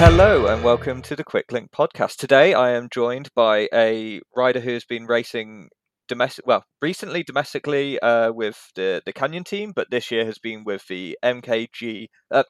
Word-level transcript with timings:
Hello 0.00 0.46
and 0.46 0.62
welcome 0.62 1.02
to 1.02 1.16
the 1.16 1.24
Quick 1.24 1.50
Link 1.50 1.72
podcast. 1.72 2.18
Today 2.18 2.54
I 2.54 2.70
am 2.70 2.88
joined 2.88 3.30
by 3.34 3.68
a 3.74 4.20
rider 4.36 4.60
who's 4.60 4.84
been 4.84 5.06
racing 5.06 5.70
domestic, 6.06 6.46
well, 6.46 6.64
recently 6.80 7.24
domestically 7.24 7.98
uh, 7.98 8.30
with 8.30 8.70
the 8.76 9.02
the 9.04 9.12
Canyon 9.12 9.42
team, 9.42 9.72
but 9.74 9.90
this 9.90 10.12
year 10.12 10.24
has 10.24 10.38
been 10.38 10.62
with 10.62 10.86
the 10.86 11.18
MKG 11.24 12.06
uh, 12.30 12.44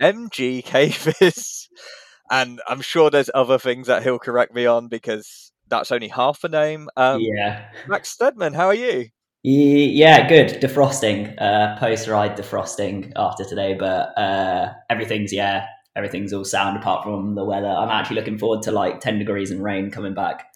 MG 0.00 0.64
Cavis, 0.64 1.66
and 2.30 2.60
I'm 2.68 2.80
sure 2.80 3.10
there's 3.10 3.30
other 3.34 3.58
things 3.58 3.88
that 3.88 4.04
he'll 4.04 4.20
correct 4.20 4.54
me 4.54 4.64
on 4.66 4.86
because 4.86 5.50
that's 5.66 5.90
only 5.90 6.08
half 6.08 6.42
the 6.42 6.48
name. 6.48 6.88
Um, 6.96 7.20
yeah, 7.20 7.70
Max 7.88 8.10
Stedman, 8.10 8.54
how 8.54 8.66
are 8.66 8.72
you? 8.72 9.08
Yeah, 9.42 10.28
good. 10.28 10.60
Defrosting, 10.60 11.34
uh, 11.42 11.76
post 11.76 12.06
ride 12.06 12.38
defrosting 12.38 13.10
after 13.16 13.44
today, 13.44 13.74
but 13.74 14.16
uh, 14.16 14.72
everything's 14.88 15.32
yeah, 15.32 15.66
everything's 15.96 16.32
all 16.32 16.44
sound 16.44 16.76
apart 16.76 17.04
from 17.04 17.34
the 17.34 17.44
weather. 17.44 17.68
I'm 17.68 17.90
actually 17.90 18.16
looking 18.16 18.38
forward 18.38 18.62
to 18.62 18.72
like 18.72 19.00
10 19.00 19.18
degrees 19.18 19.50
and 19.50 19.62
rain 19.62 19.90
coming 19.90 20.14
back. 20.14 20.46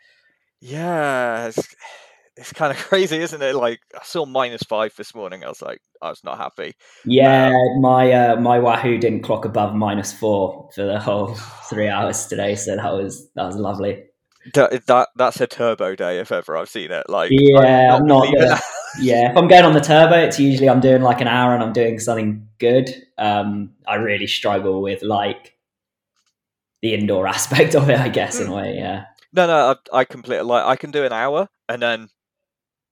Yeah, 0.60 1.46
it's, 1.46 1.74
it's 2.36 2.52
kind 2.52 2.72
of 2.72 2.78
crazy, 2.88 3.18
isn't 3.18 3.42
it? 3.42 3.54
Like 3.54 3.80
I 3.94 4.04
saw 4.04 4.26
minus 4.26 4.62
five 4.62 4.94
this 4.96 5.14
morning. 5.14 5.44
I 5.44 5.48
was 5.48 5.62
like, 5.62 5.80
I 6.02 6.10
was 6.10 6.24
not 6.24 6.38
happy. 6.38 6.74
Yeah, 7.04 7.48
um, 7.48 7.80
my 7.80 8.12
uh, 8.12 8.36
my 8.36 8.58
Wahoo 8.58 8.98
didn't 8.98 9.22
clock 9.22 9.44
above 9.44 9.74
minus 9.74 10.12
four 10.12 10.68
for 10.74 10.84
the 10.84 10.98
whole 10.98 11.34
three 11.68 11.88
hours 11.88 12.26
today, 12.26 12.54
so 12.54 12.76
that 12.76 12.92
was 12.92 13.30
that 13.34 13.44
was 13.44 13.56
lovely. 13.56 14.04
That, 14.54 14.86
that 14.86 15.08
that's 15.16 15.40
a 15.40 15.46
turbo 15.46 15.94
day 15.94 16.20
if 16.20 16.32
ever 16.32 16.56
I've 16.56 16.68
seen 16.68 16.90
it. 16.90 17.08
Like, 17.08 17.30
yeah, 17.32 17.94
I'm 17.94 18.06
not. 18.06 18.28
I'm 18.28 18.34
not 18.34 18.60
yeah, 18.98 19.30
if 19.30 19.36
I'm 19.36 19.48
going 19.48 19.64
on 19.64 19.72
the 19.72 19.80
turbo, 19.80 20.16
it's 20.18 20.38
usually 20.38 20.68
I'm 20.68 20.80
doing 20.80 21.02
like 21.02 21.20
an 21.20 21.28
hour 21.28 21.54
and 21.54 21.62
I'm 21.62 21.72
doing 21.72 21.98
something 21.98 22.48
good. 22.58 22.90
Um, 23.16 23.74
I 23.86 23.96
really 23.96 24.26
struggle 24.26 24.82
with 24.82 25.02
like 25.02 25.56
the 26.82 26.94
indoor 26.94 27.26
aspect 27.36 27.74
of 27.74 27.90
it, 27.90 27.98
I 27.98 28.08
guess, 28.08 28.40
in 28.40 28.46
a 28.46 28.50
hmm. 28.50 28.56
way. 28.56 28.74
Yeah. 28.76 29.06
No, 29.32 29.46
no, 29.46 29.76
I, 29.92 29.98
I 30.00 30.04
completely 30.04 30.44
like. 30.44 30.64
I 30.64 30.76
can 30.76 30.90
do 30.90 31.04
an 31.04 31.12
hour, 31.12 31.48
and 31.68 31.82
then 31.82 32.08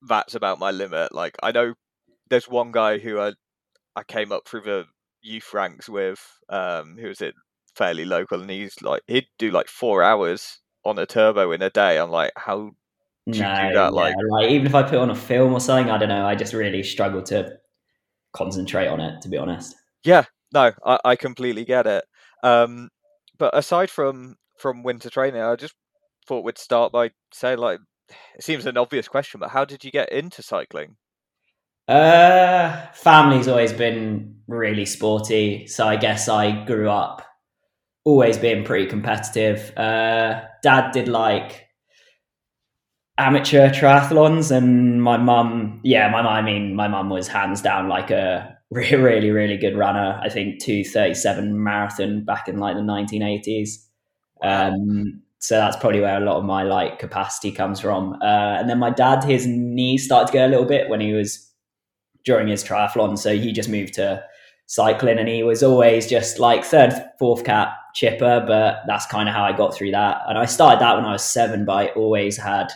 that's 0.07 0.35
about 0.35 0.59
my 0.59 0.71
limit. 0.71 1.15
Like, 1.15 1.37
I 1.43 1.51
know 1.53 1.75
there's 2.29 2.49
one 2.49 2.73
guy 2.73 2.99
who 2.99 3.19
I 3.19 3.33
I 3.95 4.03
came 4.03 4.33
up 4.33 4.47
through 4.47 4.63
the 4.63 4.85
youth 5.23 5.53
ranks 5.55 5.89
with, 5.89 6.21
um, 6.51 6.99
who 7.01 7.09
was 7.09 7.23
it 7.23 7.35
fairly 7.75 8.05
local, 8.05 8.41
and 8.41 8.51
he's 8.51 8.83
like 8.83 9.03
he'd 9.07 9.27
do 9.39 9.51
like 9.51 9.69
four 9.69 10.03
hours 10.03 10.61
on 10.85 10.99
a 10.99 11.07
turbo 11.07 11.53
in 11.53 11.63
a 11.63 11.71
day. 11.71 11.99
I'm 11.99 12.11
like, 12.11 12.33
how 12.37 12.73
do 13.31 13.41
no, 13.41 13.47
do 13.47 13.75
that? 13.75 13.75
Yeah, 13.75 13.89
like, 13.89 14.15
like 14.31 14.51
even 14.51 14.67
if 14.67 14.75
I 14.75 14.83
put 14.83 14.99
on 14.99 15.11
a 15.11 15.15
film 15.15 15.53
or 15.53 15.61
something, 15.61 15.91
I 15.91 15.99
don't 15.99 16.09
know. 16.09 16.27
I 16.27 16.35
just 16.35 16.53
really 16.53 16.83
struggle 16.83 17.23
to 17.25 17.59
concentrate 18.33 18.89
on 18.89 19.01
it, 19.01 19.21
to 19.23 19.29
be 19.29 19.37
honest. 19.37 19.75
Yeah, 20.05 20.25
no, 20.53 20.73
I, 20.85 20.99
I 21.05 21.17
completely 21.17 21.65
get 21.65 21.87
it. 21.87 22.05
Um, 22.43 22.91
but 23.39 23.57
aside 23.57 23.91
from 23.91 24.37
from 24.59 24.83
winter 24.83 25.11
training, 25.11 25.43
I 25.43 25.57
just 25.57 25.75
thought 26.27 26.45
we'd 26.45 26.59
start 26.59 26.93
by 26.93 27.11
saying 27.33 27.59
like 27.59 27.81
it 28.37 28.45
seems 28.45 28.67
an 28.67 28.77
obvious 28.77 29.09
question, 29.09 29.41
but 29.41 29.51
how 29.51 29.65
did 29.65 29.85
you 29.85 29.91
get 29.91 30.13
into 30.13 30.43
cycling? 30.43 30.97
Uh, 31.89 32.87
family's 32.93 33.49
always 33.49 33.73
been 33.73 34.37
really 34.47 34.87
sporty, 34.87 35.67
so 35.67 35.87
I 35.87 35.97
guess 35.97 36.29
I 36.29 36.65
grew 36.65 36.89
up 36.91 37.23
always 38.05 38.39
being 38.39 38.65
pretty 38.65 38.87
competitive. 38.87 39.77
Uh, 39.77 40.43
dad 40.63 40.93
did 40.93 41.09
like 41.09 41.66
amateur 43.19 43.71
triathlons, 43.71 44.55
and 44.55 45.03
my 45.03 45.17
mum, 45.17 45.81
yeah, 45.83 46.09
my 46.11 46.21
I 46.21 46.43
mean, 46.43 46.75
my 46.75 46.89
mum 46.89 47.11
was 47.11 47.29
hands 47.29 47.63
down 47.63 47.89
like 47.89 48.11
a 48.11 48.57
really, 48.71 49.31
really, 49.31 49.57
good 49.57 49.77
runner. 49.77 50.21
I 50.23 50.29
think 50.29 50.61
two 50.61 50.85
thirty 50.85 51.15
seven 51.15 51.63
marathon 51.63 52.25
back 52.25 52.49
in 52.49 52.59
like 52.59 52.77
the 52.77 52.83
nineteen 52.83 53.23
eighties. 53.23 53.87
Um, 54.43 55.23
so 55.39 55.57
that's 55.57 55.77
probably 55.77 56.01
where 56.01 56.21
a 56.21 56.25
lot 56.25 56.37
of 56.37 56.45
my 56.45 56.63
like 56.63 56.99
capacity 56.99 57.53
comes 57.53 57.81
from. 57.81 58.15
Uh, 58.23 58.57
and 58.59 58.69
then 58.69 58.79
my 58.79 58.91
dad, 58.91 59.23
his 59.25 59.47
knees 59.47 60.05
started 60.05 60.27
to 60.29 60.33
go 60.33 60.47
a 60.47 60.49
little 60.49 60.65
bit 60.65 60.89
when 60.89 61.01
he 61.01 61.13
was 61.13 61.51
during 62.25 62.49
his 62.49 62.65
triathlon, 62.65 63.17
so 63.17 63.37
he 63.37 63.53
just 63.53 63.69
moved 63.69 63.95
to 63.95 64.23
cycling, 64.67 65.19
and 65.19 65.29
he 65.29 65.43
was 65.43 65.63
always 65.63 66.07
just 66.09 66.39
like 66.39 66.65
third, 66.65 66.93
fourth 67.19 67.45
cap 67.45 67.69
chipper. 67.95 68.45
But 68.47 68.81
that's 68.87 69.07
kind 69.07 69.29
of 69.29 69.35
how 69.35 69.45
I 69.45 69.53
got 69.53 69.75
through 69.75 69.93
that. 69.93 70.23
And 70.27 70.37
I 70.37 70.45
started 70.45 70.81
that 70.81 70.97
when 70.97 71.05
I 71.05 71.13
was 71.13 71.25
seven, 71.25 71.65
but 71.65 71.73
I 71.75 71.87
always 71.89 72.37
had 72.37 72.73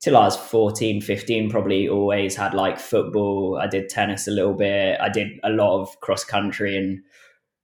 till 0.00 0.16
I 0.16 0.20
was 0.20 0.36
14, 0.36 1.00
15, 1.00 1.50
probably 1.50 1.88
always 1.88 2.34
had 2.34 2.54
like 2.54 2.78
football. 2.78 3.58
I 3.60 3.66
did 3.66 3.88
tennis 3.88 4.26
a 4.26 4.30
little 4.30 4.54
bit. 4.54 4.98
I 5.00 5.08
did 5.08 5.38
a 5.44 5.50
lot 5.50 5.80
of 5.80 6.00
cross 6.00 6.24
country 6.24 6.76
and 6.76 7.02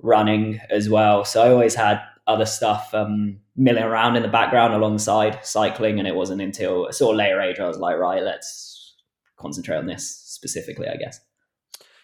running 0.00 0.60
as 0.70 0.88
well. 0.88 1.24
So 1.24 1.42
I 1.42 1.50
always 1.50 1.74
had 1.74 2.00
other 2.26 2.44
stuff 2.44 2.92
um, 2.92 3.38
milling 3.56 3.84
around 3.84 4.16
in 4.16 4.22
the 4.22 4.28
background 4.28 4.74
alongside 4.74 5.44
cycling. 5.44 5.98
And 5.98 6.06
it 6.06 6.14
wasn't 6.14 6.42
until 6.42 6.86
a 6.86 6.92
sort 6.92 7.14
of 7.14 7.18
later 7.18 7.40
age 7.40 7.58
I 7.58 7.68
was 7.68 7.78
like, 7.78 7.96
right, 7.96 8.22
let's 8.22 8.94
concentrate 9.38 9.78
on 9.78 9.86
this 9.86 10.06
specifically, 10.06 10.88
I 10.88 10.96
guess. 10.96 11.20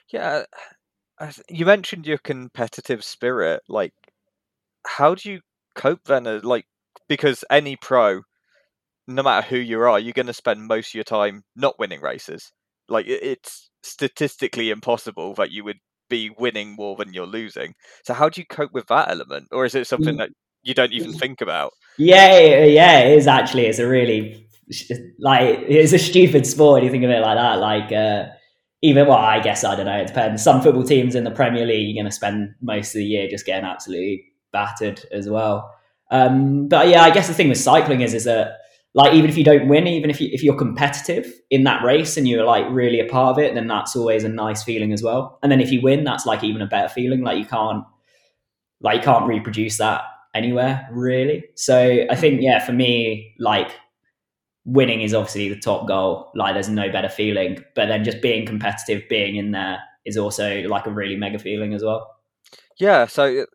Yeah. 0.09 0.44
You 1.48 1.66
mentioned 1.66 2.06
your 2.06 2.19
competitive 2.19 3.04
spirit. 3.04 3.62
Like, 3.69 3.92
how 4.87 5.15
do 5.15 5.31
you 5.31 5.41
cope 5.75 6.04
then? 6.04 6.26
Uh, 6.26 6.41
like, 6.42 6.66
because 7.09 7.44
any 7.50 7.76
pro, 7.76 8.22
no 9.06 9.22
matter 9.22 9.46
who 9.46 9.56
you 9.56 9.80
are, 9.80 9.98
you're 9.98 10.12
going 10.12 10.26
to 10.26 10.32
spend 10.32 10.66
most 10.66 10.90
of 10.90 10.94
your 10.94 11.04
time 11.04 11.42
not 11.56 11.78
winning 11.78 12.00
races. 12.00 12.52
Like 12.88 13.06
it's 13.08 13.70
statistically 13.82 14.70
impossible 14.70 15.34
that 15.34 15.50
you 15.50 15.64
would 15.64 15.78
be 16.08 16.30
winning 16.38 16.74
more 16.76 16.96
than 16.96 17.12
you're 17.14 17.26
losing. 17.26 17.74
So 18.04 18.14
how 18.14 18.28
do 18.28 18.41
you 18.41 18.46
cope 18.46 18.72
with 18.72 18.86
that 18.88 19.08
element, 19.10 19.48
or 19.52 19.64
is 19.64 19.74
it 19.74 19.86
something 19.86 20.16
that 20.16 20.30
you 20.62 20.74
don't 20.74 20.92
even 20.92 21.12
think 21.12 21.41
about? 21.41 21.72
Yeah, 21.98 22.64
yeah, 22.64 23.00
it 23.00 23.16
is 23.18 23.26
actually. 23.26 23.66
It's 23.66 23.78
a 23.78 23.88
really 23.88 24.46
like 25.18 25.60
it's 25.68 25.92
a 25.92 25.98
stupid 25.98 26.46
sport. 26.46 26.82
You 26.82 26.91
think 26.91 27.04
of 27.04 27.10
it 27.10 27.20
like 27.20 27.38
that, 27.38 27.54
like. 27.60 27.92
uh 27.92 28.32
even 28.84 29.06
well, 29.06 29.16
I 29.16 29.38
guess 29.38 29.62
I 29.62 29.76
don't 29.76 29.86
know. 29.86 29.98
It 29.98 30.08
depends. 30.08 30.42
Some 30.42 30.60
football 30.60 30.82
teams 30.82 31.14
in 31.14 31.22
the 31.22 31.30
Premier 31.30 31.64
League, 31.64 31.86
you're 31.86 32.02
going 32.02 32.10
to 32.10 32.14
spend 32.14 32.52
most 32.60 32.88
of 32.88 32.94
the 32.94 33.04
year 33.04 33.28
just 33.28 33.46
getting 33.46 33.64
absolutely 33.64 34.24
battered 34.52 35.00
as 35.12 35.28
well. 35.28 35.72
Um, 36.10 36.66
but 36.66 36.88
yeah, 36.88 37.02
I 37.02 37.10
guess 37.10 37.28
the 37.28 37.32
thing 37.32 37.48
with 37.48 37.58
cycling 37.58 38.00
is 38.00 38.12
is 38.12 38.24
that 38.24 38.56
like 38.94 39.14
even 39.14 39.30
if 39.30 39.38
you 39.38 39.44
don't 39.44 39.69
win, 39.69 39.86
even 39.86 40.10
if 40.10 40.20
you 40.20 40.28
if 40.32 40.42
you're 40.42 40.56
competitive 40.56 41.32
in 41.50 41.64
that 41.64 41.82
race 41.82 42.16
and 42.16 42.28
you're 42.28 42.44
like 42.44 42.66
really 42.70 43.00
a 43.00 43.06
part 43.06 43.38
of 43.38 43.42
it, 43.42 43.54
then 43.54 43.66
that's 43.66 43.97
always 43.97 44.25
a 44.25 44.28
nice 44.28 44.62
feeling 44.62 44.92
as 44.92 45.03
well. 45.03 45.38
And 45.42 45.50
then 45.50 45.60
if 45.60 45.72
you 45.72 45.80
win, 45.80 46.04
that's 46.04 46.26
like 46.26 46.44
even 46.44 46.60
a 46.60 46.66
better 46.66 46.88
feeling. 46.88 47.22
Like 47.22 47.38
you 47.38 47.47
can't 47.47 47.84
like 48.80 48.98
you 48.98 49.03
can't 49.03 49.26
reproduce 49.26 49.78
that 49.78 50.03
anywhere 50.34 50.86
really. 50.92 51.44
So 51.54 52.04
I 52.10 52.16
think 52.16 52.42
yeah, 52.42 52.64
for 52.64 52.72
me, 52.72 53.34
like 53.38 53.70
winning 54.64 55.00
is 55.00 55.14
obviously 55.14 55.48
the 55.48 55.59
top 55.59 55.88
goal. 55.88 56.30
Like 56.34 56.54
there's 56.54 56.69
no 56.69 56.91
better 56.91 57.09
feeling. 57.09 57.64
But 57.74 57.86
then 57.86 58.04
just 58.04 58.20
being 58.20 58.44
competitive, 58.44 59.09
being 59.09 59.36
in 59.36 59.53
there 59.53 59.78
is 60.04 60.19
also 60.19 60.62
like 60.62 60.86
a 60.86 60.91
really 60.91 61.16
mega 61.16 61.38
feeling 61.38 61.72
as 61.72 61.82
well. 61.82 62.14
Yeah. 62.78 63.06
So 63.06 63.47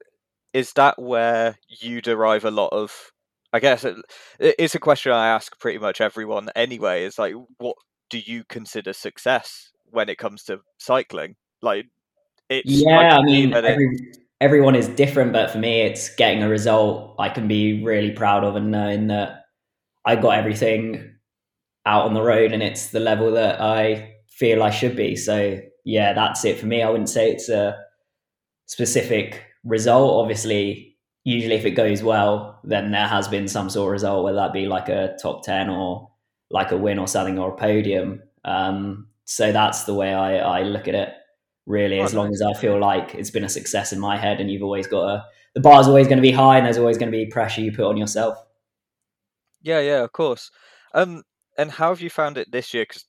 is 0.53 0.73
that 0.73 0.99
where 0.99 1.57
you 1.67 2.01
derive 2.01 2.45
a 2.45 2.51
lot 2.51 2.69
of 2.69 3.11
I 3.57 3.59
guess 3.59 3.83
it, 3.83 3.97
it's 4.39 4.75
a 4.75 4.79
question 4.79 5.11
I 5.11 5.29
ask 5.29 5.59
pretty 5.59 5.79
much 5.79 5.99
everyone 5.99 6.49
anyway. 6.55 7.05
Is 7.05 7.17
like, 7.17 7.33
what 7.57 7.75
do 8.11 8.19
you 8.19 8.43
consider 8.47 8.93
success 8.93 9.71
when 9.89 10.09
it 10.09 10.19
comes 10.19 10.43
to 10.43 10.59
cycling? 10.77 11.37
Like, 11.63 11.87
it's 12.49 12.69
yeah, 12.69 13.17
I 13.17 13.23
mean, 13.23 13.53
every, 13.53 13.97
everyone 14.39 14.75
is 14.75 14.87
different, 14.89 15.33
but 15.33 15.49
for 15.49 15.57
me, 15.57 15.81
it's 15.81 16.13
getting 16.15 16.43
a 16.43 16.47
result 16.49 17.15
I 17.17 17.29
can 17.29 17.47
be 17.47 17.83
really 17.83 18.11
proud 18.11 18.43
of 18.43 18.55
and 18.55 18.69
knowing 18.69 19.07
that 19.07 19.45
I 20.05 20.17
got 20.17 20.37
everything 20.37 21.15
out 21.83 22.05
on 22.05 22.13
the 22.13 22.21
road 22.21 22.51
and 22.51 22.61
it's 22.61 22.91
the 22.91 22.99
level 22.99 23.31
that 23.31 23.59
I 23.59 24.17
feel 24.27 24.61
I 24.61 24.69
should 24.69 24.95
be. 24.95 25.15
So 25.15 25.59
yeah, 25.83 26.13
that's 26.13 26.45
it 26.45 26.59
for 26.59 26.67
me. 26.67 26.83
I 26.83 26.89
wouldn't 26.91 27.09
say 27.09 27.31
it's 27.31 27.49
a 27.49 27.75
specific 28.67 29.45
result. 29.63 30.21
Obviously, 30.21 30.86
usually 31.27 31.55
if 31.55 31.65
it 31.65 31.71
goes 31.71 32.01
well, 32.01 32.57
then 32.63 32.91
there 32.91 33.05
has 33.05 33.27
been 33.27 33.49
some 33.49 33.69
sort 33.69 33.89
of 33.89 33.91
result, 33.91 34.23
whether 34.23 34.37
that 34.37 34.53
be 34.53 34.65
like 34.65 34.87
a 34.87 35.17
top 35.21 35.43
10 35.43 35.69
or 35.69 36.09
like 36.49 36.71
a 36.71 36.77
win 36.77 36.97
or 36.97 37.05
something 37.05 37.37
or 37.37 37.53
a 37.53 37.57
podium. 37.57 38.23
Um, 38.45 39.07
so 39.25 39.51
that's 39.51 39.83
the 39.83 39.93
way 39.93 40.13
I, 40.13 40.37
I 40.37 40.61
look 40.63 40.87
at 40.87 40.95
it 40.95 41.09
really, 41.65 41.99
as 41.99 42.13
long 42.13 42.31
as 42.31 42.41
I 42.41 42.53
feel 42.53 42.79
like 42.79 43.13
it's 43.13 43.29
been 43.29 43.43
a 43.43 43.49
success 43.49 43.91
in 43.91 43.99
my 43.99 44.15
head 44.15 44.39
and 44.39 44.49
you've 44.49 44.63
always 44.63 44.87
got 44.87 45.03
a, 45.03 45.25
the 45.53 45.59
bar's 45.59 45.89
always 45.89 46.07
going 46.07 46.17
to 46.17 46.21
be 46.21 46.31
high 46.31 46.55
and 46.55 46.65
there's 46.65 46.77
always 46.77 46.97
going 46.97 47.11
to 47.11 47.17
be 47.17 47.25
pressure 47.25 47.59
you 47.59 47.73
put 47.73 47.87
on 47.87 47.97
yourself. 47.97 48.37
Yeah, 49.61 49.81
yeah, 49.81 50.03
of 50.03 50.13
course. 50.13 50.49
Um, 50.93 51.23
and 51.57 51.71
how 51.71 51.89
have 51.89 51.99
you 51.99 52.09
found 52.09 52.37
it 52.37 52.53
this 52.53 52.73
year? 52.73 52.85
Because 52.87 53.03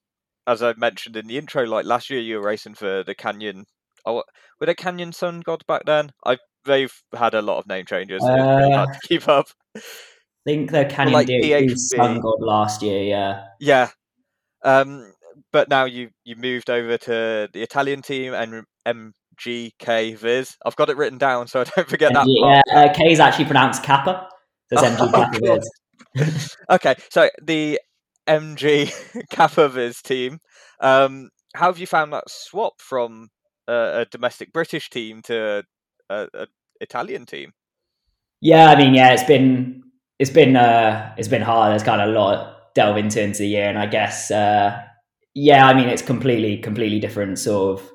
as 0.44 0.60
I 0.60 0.74
mentioned 0.76 1.16
in 1.16 1.28
the 1.28 1.38
intro, 1.38 1.62
like 1.66 1.84
last 1.84 2.10
year 2.10 2.18
you 2.18 2.40
were 2.40 2.46
racing 2.46 2.74
for 2.74 3.04
the 3.04 3.14
Canyon. 3.14 3.66
Oh, 4.04 4.24
were 4.58 4.66
the 4.66 4.74
Canyon 4.74 5.12
Sun 5.12 5.42
God 5.42 5.62
back 5.68 5.82
then? 5.86 6.10
I 6.26 6.38
they've 6.68 6.94
had 7.16 7.34
a 7.34 7.42
lot 7.42 7.58
of 7.58 7.66
name 7.66 7.84
changes. 7.86 8.22
Uh, 8.22 8.70
hard 8.72 8.92
to 8.92 9.08
keep 9.08 9.26
up. 9.28 9.48
I 9.76 9.80
think 10.44 10.70
the 10.70 10.84
Canyon 10.84 11.12
like 11.12 11.76
Sun 11.76 12.20
God 12.20 12.36
last 12.40 12.82
year. 12.82 13.02
Yeah. 13.02 13.44
Yeah. 13.58 13.88
Um, 14.64 15.12
but 15.52 15.68
now 15.68 15.84
you 15.84 16.10
you 16.24 16.36
moved 16.36 16.70
over 16.70 16.96
to 16.98 17.48
the 17.52 17.62
Italian 17.62 18.02
team 18.02 18.34
and 18.34 18.64
MGK 18.86 20.16
Viz. 20.16 20.56
I've 20.64 20.76
got 20.76 20.90
it 20.90 20.96
written 20.96 21.18
down 21.18 21.48
so 21.48 21.60
I 21.60 21.64
don't 21.64 21.88
forget 21.88 22.12
that 22.14 22.26
MG, 22.26 22.40
part. 22.40 22.64
uh, 22.72 22.92
K 22.92 23.12
is 23.12 23.20
actually 23.20 23.46
pronounced 23.46 23.82
Kappa. 23.82 24.28
There's 24.70 24.82
MG 24.82 25.12
Kappa 25.12 25.60
Viz. 26.16 26.56
okay, 26.70 26.94
so 27.10 27.28
the 27.42 27.80
MG 28.26 28.92
Kappa 29.30 29.68
Viz 29.68 30.02
team. 30.02 30.38
Um, 30.80 31.30
how 31.54 31.66
have 31.66 31.78
you 31.78 31.86
found 31.86 32.12
that 32.12 32.28
swap 32.28 32.74
from 32.80 33.28
uh, 33.68 34.04
a 34.04 34.06
domestic 34.10 34.52
British 34.52 34.90
team 34.90 35.22
to 35.22 35.64
a, 36.10 36.28
a 36.34 36.46
Italian 36.80 37.26
team? 37.26 37.52
Yeah, 38.40 38.70
I 38.70 38.76
mean, 38.76 38.94
yeah, 38.94 39.12
it's 39.12 39.25
been 39.25 39.82
it's 40.19 40.30
been 40.30 40.56
uh 40.56 41.14
it's 41.16 41.28
been 41.28 41.42
hard. 41.42 41.72
There's 41.72 41.82
kind 41.82 42.00
of 42.00 42.10
a 42.10 42.12
lot 42.12 42.75
delve 42.75 42.96
into 42.96 43.22
into 43.22 43.40
the 43.40 43.48
year, 43.48 43.69
and 43.69 43.78
I 43.78 43.86
guess 43.86 44.30
uh 44.30 44.80
yeah, 45.34 45.66
I 45.66 45.75
mean, 45.75 45.88
it's 45.88 46.02
completely 46.02 46.58
completely 46.58 47.00
different 47.00 47.38
sort 47.38 47.80
of 47.80 47.90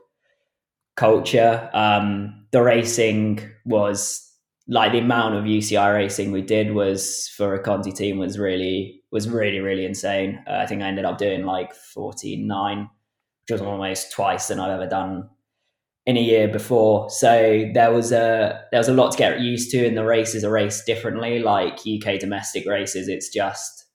culture. 0.95 1.69
Um, 1.73 2.45
the 2.51 2.61
racing 2.61 3.39
was 3.65 4.29
like 4.67 4.93
the 4.93 4.99
amount 4.99 5.35
of 5.35 5.43
UCI 5.43 5.93
racing 5.93 6.31
we 6.31 6.41
did 6.41 6.73
was 6.73 7.29
for 7.35 7.53
a 7.53 7.61
Conti 7.61 7.91
team 7.91 8.17
was 8.17 8.39
really 8.39 9.01
was 9.11 9.29
really 9.29 9.59
really 9.59 9.85
insane. 9.85 10.43
Uh, 10.47 10.55
I 10.55 10.65
think 10.65 10.81
I 10.81 10.87
ended 10.87 11.05
up 11.05 11.17
doing 11.17 11.45
like 11.45 11.73
49, 11.73 12.89
which 13.41 13.51
was 13.51 13.61
almost 13.61 14.11
twice 14.11 14.47
than 14.47 14.59
I've 14.59 14.71
ever 14.71 14.89
done 14.89 15.29
in 16.05 16.17
a 16.17 16.21
year 16.21 16.47
before. 16.47 17.09
So 17.09 17.69
there 17.73 17.93
was 17.93 18.11
a 18.11 18.61
there 18.71 18.79
was 18.79 18.89
a 18.89 18.93
lot 18.93 19.11
to 19.11 19.17
get 19.17 19.39
used 19.39 19.71
to, 19.71 19.85
and 19.85 19.97
the 19.97 20.05
races 20.05 20.43
are 20.43 20.51
raced 20.51 20.85
differently. 20.85 21.39
Like 21.39 21.79
UK 21.87 22.19
domestic 22.19 22.65
races, 22.65 23.07
it's 23.07 23.29
just 23.29 23.85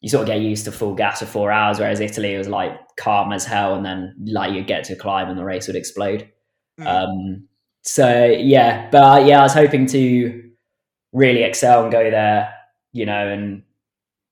you 0.00 0.08
sort 0.08 0.22
of 0.22 0.26
get 0.28 0.40
used 0.40 0.64
to 0.64 0.72
full 0.72 0.94
gas 0.94 1.20
for 1.20 1.26
four 1.26 1.50
hours, 1.50 1.78
whereas 1.78 2.00
Italy 2.00 2.36
was 2.36 2.48
like 2.48 2.72
calm 2.98 3.32
as 3.32 3.44
hell, 3.44 3.74
and 3.74 3.84
then 3.84 4.14
like 4.26 4.52
you 4.52 4.62
get 4.62 4.84
to 4.84 4.96
climb 4.96 5.28
and 5.28 5.38
the 5.38 5.44
race 5.44 5.66
would 5.66 5.76
explode. 5.76 6.28
Mm. 6.80 6.86
Um, 6.86 7.48
so 7.82 8.24
yeah, 8.24 8.88
but 8.90 9.02
uh, 9.02 9.24
yeah, 9.24 9.40
I 9.40 9.42
was 9.42 9.54
hoping 9.54 9.86
to 9.86 10.50
really 11.12 11.44
excel 11.44 11.84
and 11.84 11.92
go 11.92 12.10
there, 12.10 12.52
you 12.92 13.06
know, 13.06 13.28
and 13.28 13.62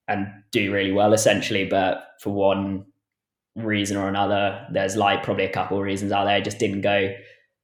and 0.09 0.27
do 0.50 0.73
really 0.73 0.93
well 0.93 1.12
essentially. 1.12 1.65
But 1.65 2.05
for 2.20 2.32
one 2.32 2.87
reason 3.56 3.97
or 3.97 4.09
another, 4.09 4.67
there's 4.73 4.97
like 4.97 5.23
probably 5.23 5.45
a 5.45 5.53
couple 5.53 5.77
of 5.79 5.85
reasons 5.85 6.12
out 6.12 6.25
there 6.25 6.39
it 6.39 6.45
just 6.45 6.59
didn't 6.59 6.81
go 6.81 7.15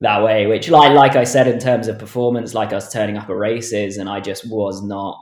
that 0.00 0.22
way. 0.22 0.46
Which 0.46 0.68
like 0.68 0.92
like 0.92 1.16
I 1.16 1.24
said 1.24 1.48
in 1.48 1.58
terms 1.58 1.88
of 1.88 1.98
performance, 1.98 2.54
like 2.54 2.72
I 2.72 2.76
was 2.76 2.92
turning 2.92 3.16
up 3.16 3.28
at 3.28 3.36
races 3.36 3.96
and 3.96 4.08
I 4.08 4.20
just 4.20 4.48
was 4.50 4.82
not 4.82 5.18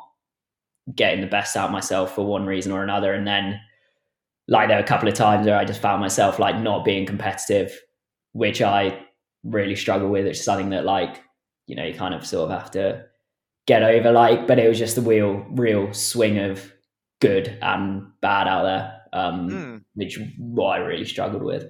getting 0.94 1.20
the 1.20 1.26
best 1.26 1.56
out 1.56 1.72
myself 1.72 2.14
for 2.14 2.24
one 2.24 2.46
reason 2.46 2.72
or 2.72 2.82
another. 2.82 3.12
And 3.12 3.26
then 3.26 3.60
like 4.46 4.68
there 4.68 4.78
were 4.78 4.84
a 4.84 4.86
couple 4.86 5.08
of 5.08 5.14
times 5.14 5.46
where 5.46 5.56
I 5.58 5.64
just 5.64 5.82
found 5.82 6.00
myself 6.00 6.38
like 6.38 6.58
not 6.58 6.84
being 6.84 7.06
competitive, 7.06 7.78
which 8.32 8.62
I 8.62 8.98
really 9.44 9.76
struggle 9.76 10.08
with. 10.08 10.26
It's 10.26 10.44
something 10.44 10.70
that 10.70 10.84
like, 10.84 11.22
you 11.66 11.76
know, 11.76 11.84
you 11.84 11.94
kind 11.94 12.14
of 12.14 12.26
sort 12.26 12.50
of 12.50 12.58
have 12.58 12.70
to 12.72 13.04
get 13.66 13.82
over 13.82 14.10
like, 14.10 14.46
but 14.46 14.58
it 14.58 14.68
was 14.68 14.78
just 14.78 14.96
the 14.96 15.02
real, 15.02 15.44
real 15.50 15.92
swing 15.92 16.38
of 16.38 16.72
good 17.20 17.58
and 17.60 18.04
bad 18.22 18.48
out 18.48 18.62
there. 18.62 19.00
Um, 19.12 19.48
Mm. 19.50 19.77
Which 19.98 20.18
I 20.18 20.76
really 20.78 21.04
struggled 21.04 21.42
with. 21.42 21.64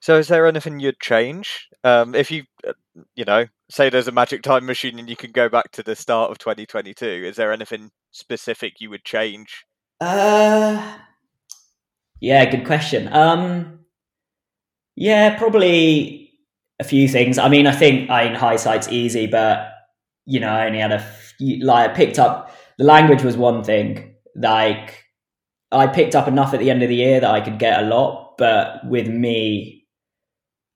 So, 0.00 0.18
is 0.18 0.28
there 0.28 0.46
anything 0.46 0.80
you'd 0.80 1.00
change 1.00 1.68
um, 1.84 2.14
if 2.14 2.30
you, 2.30 2.44
uh, 2.66 2.72
you 3.14 3.24
know, 3.24 3.46
say 3.70 3.90
there's 3.90 4.08
a 4.08 4.12
magic 4.12 4.42
time 4.42 4.66
machine 4.66 4.98
and 4.98 5.08
you 5.08 5.16
can 5.16 5.32
go 5.32 5.48
back 5.48 5.70
to 5.72 5.82
the 5.82 5.96
start 5.96 6.30
of 6.30 6.38
2022? 6.38 7.06
Is 7.06 7.36
there 7.36 7.52
anything 7.52 7.90
specific 8.10 8.74
you 8.80 8.90
would 8.90 9.04
change? 9.04 9.64
Uh, 10.00 10.98
yeah, 12.20 12.44
good 12.50 12.64
question. 12.64 13.12
Um, 13.12 13.80
yeah, 14.94 15.36
probably 15.36 16.32
a 16.78 16.84
few 16.84 17.08
things. 17.08 17.38
I 17.38 17.48
mean, 17.48 17.66
I 17.66 17.72
think 17.72 18.10
I 18.10 18.22
in 18.22 18.34
hindsight's 18.34 18.88
easy, 18.88 19.26
but 19.26 19.68
you 20.24 20.40
know, 20.40 20.48
I 20.48 20.66
only 20.66 20.78
had 20.78 20.92
a 20.92 21.00
few, 21.38 21.64
like 21.64 21.90
I 21.90 21.94
picked 21.94 22.18
up 22.18 22.54
the 22.78 22.84
language 22.84 23.22
was 23.22 23.36
one 23.36 23.64
thing. 23.64 24.14
Like 24.36 25.01
I 25.72 25.86
picked 25.86 26.14
up 26.14 26.28
enough 26.28 26.52
at 26.54 26.60
the 26.60 26.70
end 26.70 26.82
of 26.82 26.88
the 26.88 26.94
year 26.96 27.20
that 27.20 27.30
I 27.30 27.40
could 27.40 27.58
get 27.58 27.82
a 27.82 27.86
lot, 27.86 28.36
but 28.38 28.86
with 28.86 29.08
me, 29.08 29.86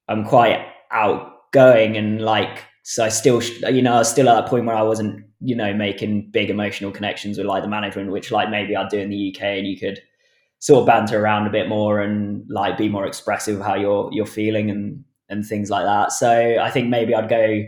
I'm 0.08 0.24
quite 0.24 0.64
outgoing 0.90 1.96
and 1.96 2.22
like 2.22 2.64
so 2.84 3.04
I 3.04 3.08
still 3.08 3.42
you 3.42 3.82
know 3.82 3.94
I 3.94 3.98
was 3.98 4.10
still 4.10 4.28
at 4.28 4.40
that 4.40 4.48
point 4.48 4.66
where 4.66 4.76
I 4.76 4.82
wasn't 4.82 5.24
you 5.40 5.56
know 5.56 5.74
making 5.74 6.30
big 6.30 6.50
emotional 6.50 6.92
connections 6.92 7.38
with 7.38 7.46
like 7.46 7.62
the 7.62 7.68
management, 7.68 8.12
which 8.12 8.30
like 8.30 8.50
maybe 8.50 8.76
I'd 8.76 8.88
do 8.88 8.98
in 8.98 9.10
the 9.10 9.34
UK, 9.34 9.42
and 9.42 9.66
you 9.66 9.78
could 9.78 10.00
sort 10.60 10.80
of 10.80 10.86
banter 10.86 11.20
around 11.20 11.46
a 11.46 11.50
bit 11.50 11.68
more 11.68 12.00
and 12.00 12.44
like 12.48 12.78
be 12.78 12.88
more 12.88 13.06
expressive 13.06 13.60
of 13.60 13.66
how 13.66 13.74
you're 13.74 14.08
you're 14.12 14.26
feeling 14.26 14.70
and 14.70 15.04
and 15.28 15.44
things 15.44 15.70
like 15.70 15.84
that. 15.84 16.12
So 16.12 16.58
I 16.60 16.70
think 16.70 16.88
maybe 16.88 17.14
I'd 17.14 17.28
go 17.28 17.64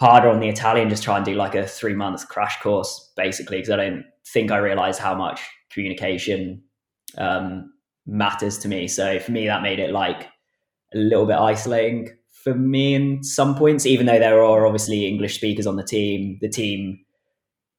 harder 0.00 0.28
on 0.28 0.40
the 0.40 0.48
Italian, 0.48 0.90
just 0.90 1.02
try 1.02 1.16
and 1.16 1.24
do 1.24 1.34
like 1.34 1.54
a 1.54 1.66
three 1.66 1.94
month 1.94 2.28
crash 2.28 2.60
course 2.60 3.12
basically, 3.16 3.58
because 3.58 3.70
I 3.70 3.76
don't 3.76 4.04
think 4.26 4.50
I 4.50 4.58
realized 4.58 5.00
how 5.00 5.14
much 5.14 5.40
communication 5.74 6.62
um, 7.18 7.72
matters 8.06 8.58
to 8.58 8.68
me. 8.68 8.88
So 8.88 9.18
for 9.18 9.32
me, 9.32 9.46
that 9.46 9.62
made 9.62 9.78
it 9.78 9.90
like 9.90 10.28
a 10.94 10.98
little 10.98 11.26
bit 11.26 11.36
isolating 11.36 12.08
for 12.42 12.54
me 12.54 12.94
in 12.94 13.22
some 13.22 13.54
points, 13.54 13.86
even 13.86 14.06
though 14.06 14.18
there 14.18 14.42
are 14.42 14.66
obviously 14.66 15.06
English 15.06 15.34
speakers 15.36 15.66
on 15.66 15.76
the 15.76 15.84
team. 15.84 16.38
The 16.40 16.48
team, 16.48 17.00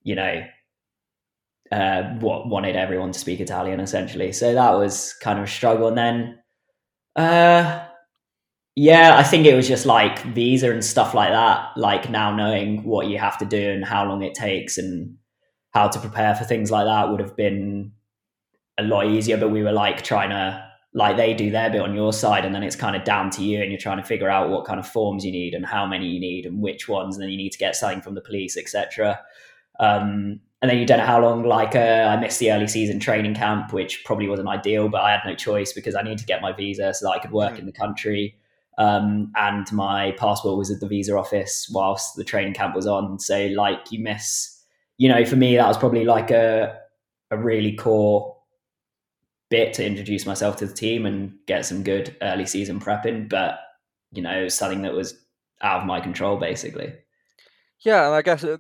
you 0.03 0.15
know, 0.15 0.44
uh, 1.71 2.03
what 2.19 2.47
wanted 2.47 2.75
everyone 2.75 3.12
to 3.12 3.19
speak 3.19 3.39
Italian 3.39 3.80
essentially. 3.80 4.31
So 4.31 4.53
that 4.53 4.71
was 4.71 5.13
kind 5.21 5.39
of 5.39 5.45
a 5.45 5.48
struggle. 5.48 5.88
And 5.88 5.98
then, 5.98 6.39
uh, 7.15 7.86
yeah, 8.75 9.15
I 9.18 9.24
think 9.24 9.45
it 9.45 9.56
was 9.56 9.68
just 9.68 9.86
like 9.86 10.19
visa 10.24 10.71
and 10.71 10.83
stuff 10.83 11.13
like 11.13 11.30
that. 11.30 11.69
Like 11.77 12.09
now 12.09 12.36
knowing 12.36 12.83
what 12.83 13.07
you 13.07 13.18
have 13.18 13.38
to 13.39 13.45
do 13.45 13.71
and 13.71 13.86
how 13.86 14.06
long 14.06 14.21
it 14.21 14.33
takes 14.33 14.77
and 14.77 15.15
how 15.75 15.88
to 15.89 16.00
prepare 16.00 16.33
for 16.33 16.45
things 16.45 16.72
like 16.72 16.86
that 16.86 17.12
would 17.12 17.19
have 17.19 17.36
been 17.36 17.92
a 18.80 18.83
lot 18.83 19.06
easier. 19.07 19.38
But 19.38 19.50
we 19.50 19.62
were 19.62 19.74
like 19.74 20.04
trying 20.04 20.31
to 20.31 20.63
like 20.94 21.18
they 21.18 21.33
do 21.33 21.51
their 21.51 21.69
bit 21.69 21.81
on 21.81 21.94
your 21.94 22.13
side, 22.13 22.45
and 22.45 22.56
then 22.56 22.63
it's 22.63 22.75
kind 22.77 22.95
of 22.95 23.04
down 23.04 23.30
to 23.31 23.44
you, 23.44 23.62
and 23.62 23.69
you're 23.72 23.80
trying 23.80 23.98
to 23.98 24.04
figure 24.04 24.30
out 24.30 24.50
what 24.50 24.66
kind 24.66 24.80
of 24.80 24.88
forms 24.88 25.25
you 25.25 25.31
need 25.31 25.54
and 25.54 25.66
how 25.66 25.86
many 25.86 26.07
you 26.07 26.19
need 26.19 26.45
and 26.45 26.62
which 26.62 26.88
ones, 26.88 27.16
and 27.16 27.22
then 27.24 27.30
you 27.30 27.38
need 27.38 27.51
to 27.51 27.57
get 27.57 27.75
something 27.75 28.01
from 28.01 28.16
the 28.16 28.22
police, 28.22 28.56
etc. 28.57 29.19
Um, 29.80 30.39
and 30.62 30.72
then 30.72 30.77
you 30.77 30.86
don't 30.86 31.00
know 31.00 31.06
how 31.06 31.22
long. 31.22 31.44
Like 31.44 31.75
uh, 31.75 32.07
I 32.10 32.16
missed 32.16 32.39
the 32.39 32.51
early 32.54 32.68
season 32.68 33.00
training 33.01 33.36
camp, 33.36 33.74
which 33.74 34.04
probably 34.06 34.30
wasn't 34.30 34.48
ideal, 34.48 34.88
but 34.88 35.01
I 35.01 35.12
had 35.12 35.22
no 35.25 35.36
choice 35.36 35.74
because 35.74 35.94
I 35.95 36.01
needed 36.01 36.19
to 36.19 36.25
get 36.25 36.42
my 36.42 36.54
visa 36.54 36.94
so 36.94 37.06
that 37.06 37.12
I 37.12 37.19
could 37.19 37.31
work 37.31 37.56
Mhm. 37.56 37.60
in 37.60 37.66
the 37.66 37.74
country. 37.74 38.38
Um, 38.77 39.32
and 39.36 39.70
my 39.74 40.12
passport 40.13 40.58
was 40.58 40.72
at 40.72 40.79
the 40.79 40.88
visa 40.88 41.17
office 41.17 41.70
whilst 41.72 42.15
the 42.15 42.24
training 42.24 42.53
camp 42.53 42.74
was 42.74 42.88
on. 42.88 43.20
So 43.20 43.48
like 43.48 43.91
you 43.91 44.00
miss, 44.00 44.54
you 44.98 45.10
know, 45.10 45.25
for 45.25 45.36
me 45.36 45.56
that 45.58 45.68
was 45.68 45.78
probably 45.78 46.06
like 46.06 46.32
a 46.32 46.80
a 47.32 47.38
really 47.38 47.75
core 47.75 48.36
bit 49.50 49.74
to 49.74 49.86
introduce 49.86 50.25
myself 50.25 50.58
to 50.58 50.66
the 50.66 50.74
team 50.74 51.06
and 51.06 51.34
get 51.48 51.66
some 51.66 51.84
good 51.84 52.16
early 52.22 52.46
season 52.46 52.80
prepping. 52.80 53.30
But 53.30 53.60
you 54.12 54.22
know, 54.22 54.40
it 54.40 54.44
was 54.44 54.58
something 54.58 54.84
that 54.84 54.94
was 54.94 55.16
out 55.62 55.82
of 55.82 55.88
my 55.88 56.00
control 56.00 56.38
basically. 56.38 56.94
Yeah, 57.80 58.06
and 58.06 58.16
I 58.16 58.22
guess 58.22 58.44
uh, 58.44 58.58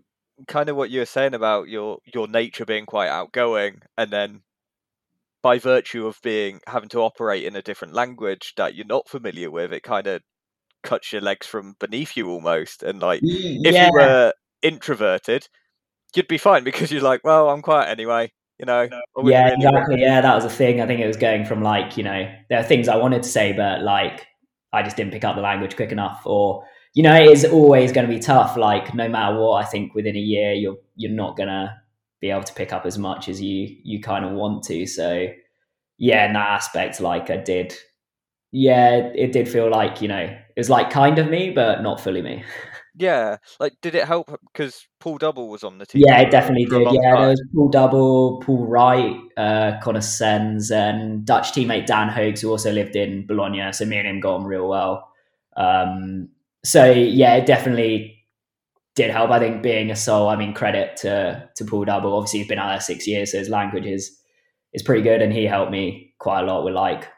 kind 0.47 0.69
of 0.69 0.75
what 0.75 0.89
you 0.89 0.99
were 0.99 1.05
saying 1.05 1.33
about 1.33 1.69
your 1.69 1.99
your 2.13 2.27
nature 2.27 2.65
being 2.65 2.85
quite 2.85 3.09
outgoing, 3.09 3.81
and 3.97 4.11
then 4.11 4.41
by 5.41 5.59
virtue 5.59 6.07
of 6.07 6.19
being 6.23 6.59
having 6.67 6.89
to 6.89 7.01
operate 7.01 7.43
in 7.43 7.55
a 7.55 7.61
different 7.61 7.93
language 7.93 8.53
that 8.57 8.75
you're 8.75 8.85
not 8.85 9.07
familiar 9.07 9.49
with, 9.51 9.71
it 9.71 9.83
kind 9.83 10.07
of 10.07 10.21
cuts 10.83 11.11
your 11.11 11.21
legs 11.21 11.47
from 11.47 11.75
beneath 11.79 12.15
you 12.17 12.29
almost. 12.29 12.83
And 12.83 12.99
like, 13.01 13.21
if 13.23 13.75
you 13.75 13.89
were 13.93 14.33
introverted, 14.61 15.47
you'd 16.15 16.27
be 16.27 16.37
fine 16.37 16.63
because 16.63 16.91
you're 16.91 17.01
like, 17.01 17.23
well, 17.23 17.49
I'm 17.49 17.61
quiet 17.61 17.89
anyway. 17.89 18.31
You 18.59 18.65
know, 18.65 18.87
yeah, 19.23 19.49
really- 19.49 19.55
exactly. 19.55 20.01
Yeah, 20.01 20.21
that 20.21 20.33
was 20.35 20.45
a 20.45 20.49
thing. 20.49 20.81
I 20.81 20.87
think 20.87 21.01
it 21.01 21.07
was 21.07 21.17
going 21.17 21.45
from 21.45 21.61
like, 21.61 21.97
you 21.97 22.03
know, 22.03 22.31
there 22.49 22.59
are 22.59 22.63
things 22.63 22.87
I 22.87 22.95
wanted 22.95 23.23
to 23.23 23.29
say, 23.29 23.51
but 23.51 23.81
like 23.81 24.25
I 24.71 24.81
just 24.81 24.95
didn't 24.95 25.11
pick 25.11 25.23
up 25.25 25.35
the 25.35 25.41
language 25.41 25.75
quick 25.75 25.91
enough. 25.91 26.21
Or, 26.25 26.63
you 26.93 27.03
know, 27.03 27.13
it 27.15 27.29
is 27.29 27.43
always 27.43 27.91
going 27.91 28.07
to 28.07 28.13
be 28.13 28.19
tough. 28.19 28.55
Like 28.55 28.93
no 28.93 29.09
matter 29.09 29.37
what, 29.37 29.63
I 29.63 29.67
think 29.67 29.93
within 29.93 30.15
a 30.15 30.19
year 30.19 30.53
you're 30.53 30.77
you're 30.95 31.11
not 31.11 31.35
gonna 31.35 31.81
be 32.21 32.29
able 32.31 32.43
to 32.43 32.53
pick 32.53 32.71
up 32.71 32.85
as 32.85 32.97
much 32.97 33.27
as 33.27 33.41
you 33.41 33.75
you 33.83 33.99
kind 34.01 34.23
of 34.23 34.31
want 34.31 34.63
to. 34.65 34.85
So 34.85 35.27
yeah, 35.97 36.25
in 36.25 36.33
that 36.33 36.49
aspect, 36.51 37.01
like 37.01 37.29
I 37.29 37.37
did 37.37 37.73
yeah, 38.51 39.11
it 39.13 39.33
did 39.33 39.49
feel 39.49 39.69
like, 39.69 40.01
you 40.01 40.07
know, 40.07 40.21
it 40.21 40.57
was 40.57 40.69
like 40.69 40.89
kind 40.89 41.19
of 41.19 41.29
me, 41.29 41.51
but 41.51 41.81
not 41.81 41.99
fully 41.99 42.21
me. 42.21 42.43
Yeah, 42.97 43.37
like, 43.59 43.73
did 43.81 43.93
it 43.95 44.05
help 44.05 44.39
because 44.53 44.87
Paul 44.99 45.17
Double 45.17 45.49
was 45.49 45.63
on 45.63 45.77
the 45.77 45.85
team? 45.85 46.03
Yeah, 46.05 46.21
it 46.21 46.31
definitely 46.31 46.65
did. 46.65 46.87
Yeah, 46.93 47.17
there 47.17 47.29
was 47.29 47.43
Paul 47.53 47.69
Double, 47.69 48.41
Paul 48.41 48.67
Wright, 48.67 49.17
uh, 49.35 49.73
Connor 49.81 50.01
Sens, 50.01 50.71
and 50.71 51.25
Dutch 51.25 51.51
teammate 51.51 51.85
Dan 51.85 52.09
Hoax, 52.09 52.41
who 52.41 52.49
also 52.49 52.71
lived 52.71 52.95
in 52.95 53.27
Bologna. 53.27 53.73
So 53.73 53.85
me 53.85 53.97
and 53.97 54.07
him 54.07 54.19
got 54.21 54.35
on 54.35 54.45
real 54.45 54.67
well. 54.67 55.11
Um, 55.57 56.29
so 56.63 56.89
yeah, 56.89 57.35
it 57.35 57.45
definitely 57.45 58.25
did 58.95 59.11
help. 59.11 59.29
I 59.29 59.39
think 59.39 59.61
being 59.61 59.91
a 59.91 59.95
soul, 59.95 60.29
I 60.29 60.37
mean, 60.37 60.53
credit 60.53 60.95
to 60.97 61.49
to 61.55 61.65
Paul 61.65 61.85
Double. 61.85 62.15
Obviously, 62.15 62.39
he's 62.39 62.47
been 62.47 62.59
out 62.59 62.69
there 62.69 62.79
six 62.79 63.05
years, 63.07 63.31
so 63.33 63.39
his 63.39 63.49
language 63.49 63.85
is 63.85 64.17
is 64.73 64.83
pretty 64.83 65.01
good, 65.01 65.21
and 65.21 65.33
he 65.33 65.45
helped 65.45 65.71
me 65.71 66.13
quite 66.19 66.41
a 66.41 66.45
lot 66.45 66.63
with 66.63 66.73
like 66.73 67.09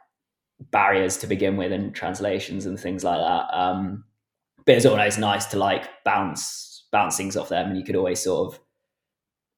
barriers 0.59 1.17
to 1.17 1.27
begin 1.27 1.55
with 1.55 1.71
and 1.71 1.93
translations 1.93 2.65
and 2.65 2.79
things 2.79 3.03
like 3.03 3.19
that. 3.19 3.55
Um, 3.55 4.03
but 4.67 4.75
it's 4.75 4.85
always 4.85 5.17
nice 5.17 5.45
to 5.47 5.57
like 5.57 5.89
bounce 6.03 6.85
bounce 6.91 7.17
things 7.17 7.35
off 7.35 7.49
them, 7.49 7.69
and 7.69 7.77
you 7.77 7.83
could 7.83 7.95
always 7.95 8.21
sort 8.21 8.53
of 8.53 8.59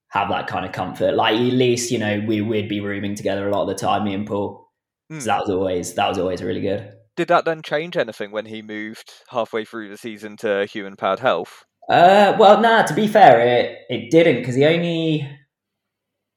have 0.10 0.30
that 0.30 0.48
kind 0.48 0.66
of 0.66 0.72
comfort. 0.72 1.16
Like 1.16 1.36
at 1.36 1.42
least 1.42 1.92
you 1.92 1.98
know 1.98 2.24
we 2.25 2.39
would 2.39 2.70
be 2.70 2.80
rooming 2.80 3.16
together 3.16 3.50
a 3.50 3.51
lot 3.51 3.63
of 3.63 3.68
the 3.68 3.75
time, 3.75 4.06
me 4.06 4.13
and 4.13 4.25
Paul. 4.25 4.70
Mm. 5.12 5.20
So 5.20 5.25
that 5.25 5.42
was 5.42 5.50
always 5.50 5.94
that 5.96 6.08
was 6.08 6.20
always 6.20 6.44
really 6.44 6.62
good. 6.62 6.94
Did 7.18 7.28
that 7.28 7.44
then 7.44 7.63
change 7.63 7.98
anything 7.98 8.32
when 8.32 8.46
he 8.46 8.62
moved 8.62 9.12
halfway 9.30 9.66
through 9.66 9.89
the 9.89 9.98
season 9.98 10.38
to 10.38 10.66
human 10.68 10.96
powered 10.96 11.20
health? 11.20 11.66
Uh, 11.89 12.38
well, 12.39 12.62
nah. 12.62 12.84
To 12.84 12.94
be 12.94 13.08
fair, 13.08 13.42
it 13.42 13.80
it 13.89 14.12
didn't 14.12 14.38
because 14.38 14.56
he 14.56 14.63
only 14.63 15.28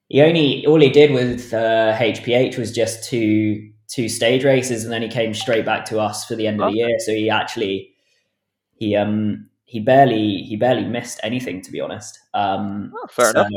he 0.08 0.22
only 0.22 0.66
all 0.66 0.80
he 0.80 0.88
did 0.88 1.12
with 1.12 1.52
uh, 1.52 1.94
HPH 1.98 2.56
was 2.56 2.72
just 2.72 3.04
two 3.04 3.70
two 3.88 4.08
stage 4.08 4.44
races, 4.44 4.82
and 4.82 4.92
then 4.92 5.02
he 5.02 5.08
came 5.08 5.34
straight 5.34 5.66
back 5.66 5.84
to 5.84 6.00
us 6.00 6.24
for 6.24 6.36
the 6.36 6.46
end 6.46 6.62
of 6.62 6.72
the 6.72 6.78
year. 6.78 6.98
So 7.00 7.12
he 7.12 7.28
actually 7.28 7.91
he 8.82 8.96
um 8.96 9.48
he 9.64 9.78
barely 9.78 10.42
he 10.42 10.56
barely 10.56 10.84
missed 10.84 11.20
anything 11.22 11.62
to 11.62 11.70
be 11.70 11.80
honest. 11.80 12.18
Um, 12.34 12.92
oh, 12.94 13.06
fair 13.08 13.26
so 13.26 13.30
enough. 13.30 13.48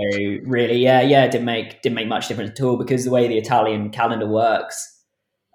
Really, 0.45 0.77
yeah, 0.77 1.01
yeah, 1.01 1.27
didn't 1.27 1.45
make 1.45 1.81
didn't 1.81 1.95
make 1.95 2.07
much 2.07 2.27
difference 2.27 2.51
at 2.51 2.61
all 2.63 2.77
because 2.77 3.03
the 3.05 3.11
way 3.11 3.27
the 3.27 3.37
Italian 3.37 3.89
calendar 3.89 4.27
works, 4.27 5.03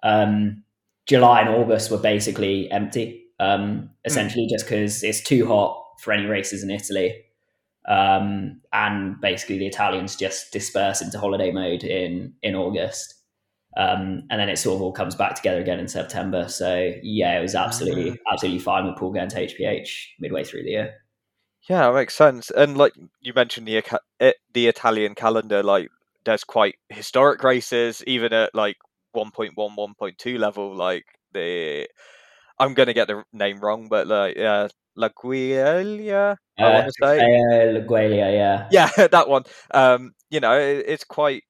um, 0.02 0.64
July 1.06 1.40
and 1.40 1.50
August 1.50 1.90
were 1.90 1.98
basically 1.98 2.70
empty. 2.72 3.24
Um, 3.38 3.90
essentially, 4.04 4.46
mm. 4.46 4.50
just 4.50 4.66
because 4.66 5.02
it's 5.02 5.22
too 5.22 5.46
hot 5.46 5.82
for 6.00 6.12
any 6.12 6.26
races 6.26 6.62
in 6.62 6.70
Italy. 6.70 7.24
Um, 7.88 8.60
and 8.72 9.18
basically, 9.20 9.58
the 9.58 9.66
Italians 9.66 10.14
just 10.14 10.52
disperse 10.52 11.00
into 11.00 11.18
holiday 11.18 11.52
mode 11.52 11.84
in 11.84 12.34
in 12.42 12.54
August. 12.54 13.14
Um, 13.76 14.24
and 14.30 14.40
then 14.40 14.48
it 14.48 14.58
sort 14.58 14.76
of 14.76 14.82
all 14.82 14.92
comes 14.92 15.14
back 15.14 15.36
together 15.36 15.60
again 15.60 15.78
in 15.78 15.88
September. 15.88 16.48
So 16.48 16.92
yeah, 17.02 17.38
it 17.38 17.42
was 17.42 17.54
absolutely 17.54 18.18
absolutely 18.30 18.58
fine 18.58 18.86
with 18.86 18.96
Paul 18.96 19.12
going 19.12 19.28
to 19.28 19.46
HPH 19.46 19.88
midway 20.18 20.44
through 20.44 20.64
the 20.64 20.70
year. 20.70 20.94
Yeah, 21.68 21.86
that 21.86 21.94
makes 21.94 22.14
sense. 22.14 22.50
And 22.50 22.76
like 22.76 22.94
you 23.20 23.32
mentioned 23.34 23.68
the 23.68 24.34
the 24.52 24.66
Italian 24.66 25.14
calendar, 25.14 25.62
like 25.62 25.88
there's 26.24 26.44
quite 26.44 26.76
historic 26.88 27.42
races, 27.44 28.02
even 28.06 28.32
at 28.32 28.54
like 28.54 28.76
1.1, 29.14 29.54
1.2 29.54 30.38
level. 30.38 30.74
Like 30.74 31.04
the 31.32 31.88
I'm 32.58 32.74
gonna 32.74 32.92
get 32.92 33.08
the 33.08 33.24
name 33.32 33.60
wrong, 33.60 33.88
but 33.88 34.06
like 34.06 34.38
uh, 34.38 34.68
Laigueglia, 34.98 36.36
I 36.58 36.62
uh, 36.62 36.72
want 36.72 36.86
to 36.86 36.92
say 36.92 37.18
uh, 37.18 37.80
Laigueglia, 37.80 38.32
yeah, 38.32 38.68
yeah, 38.70 39.06
that 39.12 39.28
one. 39.28 39.44
Um, 39.70 40.12
you 40.28 40.40
know, 40.40 40.58
it, 40.58 40.84
it's 40.86 41.04
quite 41.04 41.44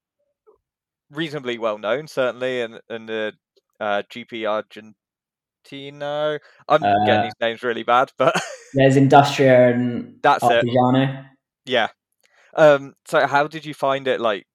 reasonably 1.10 1.58
well 1.58 1.78
known, 1.78 2.06
certainly, 2.06 2.62
and 2.62 2.80
and 2.88 3.08
the 3.08 3.32
uh, 3.78 4.02
GP 4.12 4.94
Argentino. 5.70 6.38
I'm 6.68 6.82
uh, 6.82 6.94
getting 7.06 7.22
these 7.24 7.32
names 7.40 7.62
really 7.62 7.82
bad, 7.82 8.12
but 8.18 8.34
there's 8.74 8.96
Industria 8.96 9.70
and 9.70 10.16
that's 10.22 10.44
Artigiano. 10.44 11.20
it. 11.20 11.24
Yeah. 11.66 11.88
Um. 12.56 12.94
So, 13.06 13.26
how 13.26 13.46
did 13.46 13.64
you 13.64 13.74
find 13.74 14.08
it? 14.08 14.20
Like, 14.20 14.46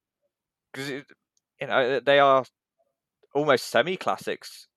because 0.74 0.90
you 0.90 1.68
know 1.68 2.00
they 2.00 2.20
are 2.20 2.44
almost 3.34 3.68
semi 3.68 3.98
classics. 3.98 4.68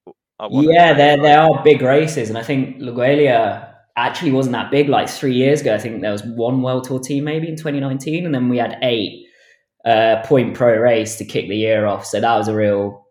Yeah, 0.51 0.95
they 0.95 1.17
they 1.21 1.35
are 1.35 1.63
big 1.65 1.83
races, 1.83 2.29
and 2.29 2.39
I 2.39 2.43
think 2.43 2.79
Laigueglia 2.79 3.75
actually 3.97 4.31
wasn't 4.31 4.53
that 4.53 4.71
big. 4.71 4.89
Like 4.89 5.09
three 5.09 5.35
years 5.35 5.61
ago, 5.63 5.75
I 5.75 5.79
think 5.79 6.01
there 6.01 6.13
was 6.13 6.23
one 6.23 6.63
World 6.63 6.85
Tour 6.85 7.01
team 7.01 7.25
maybe 7.25 7.49
in 7.49 7.57
2019, 7.57 8.25
and 8.25 8.33
then 8.35 8.49
we 8.49 8.59
had 8.59 8.79
eight 8.83 9.28
uh, 9.85 10.23
point 10.25 10.55
pro 10.55 10.77
race 10.77 11.17
to 11.17 11.25
kick 11.25 11.49
the 11.49 11.57
year 11.57 11.87
off. 11.87 12.07
So 12.07 12.21
that 12.21 12.37
was 12.37 12.49
a 12.49 12.55
real 12.55 13.07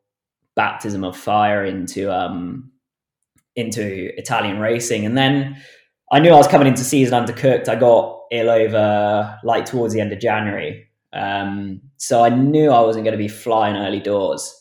baptism 0.56 1.04
of 1.04 1.16
fire 1.16 1.64
into 1.66 2.14
um, 2.14 2.72
into 3.56 4.12
Italian 4.18 4.60
racing. 4.60 5.06
And 5.06 5.18
then 5.18 5.62
I 6.12 6.20
knew 6.20 6.32
I 6.32 6.38
was 6.38 6.48
coming 6.48 6.68
into 6.68 6.84
season 6.84 7.26
undercooked. 7.26 7.68
I 7.68 7.76
got 7.76 8.20
ill 8.32 8.50
over 8.50 9.40
like 9.44 9.66
towards 9.66 9.94
the 9.94 10.02
end 10.02 10.14
of 10.14 10.20
January, 10.20 10.88
um, 11.14 11.82
so 11.98 12.24
I 12.24 12.30
knew 12.30 12.72
I 12.72 12.82
wasn't 12.82 13.06
going 13.06 13.18
to 13.18 13.24
be 13.24 13.28
flying 13.28 13.76
early 13.76 14.00
doors. 14.00 14.54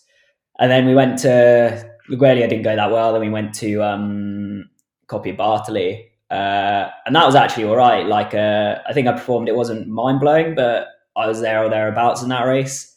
And 0.59 0.71
then 0.71 0.87
we 0.87 0.95
went 0.95 1.19
to 1.21 1.91
Laigueglia 2.11 2.49
didn't 2.49 2.63
go 2.63 2.77
that 2.77 2.91
well. 2.91 3.13
Then 3.13 3.21
we 3.21 3.31
went 3.31 3.55
to 3.55 3.83
um, 3.83 4.69
Coppi 5.09 5.37
Bartali, 5.37 6.07
uh, 6.31 6.91
and 7.05 7.15
that 7.15 7.27
was 7.27 7.35
actually 7.35 7.65
all 7.65 7.77
right. 7.77 8.07
Like 8.07 8.35
uh, 8.35 8.79
I 8.89 8.93
think 8.93 9.09
I 9.09 9.13
performed. 9.13 9.49
It 9.49 9.57
wasn't 9.57 9.89
mind 9.89 10.21
blowing, 10.21 10.55
but 10.55 10.89
I 11.17 11.27
was 11.27 11.41
there 11.41 11.65
or 11.65 11.71
thereabouts 11.71 12.23
in 12.23 12.29
that 12.29 12.45
race, 12.45 12.95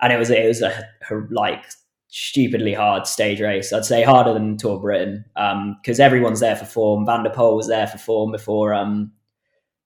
and 0.00 0.12
it 0.12 0.18
was 0.18 0.30
it 0.30 0.46
was 0.46 0.62
a, 0.62 0.84
a 1.10 1.14
like 1.30 1.64
stupidly 2.08 2.74
hard 2.74 3.06
stage 3.06 3.40
race. 3.40 3.72
I'd 3.72 3.84
say 3.84 4.02
harder 4.02 4.34
than 4.34 4.56
Tour 4.56 4.80
Britain 4.80 5.24
because 5.34 6.00
um, 6.00 6.04
everyone's 6.04 6.40
there 6.40 6.56
for 6.56 6.64
form. 6.64 7.06
Van 7.06 7.22
der 7.22 7.30
Poel 7.30 7.56
was 7.56 7.68
there 7.68 7.86
for 7.86 7.98
form 7.98 8.32
before. 8.32 8.74
Um, 8.74 9.12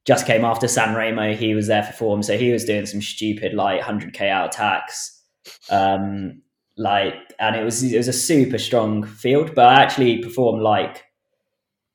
just 0.07 0.27
came 0.27 0.45
after 0.45 0.69
San 0.69 0.95
Remo. 0.95 1.35
He 1.35 1.55
was 1.55 1.67
there 1.67 1.83
for 1.83 1.93
form, 1.93 2.23
so 2.23 2.37
he 2.37 2.53
was 2.53 2.65
doing 2.65 2.87
some 2.87 3.01
stupid 3.01 3.55
like 3.55 3.81
100k 3.81 4.29
out 4.29 4.55
attacks. 4.55 5.23
Um, 5.71 6.43
like, 6.77 7.15
and 7.39 7.57
it 7.57 7.65
was 7.65 7.83
it 7.83 7.97
was 7.97 8.09
a 8.09 8.13
super 8.13 8.59
strong 8.59 9.05
field, 9.05 9.55
but 9.55 9.67
I 9.67 9.83
actually 9.83 10.19
performed 10.19 10.63
like 10.63 11.05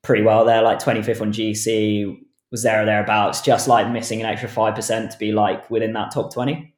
pretty 0.01 0.23
well 0.23 0.45
there, 0.45 0.61
like 0.61 0.79
25th 0.79 1.21
on 1.21 1.33
GC, 1.33 2.17
was 2.51 2.63
there 2.63 2.81
or 2.81 2.85
thereabouts, 2.85 3.41
just 3.41 3.67
like 3.67 3.89
missing 3.89 4.21
an 4.21 4.25
extra 4.25 4.49
5% 4.49 5.11
to 5.11 5.17
be 5.17 5.31
like 5.31 5.69
within 5.69 5.93
that 5.93 6.11
top 6.11 6.33
20, 6.33 6.73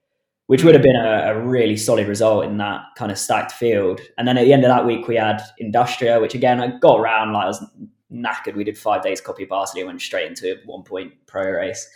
which 0.48 0.64
would 0.64 0.76
have 0.76 0.84
been 0.84 0.96
a, 0.96 1.34
a, 1.34 1.40
really 1.40 1.78
solid 1.78 2.08
result 2.08 2.44
in 2.44 2.58
that 2.58 2.82
kind 2.98 3.12
of 3.12 3.18
stacked 3.18 3.54
field. 3.54 4.02
And 4.18 4.28
then 4.28 4.38
at 4.38 4.44
the 4.44 4.54
end 4.54 4.66
of 4.66 4.70
that 4.70 4.86
week, 4.86 5.08
we 5.08 5.16
had 5.16 5.42
Industria, 5.60 6.20
which 6.20 6.36
again, 6.36 6.60
I 6.60 6.78
got 6.80 7.00
around, 7.00 7.32
like 7.32 7.44
I 7.44 7.48
was 7.48 7.66
knackered. 8.12 8.56
We 8.56 8.66
did 8.66 8.78
five 8.78 9.02
days 9.02 9.22
Coppi 9.22 9.46
Bartali 9.46 9.78
and 9.78 9.88
went 9.88 10.02
straight 10.02 10.28
into 10.28 10.52
a 10.52 10.56
one 10.66 10.84
point 10.84 11.14
pro 11.26 11.50
race. 11.50 11.90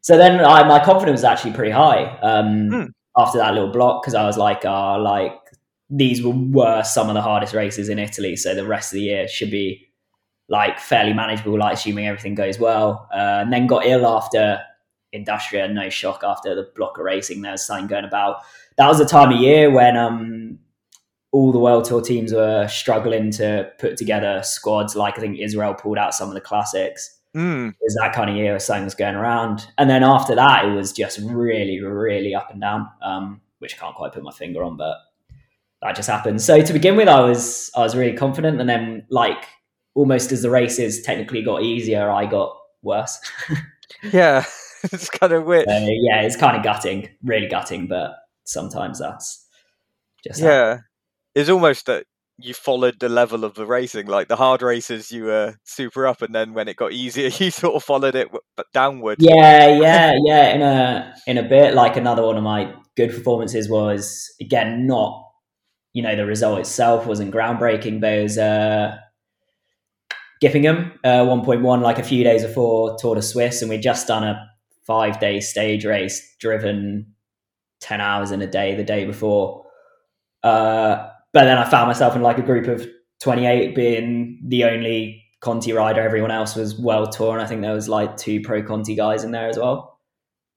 So 0.00 0.16
then 0.16 0.42
I, 0.42 0.66
my 0.66 0.82
confidence 0.82 1.18
was 1.18 1.24
actually 1.24 1.52
pretty 1.52 1.72
high 1.72 2.16
um, 2.22 2.70
mm. 2.70 2.88
after 3.18 3.38
that 3.38 3.52
little 3.52 3.70
block 3.70 4.02
because 4.02 4.14
I 4.14 4.24
was 4.24 4.38
like, 4.38 4.64
uh, 4.64 4.98
like 4.98 5.36
these 5.90 6.22
were, 6.22 6.32
were 6.32 6.82
some 6.84 7.08
of 7.08 7.14
the 7.14 7.20
hardest 7.20 7.52
races 7.52 7.90
in 7.90 7.98
Italy. 7.98 8.36
So 8.36 8.54
the 8.54 8.66
rest 8.66 8.92
of 8.92 8.96
the 8.96 9.02
year 9.02 9.28
should 9.28 9.50
be 9.50 9.89
like 10.50 10.80
fairly 10.80 11.14
manageable, 11.14 11.56
like 11.56 11.74
assuming 11.74 12.06
everything 12.06 12.34
goes 12.34 12.58
well. 12.58 13.08
Uh, 13.14 13.38
and 13.40 13.52
then 13.52 13.66
got 13.66 13.86
ill 13.86 14.06
after 14.06 14.60
Industria, 15.12 15.68
no 15.68 15.88
shock 15.88 16.22
after 16.24 16.54
the 16.54 16.68
blocker 16.74 17.04
racing. 17.04 17.40
There 17.40 17.52
was 17.52 17.64
something 17.64 17.86
going 17.86 18.04
about. 18.04 18.42
That 18.76 18.88
was 18.88 18.98
the 18.98 19.06
time 19.06 19.32
of 19.32 19.40
year 19.40 19.70
when 19.70 19.96
um, 19.96 20.58
all 21.30 21.52
the 21.52 21.60
World 21.60 21.84
Tour 21.84 22.02
teams 22.02 22.32
were 22.32 22.66
struggling 22.66 23.30
to 23.32 23.70
put 23.78 23.96
together 23.96 24.42
squads. 24.42 24.96
Like 24.96 25.16
I 25.16 25.20
think 25.20 25.38
Israel 25.38 25.72
pulled 25.72 25.98
out 25.98 26.14
some 26.14 26.28
of 26.28 26.34
the 26.34 26.40
classics. 26.40 27.18
Mm. 27.36 27.68
It 27.68 27.76
was 27.80 27.96
that 28.00 28.12
kind 28.12 28.28
of 28.28 28.34
year 28.34 28.58
something 28.58 28.84
was 28.84 28.96
going 28.96 29.14
around. 29.14 29.68
And 29.78 29.88
then 29.88 30.02
after 30.02 30.34
that, 30.34 30.64
it 30.64 30.72
was 30.72 30.92
just 30.92 31.20
really, 31.22 31.80
really 31.80 32.34
up 32.34 32.50
and 32.50 32.60
down, 32.60 32.88
um, 33.02 33.40
which 33.60 33.76
I 33.76 33.78
can't 33.78 33.94
quite 33.94 34.12
put 34.12 34.24
my 34.24 34.32
finger 34.32 34.64
on, 34.64 34.76
but 34.76 34.96
that 35.82 35.94
just 35.94 36.08
happened. 36.08 36.42
So 36.42 36.60
to 36.60 36.72
begin 36.72 36.96
with, 36.96 37.06
I 37.06 37.20
was 37.20 37.70
I 37.76 37.80
was 37.80 37.96
really 37.96 38.16
confident, 38.16 38.60
and 38.60 38.68
then 38.68 39.06
like 39.10 39.46
almost 39.94 40.32
as 40.32 40.42
the 40.42 40.50
races 40.50 41.02
technically 41.02 41.42
got 41.42 41.62
easier, 41.62 42.10
I 42.10 42.26
got 42.26 42.56
worse. 42.82 43.18
yeah, 44.12 44.44
it's 44.84 45.10
kind 45.10 45.32
of 45.32 45.44
weird. 45.44 45.68
Uh, 45.68 45.86
yeah, 45.88 46.22
it's 46.22 46.36
kind 46.36 46.56
of 46.56 46.62
gutting, 46.62 47.08
really 47.22 47.48
gutting, 47.48 47.86
but 47.86 48.16
sometimes 48.44 48.98
that's 48.98 49.46
just 50.26 50.40
yeah. 50.40 50.76
How... 50.76 50.80
It's 51.34 51.48
almost 51.48 51.86
that 51.86 52.06
you 52.42 52.54
followed 52.54 52.98
the 52.98 53.08
level 53.08 53.44
of 53.44 53.54
the 53.54 53.66
racing. 53.66 54.06
Like 54.06 54.28
the 54.28 54.36
hard 54.36 54.62
races, 54.62 55.10
you 55.12 55.24
were 55.24 55.54
super 55.64 56.06
up, 56.06 56.22
and 56.22 56.34
then 56.34 56.54
when 56.54 56.68
it 56.68 56.76
got 56.76 56.92
easier, 56.92 57.28
you 57.38 57.50
sort 57.50 57.74
of 57.74 57.84
followed 57.84 58.14
it 58.14 58.28
downward. 58.72 59.18
Yeah, 59.20 59.68
yeah, 59.78 60.14
yeah. 60.24 60.54
In 60.54 60.62
a 60.62 61.14
in 61.26 61.38
a 61.38 61.42
bit, 61.42 61.74
like 61.74 61.96
another 61.96 62.22
one 62.22 62.36
of 62.36 62.42
my 62.42 62.74
good 62.96 63.10
performances 63.10 63.68
was 63.68 64.32
again 64.40 64.86
not, 64.86 65.30
you 65.92 66.02
know, 66.02 66.16
the 66.16 66.26
result 66.26 66.60
itself 66.60 67.06
wasn't 67.06 67.32
groundbreaking, 67.32 68.00
but 68.00 68.12
it 68.12 68.22
was 68.22 68.38
uh, 68.38 68.96
Gippingen, 70.40 70.92
uh, 71.04 71.24
1.1, 71.24 71.82
like 71.82 71.98
a 71.98 72.02
few 72.02 72.24
days 72.24 72.42
before 72.42 72.96
Tour 72.98 73.14
de 73.14 73.22
Suisse, 73.22 73.60
and 73.60 73.70
we'd 73.70 73.82
just 73.82 74.06
done 74.06 74.24
a 74.24 74.48
five 74.86 75.20
day 75.20 75.40
stage 75.40 75.84
race, 75.84 76.36
driven 76.40 77.14
10 77.80 78.00
hours 78.00 78.30
in 78.30 78.40
a 78.40 78.46
day 78.46 78.74
the 78.74 78.84
day 78.84 79.04
before. 79.04 79.66
Uh, 80.42 81.08
but 81.32 81.44
then 81.44 81.58
I 81.58 81.68
found 81.68 81.88
myself 81.88 82.16
in 82.16 82.22
like 82.22 82.38
a 82.38 82.42
group 82.42 82.66
of 82.66 82.86
28, 83.20 83.74
being 83.74 84.40
the 84.46 84.64
only 84.64 85.22
Conti 85.40 85.72
rider. 85.72 86.00
Everyone 86.00 86.30
else 86.30 86.56
was 86.56 86.78
World 86.78 87.12
Tour, 87.12 87.32
and 87.32 87.42
I 87.42 87.46
think 87.46 87.62
there 87.62 87.74
was 87.74 87.88
like 87.88 88.16
two 88.16 88.40
Pro 88.40 88.62
Conti 88.62 88.94
guys 88.94 89.24
in 89.24 89.30
there 89.30 89.48
as 89.48 89.58
well. 89.58 89.98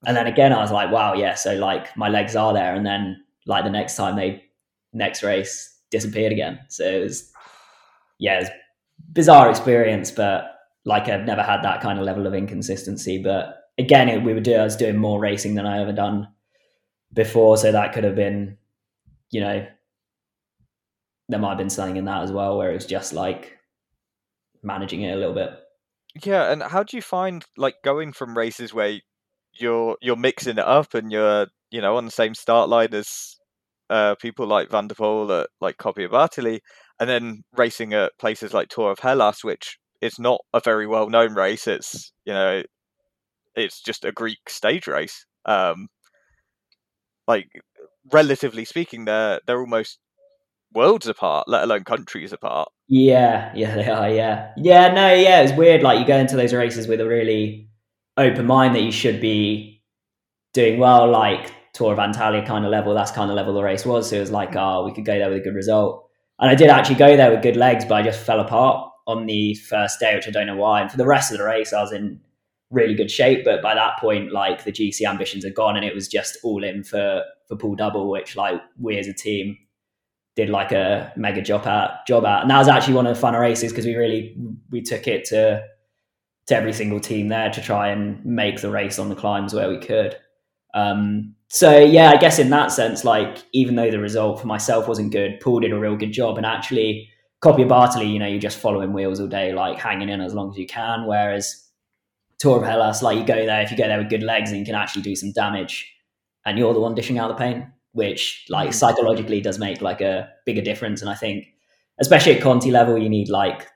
And 0.06 0.16
then 0.18 0.28
again, 0.28 0.52
I 0.52 0.60
was 0.60 0.72
like, 0.72 0.92
wow, 0.92 1.13
yeah. 1.13 1.36
So 1.36 1.56
like 1.56 1.96
my 1.96 2.10
legs 2.10 2.36
are 2.36 2.54
there, 2.54 2.74
and 2.75 2.86
then 2.86 3.24
like 3.46 3.63
the 3.63 3.70
next 3.70 3.96
time 3.96 4.16
they 4.16 4.44
next 4.94 5.24
race 5.24 5.78
disappeared 5.92 6.32
again. 6.32 6.60
So 6.70 6.86
it 6.86 7.04
was 7.04 7.32
yeah, 8.20 8.38
it 8.38 8.40
was 8.42 8.50
bizarre 9.12 9.50
experience, 9.50 10.12
but 10.12 10.45
like 10.86 11.07
I've 11.07 11.25
never 11.25 11.41
had 11.41 11.63
that 11.63 11.81
kind 11.81 12.00
of 12.00 12.05
level 12.05 12.27
of 12.27 12.33
inconsistency. 12.33 13.22
But 13.22 13.57
again, 13.77 14.10
it, 14.10 14.24
we 14.24 14.33
were 14.33 14.39
doing, 14.39 14.60
I 14.60 14.63
was 14.63 14.75
doing 14.75 14.98
more 14.98 15.19
racing 15.19 15.55
than 15.55 15.65
I 15.65 15.81
ever 15.81 15.93
done 15.93 16.27
before, 17.13 17.57
so 17.57 17.72
that 17.72 17.93
could 17.93 18.03
have 18.03 18.15
been, 18.15 18.57
you 19.31 19.41
know, 19.41 19.65
there 21.29 21.39
might 21.39 21.50
have 21.50 21.57
been 21.57 21.69
something 21.69 21.98
in 21.98 22.05
that 22.05 22.24
as 22.24 22.31
well, 22.31 22.57
where 22.57 22.72
it 22.72 22.75
was 22.75 22.86
just 22.86 23.13
like 23.13 23.57
managing 24.62 25.01
it 25.01 25.13
a 25.13 25.17
little 25.17 25.33
bit. 25.33 25.51
Yeah, 26.24 26.51
and 26.51 26.62
how 26.62 26.83
do 26.83 26.95
you 26.98 27.01
find 27.01 27.43
like 27.57 27.75
going 27.83 28.13
from 28.13 28.38
races 28.38 28.74
where 28.74 29.00
you're 29.53 29.98
you're 30.01 30.15
mixing 30.15 30.57
it 30.57 30.65
up 30.65 30.93
and 30.93 31.12
you're 31.12 31.48
you 31.72 31.81
know 31.81 31.98
on 31.98 32.05
the 32.05 32.12
same 32.12 32.33
start 32.33 32.69
line 32.69 32.93
as 32.93 33.36
uh, 33.89 34.15
people 34.15 34.48
like 34.48 34.69
Van 34.69 34.88
der 34.88 34.95
Poel 34.95 35.41
at 35.41 35.50
like 35.62 35.77
Coppi 35.77 36.07
Bartali, 36.07 36.60
and 37.00 37.10
then 37.10 37.44
racing 37.56 37.94
at 37.94 38.12
places 38.20 38.54
like 38.54 38.70
Tour 38.70 38.92
of 38.92 39.00
Hellas, 39.00 39.44
which 39.44 39.78
is 40.02 40.20
not 40.20 40.42
a 40.54 40.60
very 40.60 40.88
well 40.88 41.10
known 41.10 41.34
race. 41.34 41.68
It's 41.68 42.12
you 42.26 42.34
know 42.34 42.64
it's 43.56 43.82
just 43.82 44.06
a 44.06 44.12
Greek 44.12 44.50
stage 44.50 44.88
race. 44.88 45.26
Um, 45.46 45.88
like 47.28 47.48
relatively 48.12 48.66
speaking, 48.66 49.06
they're 49.06 49.40
they're 49.48 49.60
almost 49.60 50.00
worlds 50.74 51.08
apart, 51.08 51.48
let 51.48 51.64
alone 51.64 51.84
countries 51.84 52.34
apart. 52.34 52.70
Yeah, 52.88 53.52
yeah, 53.56 53.76
they 53.76 53.90
are. 53.90 54.10
Yeah, 54.10 54.52
yeah, 54.58 54.94
no, 54.94 55.14
yeah. 55.14 55.42
It's 55.42 55.58
weird. 55.58 55.84
Like 55.84 56.00
you 56.00 56.06
go 56.06 56.18
into 56.18 56.36
those 56.36 56.54
races 56.54 56.88
with 56.88 57.02
a 57.02 57.08
really 57.08 57.70
open 58.18 58.46
mind 58.46 58.76
that 58.76 58.82
you 58.84 58.92
should 58.92 59.22
be 59.22 59.82
doing 60.54 60.80
well, 60.80 61.10
like 61.10 61.52
Tour 61.74 61.94
of 61.94 62.00
Antalya 62.00 62.46
kind 62.46 62.66
of 62.66 62.72
level. 62.72 62.94
That's 62.94 63.12
kind 63.12 63.30
of 63.30 63.36
level 63.36 63.54
the 63.54 63.64
race 63.64 63.86
was. 63.86 64.10
So 64.10 64.18
it 64.18 64.22
was 64.22 64.32
like, 64.32 64.56
oh, 64.56 64.86
we 64.86 64.94
could 64.94 65.06
go 65.06 65.18
there 65.18 65.30
with 65.30 65.40
a 65.40 65.44
good 65.44 65.56
result. 65.56 66.10
And 66.40 66.50
I 66.50 66.56
did 66.56 66.70
actually 66.70 66.96
go 66.96 67.16
there 67.16 67.32
with 67.32 67.44
good 67.44 67.56
legs, 67.56 67.86
but 67.86 67.96
I 67.96 68.02
just 68.02 68.25
fell 68.25 68.40
apart 68.40 68.92
on 69.08 69.25
the 69.25 69.56
first 69.56 70.00
day, 70.00 70.16
which 70.16 70.28
I 70.28 70.32
don't 70.32 70.48
know 70.48 70.56
why. 70.56 70.82
And 70.82 70.90
for 70.90 70.98
the 70.98 71.06
rest 71.06 71.32
of 71.32 71.38
the 71.38 71.44
race, 71.44 71.74
I 71.74 71.82
was 71.82 71.92
in 71.92 72.20
really 72.72 72.96
good 72.96 73.12
shape. 73.12 73.46
But 73.46 73.62
by 73.62 73.75
that 73.75 74.00
point, 74.00 74.32
like 74.32 74.63
the 74.63 74.72
GC 74.72 75.08
ambitions 75.08 75.46
are 75.46 75.52
gone, 75.52 75.75
and 75.75 75.86
it 75.86 75.94
was 75.94 76.08
just 76.08 76.38
all 76.44 76.63
in 76.63 76.84
for 76.84 77.24
for 77.48 77.56
Paul 77.56 77.75
Double, 77.75 78.10
which 78.10 78.36
like 78.36 78.62
we 78.80 78.98
as 78.98 79.08
a 79.08 79.13
team 79.13 79.58
did 80.36 80.50
like 80.50 80.72
a 80.72 81.13
mega 81.16 81.42
job 81.42 81.66
at 81.68 82.06
job 82.08 82.25
at. 82.25 82.42
And 82.42 82.50
that 82.50 82.58
was 82.58 82.68
actually 82.68 82.96
one 82.96 83.06
of 83.06 83.20
the 83.20 83.25
funner 83.25 83.40
races 83.40 83.72
because 83.72 83.86
we 83.86 83.96
really 83.96 84.36
we 84.72 84.82
took 84.82 85.08
it 85.08 85.25
to 85.25 85.63
to 86.48 86.56
every 86.56 86.74
single 86.74 87.00
team 87.00 87.30
there 87.30 87.50
to 87.52 87.62
try 87.62 87.90
and 87.90 88.24
make 88.25 88.62
the 88.62 88.72
race 88.72 89.00
on 89.00 89.10
the 89.10 89.16
climbs 89.16 89.54
where 89.54 89.70
we 89.70 89.78
could. 89.78 90.18
Um, 90.74 91.36
so 91.53 91.77
yeah, 91.77 92.10
I 92.10 92.17
guess 92.17 92.39
in 92.39 92.50
that 92.50 92.72
sense, 92.72 93.03
like 93.03 93.38
even 93.53 93.75
though 93.75 93.91
the 93.91 94.00
result 94.00 94.41
for 94.41 94.48
myself 94.48 94.88
wasn't 94.88 95.12
good, 95.12 95.39
Paul 95.39 95.60
did 95.60 95.72
a 95.72 95.77
real 95.77 95.95
good 95.95 96.12
job, 96.12 96.38
and 96.38 96.48
actually 96.48 97.07
copy 97.41 97.62
of 97.62 97.67
Bartley, 97.67 98.07
you 98.07 98.17
know, 98.17 98.25
you're 98.25 98.39
just 98.39 98.57
following 98.57 98.91
wheels 98.91 99.19
all 99.19 99.27
day, 99.27 99.53
like 99.53 99.77
hanging 99.77 100.10
in 100.10 100.19
as 100.19 100.33
long 100.33 100.50
as 100.50 100.57
you 100.57 100.65
can. 100.65 101.05
Whereas 101.05 101.69
Tour 102.39 102.57
of 102.57 102.63
Hellas, 102.63 103.03
like 103.03 103.19
you 103.19 103.24
go 103.24 103.45
there, 103.45 103.62
if 103.62 103.69
you 103.69 103.77
go 103.77 103.88
there 103.88 104.00
with 104.00 104.10
good 104.10 104.24
legs, 104.24 104.50
and 104.50 104.57
you 104.57 104.65
can 104.65 104.74
actually 104.74 105.03
do 105.03 105.15
some 105.15 105.31
damage, 105.31 105.93
and 106.43 106.57
you're 106.57 106.74
the 106.74 106.79
one 106.79 106.95
dishing 106.95 107.19
out 107.19 107.27
the 107.27 107.36
pain, 107.36 107.72
which 107.91 108.45
like 108.50 108.69
mm. 108.69 108.74
psychologically 108.74 109.39
does 109.39 109.60
make 109.60 109.79
like 109.79 110.01
a 110.01 110.29
bigger 110.48 110.62
difference. 110.62 111.01
And 111.01 111.10
I 111.12 111.15
think, 111.15 111.45
especially 112.01 112.36
at 112.36 112.41
Conti 112.41 112.72
level, 112.72 112.98
you 112.98 113.10
need 113.10 113.29
like 113.29 113.67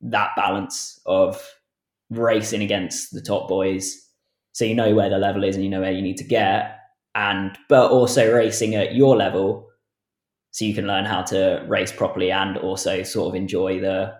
that 0.00 0.30
balance 0.34 0.98
of 1.06 1.40
racing 2.10 2.62
against 2.62 3.12
the 3.12 3.20
top 3.22 3.48
boys 3.48 4.04
so 4.50 4.64
you 4.64 4.74
know 4.74 4.96
where 4.96 5.08
the 5.08 5.18
level 5.18 5.44
is 5.44 5.54
and 5.54 5.64
you 5.64 5.70
know 5.70 5.80
where 5.80 5.92
you 5.92 6.02
need 6.02 6.16
to 6.16 6.24
get 6.24 6.79
and 7.14 7.56
but 7.68 7.90
also 7.90 8.32
racing 8.32 8.74
at 8.74 8.94
your 8.94 9.16
level 9.16 9.68
so 10.52 10.64
you 10.64 10.74
can 10.74 10.86
learn 10.86 11.04
how 11.04 11.22
to 11.22 11.64
race 11.68 11.92
properly 11.92 12.30
and 12.30 12.56
also 12.58 13.02
sort 13.02 13.28
of 13.28 13.34
enjoy 13.34 13.80
the 13.80 14.14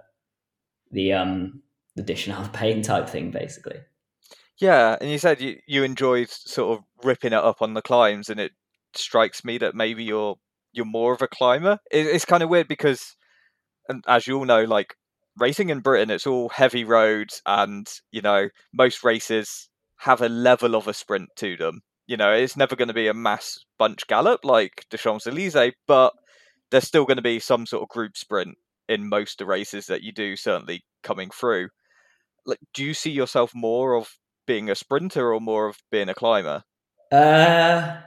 the 0.93 1.13
um 1.13 1.63
the 1.97 2.03
dishing 2.03 2.33
out 2.33 2.45
the 2.45 2.59
pain 2.59 2.83
type 2.83 3.09
thing 3.09 3.31
basically 3.31 3.77
yeah 4.59 4.97
and 5.01 5.11
you 5.11 5.19
said 5.19 5.41
you, 5.41 5.59
you 5.67 5.83
enjoyed 5.83 6.29
sort 6.29 6.79
of 6.79 6.85
ripping 7.05 7.33
it 7.33 7.39
up 7.39 7.63
on 7.63 7.75
the 7.75 7.83
climbs 7.83 8.29
and 8.29 8.41
it 8.41 8.53
strikes 8.95 9.45
me 9.45 9.59
that 9.59 9.75
maybe 9.75 10.03
you're 10.03 10.37
you're 10.73 10.85
more 10.85 11.13
of 11.13 11.23
a 11.23 11.29
climber 11.29 11.79
it, 11.91 12.07
it's 12.07 12.25
kind 12.25 12.43
of 12.43 12.49
weird 12.49 12.69
because 12.69 13.17
and 13.89 14.05
as 14.07 14.27
you 14.27 14.37
all 14.37 14.45
know 14.45 14.65
like 14.65 14.95
racing 15.39 15.71
in 15.71 15.81
britain 15.81 16.11
it's 16.11 16.27
all 16.27 16.49
heavy 16.49 16.85
roads 16.85 17.41
and 17.47 17.89
you 18.11 18.21
know 18.21 18.49
most 18.73 19.05
races 19.05 19.71
have 20.01 20.23
a 20.23 20.29
level 20.29 20.75
of 20.75 20.89
a 20.89 20.95
sprint 20.95 21.29
to 21.37 21.57
them. 21.59 21.83
You 22.11 22.17
know, 22.17 22.33
it's 22.33 22.57
never 22.57 22.75
going 22.75 22.89
to 22.89 22.95
be 22.95 23.07
a 23.07 23.15
mass 23.15 23.65
bunch 23.79 24.05
gallop 24.09 24.45
like 24.45 24.85
the 24.91 24.99
Champs 24.99 25.29
Elysees, 25.29 25.75
but 25.87 26.13
there's 26.73 26.83
still 26.89 27.05
going 27.05 27.19
to 27.19 27.23
be 27.23 27.39
some 27.39 27.67
sort 27.67 27.85
of 27.85 27.89
group 27.89 28.17
sprint 28.17 28.57
in 28.89 29.09
most 29.09 29.41
of 29.41 29.47
the 29.47 29.49
races 29.49 29.87
that 29.87 30.03
you 30.03 30.11
do, 30.11 30.35
certainly 30.35 30.83
coming 31.05 31.31
through. 31.31 31.69
Like, 32.45 32.59
do 32.75 32.83
you 32.83 32.95
see 32.95 33.13
yourself 33.13 33.53
more 33.55 33.95
of 33.95 34.11
being 34.45 34.69
a 34.69 34.75
sprinter 34.75 35.33
or 35.33 35.41
more 35.41 35.69
of 35.69 35.77
being 35.93 36.09
a 36.09 36.15
climber? 36.15 36.65
Uh, 37.13 38.01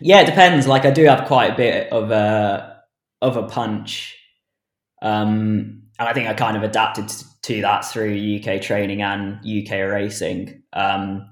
yeah, 0.00 0.22
it 0.22 0.26
depends. 0.26 0.66
Like, 0.66 0.84
I 0.84 0.90
do 0.90 1.04
have 1.04 1.28
quite 1.28 1.52
a 1.52 1.56
bit 1.56 1.92
of 1.92 2.10
a 2.10 2.82
of 3.20 3.36
a 3.36 3.44
punch, 3.44 4.18
um, 5.00 5.84
and 5.96 6.08
I 6.08 6.12
think 6.12 6.26
I 6.26 6.34
kind 6.34 6.56
of 6.56 6.64
adapted 6.64 7.08
to 7.42 7.60
that 7.60 7.84
through 7.84 8.40
UK 8.40 8.60
training 8.60 9.00
and 9.00 9.36
UK 9.46 9.88
racing. 9.88 10.64
Um, 10.72 11.31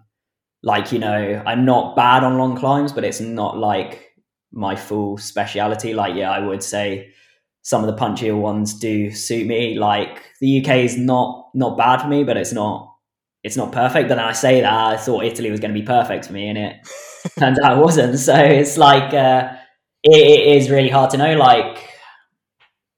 like 0.62 0.92
you 0.92 0.98
know, 0.98 1.42
I'm 1.46 1.64
not 1.64 1.96
bad 1.96 2.24
on 2.24 2.38
long 2.38 2.56
climbs, 2.56 2.92
but 2.92 3.04
it's 3.04 3.20
not 3.20 3.56
like 3.58 4.12
my 4.52 4.76
full 4.76 5.18
speciality. 5.18 5.94
Like 5.94 6.14
yeah, 6.14 6.30
I 6.30 6.40
would 6.40 6.62
say 6.62 7.12
some 7.62 7.84
of 7.84 7.86
the 7.94 7.96
punchier 8.02 8.38
ones 8.38 8.78
do 8.78 9.10
suit 9.10 9.46
me. 9.46 9.78
Like 9.78 10.22
the 10.40 10.60
UK 10.60 10.78
is 10.78 10.96
not 10.98 11.50
not 11.54 11.76
bad 11.78 12.02
for 12.02 12.08
me, 12.08 12.24
but 12.24 12.36
it's 12.36 12.52
not 12.52 12.94
it's 13.42 13.56
not 13.56 13.72
perfect. 13.72 14.08
But 14.08 14.16
then 14.16 14.24
I 14.24 14.32
say 14.32 14.60
that 14.60 14.72
I 14.72 14.96
thought 14.96 15.24
Italy 15.24 15.50
was 15.50 15.60
going 15.60 15.72
to 15.74 15.80
be 15.80 15.86
perfect 15.86 16.26
for 16.26 16.32
me, 16.32 16.48
and 16.48 16.58
it 16.58 16.76
turns 17.38 17.58
out 17.60 17.78
it 17.78 17.80
wasn't. 17.82 18.18
So 18.18 18.34
it's 18.36 18.76
like 18.76 19.14
uh, 19.14 19.52
it, 20.02 20.12
it 20.16 20.56
is 20.56 20.70
really 20.70 20.90
hard 20.90 21.10
to 21.10 21.16
know 21.18 21.36
like 21.36 21.88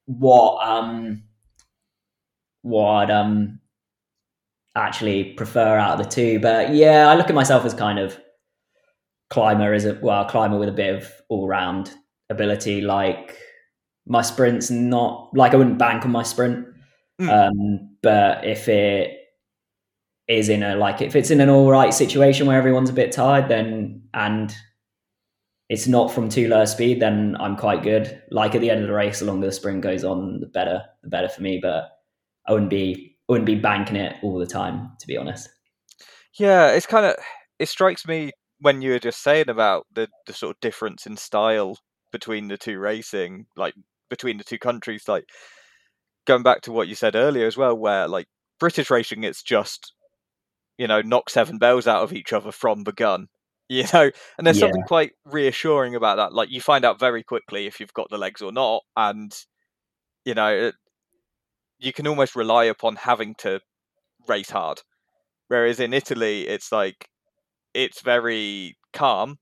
what 0.06 0.66
um 0.66 1.22
what 2.62 3.10
um 3.10 3.60
actually 4.74 5.24
prefer 5.34 5.76
out 5.76 5.98
of 5.98 6.04
the 6.04 6.10
two. 6.10 6.38
But 6.40 6.74
yeah, 6.74 7.08
I 7.08 7.14
look 7.14 7.28
at 7.28 7.34
myself 7.34 7.64
as 7.64 7.74
kind 7.74 7.98
of 7.98 8.18
climber 9.30 9.72
as 9.72 9.84
a 9.84 9.98
well 10.02 10.24
climber 10.24 10.58
with 10.58 10.68
a 10.68 10.72
bit 10.72 10.94
of 10.94 11.10
all 11.28 11.48
round 11.48 11.92
ability. 12.30 12.80
Like 12.80 13.36
my 14.06 14.22
sprint's 14.22 14.70
not 14.70 15.30
like 15.34 15.54
I 15.54 15.56
wouldn't 15.56 15.78
bank 15.78 16.04
on 16.04 16.10
my 16.10 16.22
sprint, 16.22 16.66
mm. 17.20 17.28
um, 17.30 17.96
but 18.02 18.44
if 18.44 18.68
it 18.68 19.18
is 20.28 20.48
in 20.48 20.62
a 20.62 20.76
like 20.76 21.00
if 21.00 21.16
it's 21.16 21.30
in 21.30 21.40
an 21.40 21.50
all 21.50 21.70
right 21.70 21.92
situation 21.92 22.46
where 22.46 22.58
everyone's 22.58 22.90
a 22.90 22.94
bit 22.94 23.12
tired, 23.12 23.48
then 23.48 24.02
and 24.14 24.54
it's 25.68 25.86
not 25.86 26.12
from 26.12 26.28
too 26.28 26.48
low 26.48 26.66
speed, 26.66 27.00
then 27.00 27.36
I'm 27.40 27.56
quite 27.56 27.82
good. 27.82 28.22
Like 28.30 28.54
at 28.54 28.60
the 28.60 28.70
end 28.70 28.82
of 28.82 28.88
the 28.88 28.92
race, 28.92 29.20
the 29.20 29.24
longer 29.24 29.46
the 29.46 29.52
sprint 29.52 29.80
goes 29.80 30.04
on, 30.04 30.40
the 30.40 30.46
better, 30.46 30.82
the 31.02 31.08
better 31.08 31.30
for 31.30 31.40
me. 31.40 31.60
But 31.62 31.88
I 32.46 32.52
wouldn't 32.52 32.68
be 32.68 33.11
wouldn't 33.32 33.46
be 33.46 33.54
banking 33.54 33.96
it 33.96 34.14
all 34.22 34.38
the 34.38 34.46
time, 34.46 34.90
to 35.00 35.06
be 35.06 35.16
honest. 35.16 35.48
Yeah, 36.38 36.72
it's 36.72 36.84
kind 36.84 37.06
of 37.06 37.14
it 37.58 37.70
strikes 37.70 38.06
me 38.06 38.32
when 38.60 38.82
you 38.82 38.90
were 38.90 38.98
just 38.98 39.22
saying 39.22 39.48
about 39.48 39.86
the 39.90 40.08
the 40.26 40.34
sort 40.34 40.54
of 40.54 40.60
difference 40.60 41.06
in 41.06 41.16
style 41.16 41.78
between 42.12 42.48
the 42.48 42.58
two 42.58 42.78
racing, 42.78 43.46
like 43.56 43.72
between 44.10 44.36
the 44.36 44.44
two 44.44 44.58
countries, 44.58 45.04
like 45.08 45.24
going 46.26 46.42
back 46.42 46.60
to 46.62 46.72
what 46.72 46.88
you 46.88 46.94
said 46.94 47.16
earlier 47.16 47.46
as 47.46 47.56
well, 47.56 47.74
where 47.74 48.06
like 48.06 48.26
British 48.60 48.90
racing, 48.90 49.24
it's 49.24 49.42
just 49.42 49.94
you 50.76 50.86
know 50.86 51.00
knock 51.00 51.30
seven 51.30 51.56
bells 51.56 51.86
out 51.86 52.02
of 52.02 52.12
each 52.12 52.34
other 52.34 52.52
from 52.52 52.84
the 52.84 52.92
gun, 52.92 53.28
you 53.70 53.84
know, 53.94 54.10
and 54.36 54.46
there's 54.46 54.58
yeah. 54.58 54.66
something 54.66 54.82
quite 54.82 55.12
reassuring 55.24 55.94
about 55.94 56.18
that. 56.18 56.34
Like 56.34 56.50
you 56.50 56.60
find 56.60 56.84
out 56.84 57.00
very 57.00 57.22
quickly 57.22 57.66
if 57.66 57.80
you've 57.80 57.94
got 57.94 58.10
the 58.10 58.18
legs 58.18 58.42
or 58.42 58.52
not, 58.52 58.82
and 58.94 59.34
you 60.26 60.34
know 60.34 60.72
you 61.82 61.92
can 61.92 62.06
almost 62.06 62.36
rely 62.36 62.64
upon 62.64 62.94
having 62.94 63.34
to 63.34 63.60
race 64.28 64.50
hard. 64.50 64.80
Whereas 65.48 65.80
in 65.80 65.92
Italy, 65.92 66.46
it's 66.46 66.70
like 66.70 67.08
it's 67.74 68.00
very 68.00 68.76
calm 68.92 69.38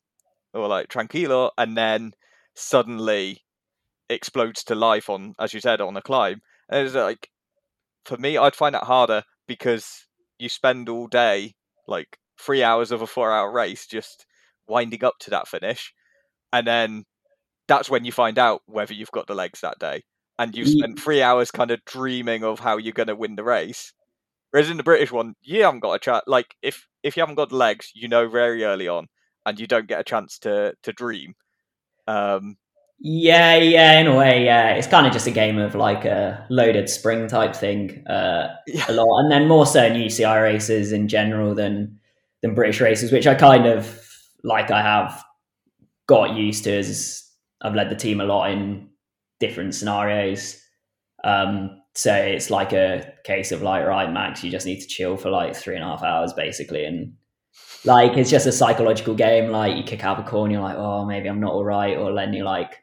or 0.54 0.66
like 0.66 0.88
tranquilo, 0.88 1.50
and 1.58 1.76
then 1.76 2.12
suddenly 2.54 3.42
explodes 4.08 4.64
to 4.64 4.74
life 4.74 5.10
on, 5.10 5.34
as 5.38 5.52
you 5.52 5.60
said, 5.60 5.80
on 5.80 5.96
a 5.96 6.02
climb. 6.02 6.40
And 6.70 6.86
it's 6.86 6.94
like 6.94 7.28
for 8.06 8.16
me, 8.16 8.38
I'd 8.38 8.56
find 8.56 8.74
that 8.74 8.84
harder 8.84 9.22
because 9.46 10.06
you 10.38 10.48
spend 10.48 10.88
all 10.88 11.08
day, 11.08 11.54
like 11.86 12.18
three 12.40 12.62
hours 12.62 12.90
of 12.90 13.02
a 13.02 13.06
four-hour 13.06 13.52
race, 13.52 13.86
just 13.86 14.24
winding 14.66 15.04
up 15.04 15.18
to 15.20 15.30
that 15.30 15.46
finish, 15.46 15.92
and 16.52 16.66
then 16.66 17.04
that's 17.68 17.90
when 17.90 18.04
you 18.04 18.12
find 18.12 18.38
out 18.38 18.62
whether 18.66 18.94
you've 18.94 19.12
got 19.12 19.26
the 19.26 19.34
legs 19.34 19.60
that 19.60 19.78
day 19.78 20.02
and 20.40 20.56
you've 20.56 20.68
spent 20.68 20.98
three 20.98 21.20
hours 21.20 21.50
kind 21.50 21.70
of 21.70 21.84
dreaming 21.84 22.44
of 22.44 22.58
how 22.58 22.78
you're 22.78 22.94
going 22.94 23.08
to 23.08 23.14
win 23.14 23.36
the 23.36 23.44
race. 23.44 23.92
Whereas 24.50 24.70
in 24.70 24.78
the 24.78 24.82
British 24.82 25.12
one, 25.12 25.34
you 25.42 25.62
haven't 25.62 25.80
got 25.80 25.92
a 25.92 25.98
chance. 25.98 26.24
Like 26.26 26.56
if 26.62 26.88
if 27.02 27.14
you 27.14 27.20
haven't 27.20 27.34
got 27.34 27.52
legs, 27.52 27.92
you 27.94 28.08
know 28.08 28.26
very 28.26 28.64
early 28.64 28.88
on, 28.88 29.08
and 29.44 29.60
you 29.60 29.66
don't 29.66 29.86
get 29.86 30.00
a 30.00 30.04
chance 30.04 30.38
to 30.40 30.72
to 30.82 30.92
dream. 30.94 31.34
Um, 32.08 32.56
yeah, 32.98 33.56
yeah, 33.56 34.00
in 34.00 34.06
a 34.06 34.16
way, 34.16 34.44
yeah. 34.44 34.70
It's 34.70 34.86
kind 34.86 35.06
of 35.06 35.12
just 35.12 35.26
a 35.26 35.30
game 35.30 35.58
of 35.58 35.74
like 35.74 36.06
a 36.06 36.46
loaded 36.48 36.88
spring 36.88 37.28
type 37.28 37.54
thing, 37.54 38.06
uh, 38.06 38.48
yeah. 38.66 38.86
a 38.88 38.92
lot, 38.92 39.20
and 39.20 39.30
then 39.30 39.46
more 39.46 39.66
so 39.66 39.84
in 39.84 39.92
UCI 39.92 40.42
races 40.42 40.90
in 40.90 41.06
general 41.06 41.54
than 41.54 42.00
than 42.40 42.54
British 42.54 42.80
races, 42.80 43.12
which 43.12 43.26
I 43.26 43.34
kind 43.34 43.66
of 43.66 44.02
like. 44.42 44.70
I 44.70 44.80
have 44.80 45.22
got 46.06 46.34
used 46.34 46.64
to 46.64 46.72
as 46.72 47.30
I've 47.60 47.74
led 47.74 47.90
the 47.90 47.94
team 47.94 48.22
a 48.22 48.24
lot 48.24 48.50
in 48.50 48.88
different 49.40 49.74
scenarios. 49.74 50.62
Um, 51.24 51.82
so 51.94 52.14
it's 52.14 52.50
like 52.50 52.72
a 52.72 53.12
case 53.24 53.50
of 53.52 53.62
like, 53.62 53.84
right, 53.84 54.10
Max, 54.12 54.44
you 54.44 54.50
just 54.50 54.66
need 54.66 54.80
to 54.80 54.86
chill 54.86 55.16
for 55.16 55.30
like 55.30 55.56
three 55.56 55.74
and 55.74 55.82
a 55.82 55.86
half 55.86 56.02
hours 56.02 56.32
basically. 56.32 56.84
And 56.84 57.14
like, 57.84 58.16
it's 58.16 58.30
just 58.30 58.46
a 58.46 58.52
psychological 58.52 59.14
game. 59.14 59.50
Like 59.50 59.76
you 59.76 59.82
kick 59.82 60.04
out 60.04 60.20
a 60.20 60.22
corner, 60.22 60.52
you're 60.52 60.62
like, 60.62 60.76
oh, 60.76 61.04
maybe 61.04 61.28
I'm 61.28 61.40
not 61.40 61.52
all 61.52 61.64
right. 61.64 61.96
Or 61.96 62.14
then 62.14 62.32
you're 62.32 62.44
like, 62.44 62.82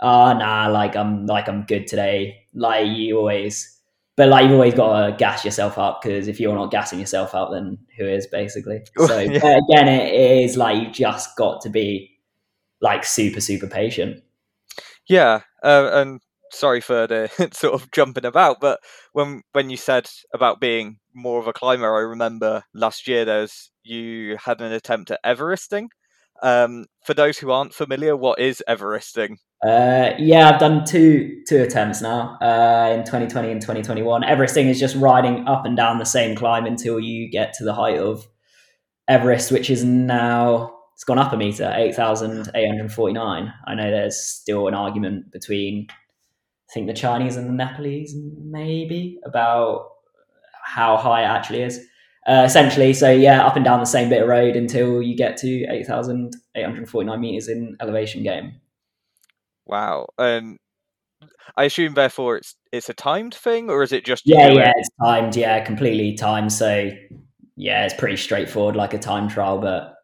oh, 0.00 0.32
nah, 0.34 0.68
like 0.68 0.94
I'm 0.96 1.26
like, 1.26 1.48
I'm 1.48 1.64
good 1.64 1.86
today. 1.86 2.42
Like 2.54 2.86
you 2.86 3.18
always, 3.18 3.80
but 4.16 4.28
like 4.28 4.44
you've 4.44 4.52
always 4.52 4.74
got 4.74 5.06
to 5.06 5.16
gas 5.16 5.44
yourself 5.44 5.76
up 5.76 6.00
because 6.02 6.28
if 6.28 6.38
you're 6.38 6.54
not 6.54 6.70
gassing 6.70 7.00
yourself 7.00 7.34
up, 7.34 7.50
then 7.52 7.78
who 7.98 8.06
is 8.06 8.26
basically? 8.28 8.80
So 8.98 9.18
yeah. 9.18 9.58
again, 9.58 9.88
it 9.88 10.14
is 10.14 10.56
like 10.56 10.80
you 10.80 10.90
just 10.92 11.36
got 11.36 11.60
to 11.62 11.70
be 11.70 12.12
like 12.80 13.04
super, 13.04 13.40
super 13.40 13.66
patient. 13.66 14.22
Yeah. 15.08 15.40
Uh, 15.62 15.90
and 15.92 16.20
sorry 16.54 16.80
for 16.80 17.06
the 17.06 17.28
sort 17.52 17.74
of 17.74 17.90
jumping 17.90 18.24
about, 18.24 18.60
but 18.60 18.80
when 19.12 19.42
when 19.52 19.70
you 19.70 19.76
said 19.76 20.08
about 20.32 20.60
being 20.60 20.98
more 21.14 21.38
of 21.38 21.46
a 21.46 21.52
climber, 21.52 21.94
I 21.94 22.00
remember 22.00 22.62
last 22.74 23.06
year 23.06 23.24
there's 23.24 23.70
you 23.82 24.36
had 24.42 24.60
an 24.60 24.72
attempt 24.72 25.10
at 25.10 25.20
Everesting. 25.24 25.88
Um, 26.42 26.86
for 27.04 27.14
those 27.14 27.38
who 27.38 27.50
aren't 27.50 27.74
familiar, 27.74 28.16
what 28.16 28.40
is 28.40 28.62
Everesting? 28.68 29.36
Uh, 29.64 30.10
yeah, 30.18 30.50
I've 30.50 30.60
done 30.60 30.84
two 30.84 31.42
two 31.48 31.62
attempts 31.62 32.02
now 32.02 32.38
uh, 32.40 32.92
in 32.94 33.04
2020 33.04 33.50
and 33.50 33.60
2021. 33.60 34.22
Everesting 34.22 34.68
is 34.68 34.78
just 34.78 34.96
riding 34.96 35.46
up 35.46 35.64
and 35.64 35.76
down 35.76 35.98
the 35.98 36.04
same 36.04 36.36
climb 36.36 36.66
until 36.66 37.00
you 37.00 37.30
get 37.30 37.54
to 37.54 37.64
the 37.64 37.74
height 37.74 37.98
of 37.98 38.26
Everest, 39.08 39.52
which 39.52 39.70
is 39.70 39.84
now 39.84 40.73
it's 40.94 41.04
gone 41.04 41.18
up 41.18 41.32
a 41.32 41.36
meter, 41.36 41.72
8,849. 41.74 43.52
I 43.66 43.74
know 43.74 43.90
there's 43.90 44.16
still 44.16 44.68
an 44.68 44.74
argument 44.74 45.32
between 45.32 45.88
I 45.90 46.72
think 46.72 46.86
the 46.86 46.94
Chinese 46.94 47.36
and 47.36 47.48
the 47.48 47.52
Nepalese, 47.52 48.16
maybe, 48.42 49.20
about 49.24 49.90
how 50.64 50.96
high 50.96 51.22
it 51.22 51.26
actually 51.26 51.62
is. 51.62 51.80
Uh, 52.26 52.42
essentially, 52.46 52.94
so 52.94 53.10
yeah, 53.10 53.44
up 53.44 53.54
and 53.54 53.64
down 53.64 53.80
the 53.80 53.86
same 53.86 54.08
bit 54.08 54.22
of 54.22 54.28
road 54.28 54.56
until 54.56 55.02
you 55.02 55.14
get 55.14 55.36
to 55.38 55.66
8,849 55.68 57.20
meters 57.20 57.48
in 57.48 57.76
elevation 57.80 58.22
gain. 58.22 58.58
Wow. 59.66 60.06
And 60.16 60.58
I 61.56 61.64
assume, 61.64 61.94
therefore, 61.94 62.38
it's 62.38 62.54
it's 62.72 62.88
a 62.88 62.94
timed 62.94 63.34
thing, 63.34 63.68
or 63.68 63.82
is 63.82 63.92
it 63.92 64.04
just 64.04 64.22
yeah, 64.24 64.48
yeah, 64.48 64.72
it's 64.74 64.88
timed, 65.02 65.36
yeah, 65.36 65.62
completely 65.64 66.14
timed. 66.14 66.52
So 66.52 66.90
yeah, 67.56 67.84
it's 67.84 67.94
pretty 67.94 68.16
straightforward, 68.16 68.74
like 68.74 68.94
a 68.94 68.98
time 68.98 69.28
trial, 69.28 69.58
but 69.58 69.94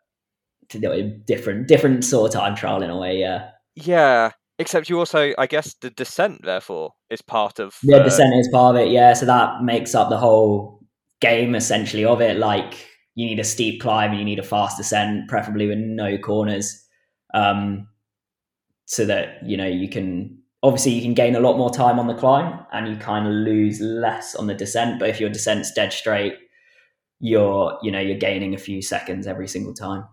different 0.78 1.66
different 1.66 2.04
sort 2.04 2.34
of 2.34 2.40
time 2.40 2.54
trial 2.54 2.82
in 2.82 2.90
a 2.90 2.98
way. 2.98 3.18
Yeah. 3.18 3.50
Yeah. 3.74 4.32
Except 4.58 4.90
you 4.90 4.98
also, 4.98 5.32
I 5.38 5.46
guess, 5.46 5.74
the 5.80 5.88
descent 5.88 6.42
therefore 6.44 6.92
is 7.08 7.22
part 7.22 7.58
of. 7.58 7.78
Yeah, 7.82 7.96
uh... 7.96 8.02
descent 8.02 8.34
is 8.34 8.48
part 8.52 8.76
of 8.76 8.82
it. 8.82 8.90
Yeah, 8.90 9.14
so 9.14 9.24
that 9.24 9.62
makes 9.62 9.94
up 9.94 10.10
the 10.10 10.18
whole 10.18 10.80
game 11.20 11.54
essentially 11.54 12.04
of 12.04 12.20
it. 12.20 12.36
Like 12.36 12.74
you 13.14 13.26
need 13.26 13.38
a 13.38 13.44
steep 13.44 13.80
climb, 13.80 14.10
and 14.10 14.18
you 14.18 14.24
need 14.24 14.38
a 14.38 14.42
fast 14.42 14.76
descent, 14.76 15.28
preferably 15.28 15.66
with 15.66 15.78
no 15.78 16.18
corners, 16.18 16.86
um, 17.32 17.88
so 18.84 19.06
that 19.06 19.38
you 19.46 19.56
know 19.56 19.66
you 19.66 19.88
can. 19.88 20.36
Obviously, 20.62 20.92
you 20.92 21.00
can 21.00 21.14
gain 21.14 21.36
a 21.36 21.40
lot 21.40 21.56
more 21.56 21.70
time 21.70 21.98
on 21.98 22.06
the 22.06 22.14
climb, 22.14 22.60
and 22.70 22.86
you 22.86 22.96
kind 22.96 23.26
of 23.26 23.32
lose 23.32 23.80
less 23.80 24.34
on 24.34 24.46
the 24.46 24.54
descent. 24.54 24.98
But 24.98 25.08
if 25.08 25.18
your 25.18 25.30
descent's 25.30 25.72
dead 25.72 25.90
straight, 25.90 26.34
you're 27.18 27.78
you 27.82 27.90
know 27.90 28.00
you're 28.00 28.18
gaining 28.18 28.54
a 28.54 28.58
few 28.58 28.82
seconds 28.82 29.26
every 29.26 29.48
single 29.48 29.72
time. 29.72 30.04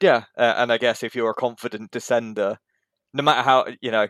Yeah, 0.00 0.24
uh, 0.36 0.54
and 0.56 0.72
I 0.72 0.78
guess 0.78 1.02
if 1.02 1.14
you're 1.14 1.30
a 1.30 1.34
confident 1.34 1.90
descender, 1.90 2.56
no 3.14 3.22
matter 3.22 3.42
how 3.42 3.66
you 3.80 3.90
know 3.90 4.08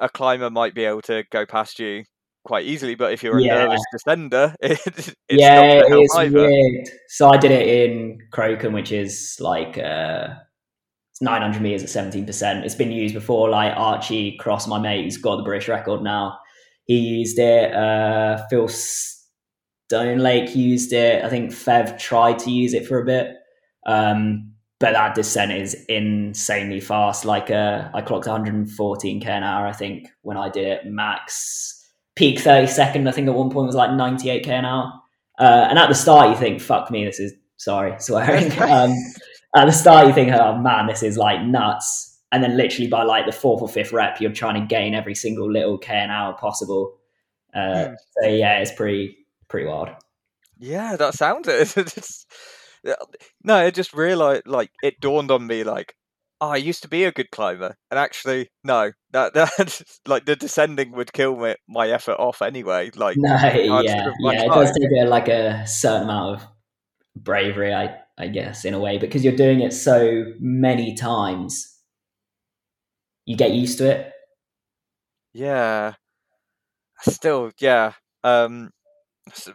a 0.00 0.08
climber 0.08 0.50
might 0.50 0.74
be 0.74 0.84
able 0.84 1.02
to 1.02 1.24
go 1.30 1.44
past 1.44 1.78
you 1.78 2.04
quite 2.44 2.64
easily, 2.64 2.94
but 2.94 3.12
if 3.12 3.22
you're 3.22 3.38
a 3.38 3.42
yeah. 3.42 3.64
nervous 3.64 3.82
descender, 3.94 4.54
it, 4.60 4.80
it's 4.86 5.14
yeah, 5.28 5.82
it's 5.86 6.32
weird. 6.32 6.88
So 7.08 7.28
I 7.28 7.36
did 7.36 7.50
it 7.50 7.66
in 7.68 8.18
Crocombe, 8.32 8.72
which 8.72 8.92
is 8.92 9.36
like 9.40 9.78
uh, 9.78 10.28
it's 11.10 11.22
900 11.22 11.60
meters 11.60 11.82
at 11.82 11.90
17 11.90 12.26
percent. 12.26 12.64
It's 12.64 12.74
been 12.74 12.92
used 12.92 13.14
before. 13.14 13.50
Like 13.50 13.72
Archie 13.76 14.36
Cross, 14.38 14.68
my 14.68 14.78
mate, 14.78 15.04
who's 15.04 15.16
got 15.18 15.36
the 15.36 15.42
British 15.42 15.68
record 15.68 16.02
now, 16.02 16.38
he 16.86 16.98
used 16.98 17.38
it. 17.38 17.74
Uh, 17.74 18.46
Phil 18.48 18.68
Stonelake 18.68 20.54
used 20.54 20.92
it. 20.92 21.24
I 21.24 21.28
think 21.28 21.50
Fev 21.50 21.98
tried 21.98 22.38
to 22.40 22.50
use 22.50 22.74
it 22.74 22.86
for 22.86 23.00
a 23.00 23.04
bit. 23.04 23.36
Um, 23.86 24.53
but 24.84 24.92
that 24.92 25.14
descent 25.14 25.50
is 25.50 25.72
insanely 25.88 26.78
fast. 26.78 27.24
Like 27.24 27.50
uh, 27.50 27.88
I 27.94 28.02
clocked 28.02 28.26
114 28.26 29.18
k 29.18 29.30
an 29.30 29.42
hour, 29.42 29.66
I 29.66 29.72
think, 29.72 30.08
when 30.20 30.36
I 30.36 30.50
did 30.50 30.66
it. 30.66 30.84
Max 30.84 31.88
peak 32.16 32.38
30 32.38 32.66
second, 32.66 33.08
I 33.08 33.12
think 33.12 33.26
at 33.26 33.34
one 33.34 33.48
point 33.48 33.66
was 33.66 33.74
like 33.74 33.92
98 33.92 34.44
k 34.44 34.52
an 34.52 34.66
hour. 34.66 34.92
Uh, 35.38 35.68
and 35.70 35.78
at 35.78 35.88
the 35.88 35.94
start, 35.94 36.28
you 36.28 36.36
think, 36.36 36.60
"Fuck 36.60 36.90
me, 36.90 37.06
this 37.06 37.18
is 37.18 37.32
sorry 37.56 37.94
swearing." 37.98 38.52
um, 38.60 38.94
at 39.56 39.64
the 39.64 39.72
start, 39.72 40.06
you 40.06 40.12
think, 40.12 40.30
"Oh 40.34 40.58
man, 40.58 40.86
this 40.86 41.02
is 41.02 41.16
like 41.16 41.40
nuts." 41.42 42.20
And 42.30 42.44
then, 42.44 42.54
literally 42.54 42.88
by 42.88 43.04
like 43.04 43.24
the 43.24 43.32
fourth 43.32 43.62
or 43.62 43.68
fifth 43.70 43.90
rep, 43.90 44.20
you're 44.20 44.32
trying 44.32 44.60
to 44.60 44.66
gain 44.66 44.94
every 44.94 45.14
single 45.14 45.50
little 45.50 45.78
k 45.78 45.94
an 45.94 46.10
hour 46.10 46.34
possible. 46.34 46.98
Uh, 47.54 47.58
mm. 47.58 47.96
So 48.20 48.28
yeah, 48.28 48.58
it's 48.58 48.72
pretty 48.72 49.16
pretty 49.48 49.66
wild. 49.66 49.88
Yeah, 50.58 50.96
that 50.96 51.14
sounds 51.14 51.48
it. 51.48 51.74
no, 53.42 53.54
I 53.56 53.70
just 53.70 53.92
realized, 53.94 54.46
like, 54.46 54.70
it 54.82 55.00
dawned 55.00 55.30
on 55.30 55.46
me, 55.46 55.64
like, 55.64 55.94
oh, 56.40 56.50
I 56.50 56.56
used 56.56 56.82
to 56.82 56.88
be 56.88 57.04
a 57.04 57.12
good 57.12 57.30
climber, 57.30 57.76
and 57.90 57.98
actually, 57.98 58.50
no, 58.62 58.92
that 59.12 59.34
that 59.34 59.82
like 60.06 60.26
the 60.26 60.36
descending 60.36 60.92
would 60.92 61.12
kill 61.12 61.36
me, 61.36 61.54
my 61.68 61.88
effort 61.88 62.18
off 62.18 62.42
anyway. 62.42 62.90
Like, 62.94 63.16
no, 63.16 63.34
yeah, 63.36 64.10
yeah, 64.20 64.44
it 64.44 64.48
does 64.52 64.72
take 64.78 64.90
a, 65.02 65.08
like 65.08 65.28
a 65.28 65.66
certain 65.66 66.04
amount 66.04 66.36
of 66.36 66.48
bravery, 67.16 67.72
I 67.72 67.98
I 68.18 68.28
guess, 68.28 68.64
in 68.64 68.74
a 68.74 68.78
way, 68.78 68.98
because 68.98 69.24
you're 69.24 69.36
doing 69.36 69.60
it 69.60 69.72
so 69.72 70.32
many 70.38 70.94
times, 70.94 71.78
you 73.26 73.36
get 73.36 73.52
used 73.52 73.78
to 73.78 73.90
it. 73.90 74.12
Yeah, 75.32 75.94
still, 77.00 77.50
yeah. 77.58 77.92
Um, 78.22 78.70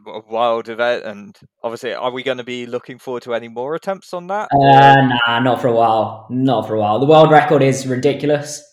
a 0.07 0.21
wild 0.29 0.69
event, 0.69 1.05
and 1.05 1.37
obviously, 1.63 1.93
are 1.93 2.11
we 2.11 2.23
going 2.23 2.37
to 2.37 2.43
be 2.43 2.65
looking 2.65 2.97
forward 2.97 3.23
to 3.23 3.33
any 3.33 3.47
more 3.47 3.75
attempts 3.75 4.13
on 4.13 4.27
that? 4.27 4.49
Uh, 4.51 5.09
nah, 5.27 5.39
not 5.39 5.61
for 5.61 5.67
a 5.67 5.73
while. 5.73 6.27
Not 6.29 6.67
for 6.67 6.75
a 6.75 6.79
while. 6.79 6.99
The 6.99 7.05
world 7.05 7.31
record 7.31 7.61
is 7.61 7.85
ridiculous. 7.85 8.63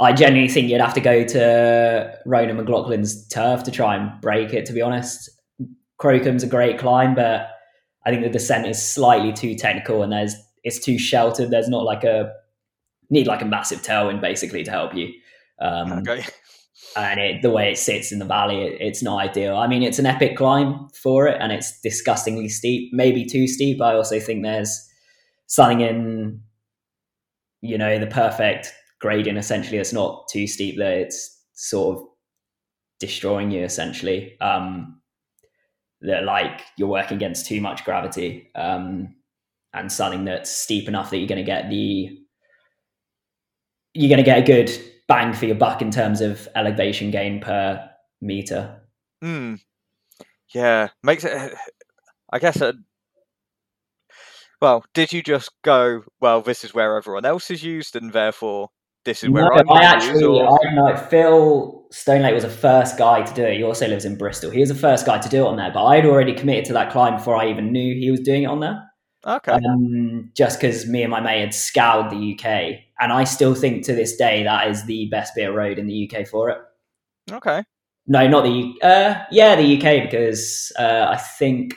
I 0.00 0.12
genuinely 0.12 0.52
think 0.52 0.68
you'd 0.68 0.80
have 0.80 0.94
to 0.94 1.00
go 1.00 1.24
to 1.24 2.18
Ronan 2.24 2.56
McLaughlin's 2.56 3.26
turf 3.28 3.64
to 3.64 3.70
try 3.70 3.96
and 3.96 4.20
break 4.20 4.54
it. 4.54 4.64
To 4.66 4.72
be 4.72 4.80
honest, 4.80 5.28
Crocombe's 6.00 6.44
a 6.44 6.48
great 6.48 6.78
climb, 6.78 7.14
but 7.14 7.48
I 8.06 8.10
think 8.10 8.22
the 8.22 8.30
descent 8.30 8.66
is 8.66 8.80
slightly 8.80 9.32
too 9.32 9.54
technical, 9.54 10.02
and 10.02 10.12
there's 10.12 10.34
it's 10.64 10.78
too 10.78 10.98
sheltered. 10.98 11.50
There's 11.50 11.68
not 11.68 11.84
like 11.84 12.04
a 12.04 12.32
need 13.10 13.26
like 13.26 13.42
a 13.42 13.46
massive 13.46 13.82
tailwind 13.82 14.20
basically 14.20 14.62
to 14.64 14.70
help 14.70 14.94
you. 14.94 15.12
Um, 15.60 15.92
okay 15.92 16.24
and 16.96 17.20
it, 17.20 17.42
the 17.42 17.50
way 17.50 17.70
it 17.70 17.78
sits 17.78 18.12
in 18.12 18.18
the 18.18 18.24
valley, 18.24 18.62
it, 18.62 18.80
it's 18.80 19.02
not 19.02 19.20
ideal. 19.20 19.56
I 19.56 19.66
mean, 19.66 19.82
it's 19.82 19.98
an 19.98 20.06
epic 20.06 20.36
climb 20.36 20.88
for 21.02 21.26
it, 21.26 21.36
and 21.40 21.52
it's 21.52 21.80
disgustingly 21.80 22.48
steep, 22.48 22.92
maybe 22.92 23.24
too 23.24 23.46
steep. 23.46 23.80
I 23.80 23.94
also 23.94 24.20
think 24.20 24.42
there's 24.42 24.88
something 25.46 25.80
in, 25.80 26.40
you 27.60 27.78
know, 27.78 27.98
the 27.98 28.06
perfect 28.06 28.72
gradient. 29.00 29.38
Essentially, 29.38 29.78
it's 29.78 29.92
not 29.92 30.28
too 30.28 30.46
steep 30.46 30.78
that 30.78 30.92
it's 30.92 31.40
sort 31.54 31.98
of 31.98 32.04
destroying 33.00 33.50
you. 33.50 33.64
Essentially, 33.64 34.38
um, 34.40 35.00
that 36.00 36.24
like 36.24 36.62
you're 36.76 36.88
working 36.88 37.16
against 37.16 37.46
too 37.46 37.60
much 37.60 37.84
gravity, 37.84 38.50
um, 38.54 39.14
and 39.74 39.92
something 39.92 40.24
that's 40.24 40.50
steep 40.50 40.88
enough 40.88 41.10
that 41.10 41.18
you're 41.18 41.28
going 41.28 41.38
to 41.38 41.44
get 41.44 41.68
the 41.68 42.18
you're 43.94 44.08
going 44.08 44.18
to 44.18 44.22
get 44.22 44.38
a 44.38 44.42
good 44.42 44.70
bang 45.08 45.32
for 45.32 45.46
your 45.46 45.56
buck 45.56 45.82
in 45.82 45.90
terms 45.90 46.20
of 46.20 46.46
elevation 46.54 47.10
gain 47.10 47.40
per 47.40 47.88
meter. 48.20 48.80
Hmm. 49.22 49.54
Yeah, 50.54 50.88
makes 51.02 51.24
it. 51.24 51.54
I 52.30 52.38
guess. 52.38 52.60
Uh, 52.60 52.72
well, 54.60 54.84
did 54.94 55.12
you 55.12 55.22
just 55.22 55.50
go? 55.62 56.02
Well, 56.20 56.42
this 56.42 56.64
is 56.64 56.74
where 56.74 56.96
everyone 56.96 57.24
else 57.24 57.50
is 57.50 57.62
used, 57.62 57.96
and 57.96 58.12
therefore 58.12 58.70
this 59.04 59.22
is 59.22 59.30
where 59.30 59.44
no, 59.44 59.50
I'm 59.50 59.70
I 59.70 59.84
actually, 59.84 60.24
or... 60.24 60.46
I 60.46 60.74
know 60.74 60.96
Phil 60.96 61.86
Stonelake 61.92 62.34
was 62.34 62.42
the 62.42 62.50
first 62.50 62.98
guy 62.98 63.22
to 63.22 63.34
do 63.34 63.44
it. 63.44 63.56
He 63.56 63.62
also 63.62 63.88
lives 63.88 64.04
in 64.04 64.16
Bristol. 64.16 64.50
He 64.50 64.60
was 64.60 64.68
the 64.68 64.74
first 64.74 65.06
guy 65.06 65.18
to 65.18 65.28
do 65.28 65.44
it 65.44 65.48
on 65.48 65.56
there, 65.56 65.70
but 65.72 65.84
I'd 65.84 66.06
already 66.06 66.34
committed 66.34 66.66
to 66.66 66.72
that 66.74 66.92
climb 66.92 67.16
before 67.16 67.36
I 67.36 67.48
even 67.48 67.72
knew 67.72 67.94
he 67.94 68.10
was 68.10 68.20
doing 68.20 68.42
it 68.42 68.46
on 68.46 68.60
there. 68.60 68.87
Okay. 69.28 69.52
Um, 69.52 70.30
just 70.34 70.58
because 70.58 70.86
me 70.86 71.02
and 71.02 71.10
my 71.10 71.20
mate 71.20 71.40
had 71.40 71.54
scoured 71.54 72.10
the 72.10 72.32
UK, 72.34 72.80
and 72.98 73.12
I 73.12 73.24
still 73.24 73.54
think 73.54 73.84
to 73.84 73.94
this 73.94 74.16
day 74.16 74.42
that 74.42 74.68
is 74.68 74.84
the 74.86 75.06
best 75.10 75.34
bit 75.34 75.48
of 75.48 75.54
road 75.54 75.78
in 75.78 75.86
the 75.86 76.10
UK 76.10 76.26
for 76.26 76.48
it. 76.48 76.58
Okay. 77.30 77.62
No, 78.06 78.26
not 78.26 78.44
the 78.44 78.72
uh, 78.82 79.22
yeah, 79.30 79.54
the 79.54 79.76
UK 79.76 80.04
because 80.04 80.72
uh, 80.78 81.06
I 81.10 81.16
think. 81.18 81.74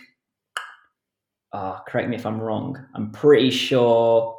Oh, 1.53 1.79
correct 1.85 2.07
me 2.07 2.15
if 2.15 2.25
I'm 2.25 2.39
wrong. 2.39 2.77
I'm 2.95 3.11
pretty 3.11 3.51
sure 3.51 4.37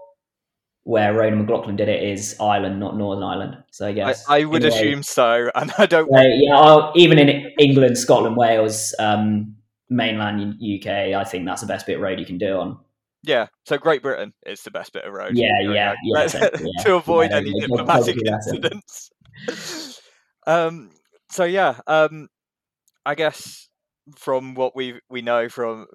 where 0.85 1.13
Ronan 1.13 1.41
McLaughlin 1.41 1.77
did 1.77 1.91
it 1.91 2.03
is 2.03 2.35
Ireland, 2.41 2.81
not 2.81 2.97
Northern 2.97 3.23
Ireland. 3.23 3.59
So 3.71 3.87
I 3.87 3.93
guess 3.93 4.25
I, 4.29 4.39
I 4.39 4.45
would 4.45 4.65
anyway, 4.65 4.79
assume 4.79 5.03
so, 5.03 5.51
and 5.55 5.71
I 5.77 5.85
don't. 5.85 6.11
uh, 6.11 6.23
yeah, 6.23 6.57
I'll- 6.57 6.93
even 6.97 7.19
in 7.19 7.53
England, 7.59 7.99
Scotland, 7.99 8.39
Wales, 8.39 8.95
um, 8.99 9.55
mainland 9.91 10.55
UK, 10.55 10.87
I 11.15 11.25
think 11.25 11.45
that's 11.45 11.61
the 11.61 11.67
best 11.67 11.87
bit 11.87 11.97
of 11.97 12.03
road 12.03 12.19
you 12.19 12.25
can 12.25 12.39
do 12.39 12.57
on. 12.57 12.79
Yeah, 13.25 13.47
so 13.67 13.79
Great 13.79 14.03
Britain 14.03 14.33
is 14.47 14.63
the 14.63 14.71
best 14.71 14.93
bit 14.93 15.05
of 15.05 15.13
road. 15.13 15.37
Yeah, 15.37 15.61
yeah, 15.63 15.95
yeah, 16.05 16.29
yeah. 16.33 16.83
to 16.85 16.95
avoid 16.95 17.31
Yeah, 17.31 17.37
any 17.39 17.53
diplomatic 17.61 18.17
probably 18.17 18.23
that's 18.25 18.47
it. 18.49 18.57
incidents. 18.57 20.01
um. 20.47 20.91
So 21.31 21.45
yeah. 21.45 21.79
Um. 21.87 22.29
I 23.07 23.15
guess 23.15 23.69
from 24.17 24.55
what 24.55 24.75
we 24.77 25.01
we 25.11 25.23
know 25.23 25.49
from 25.49 25.87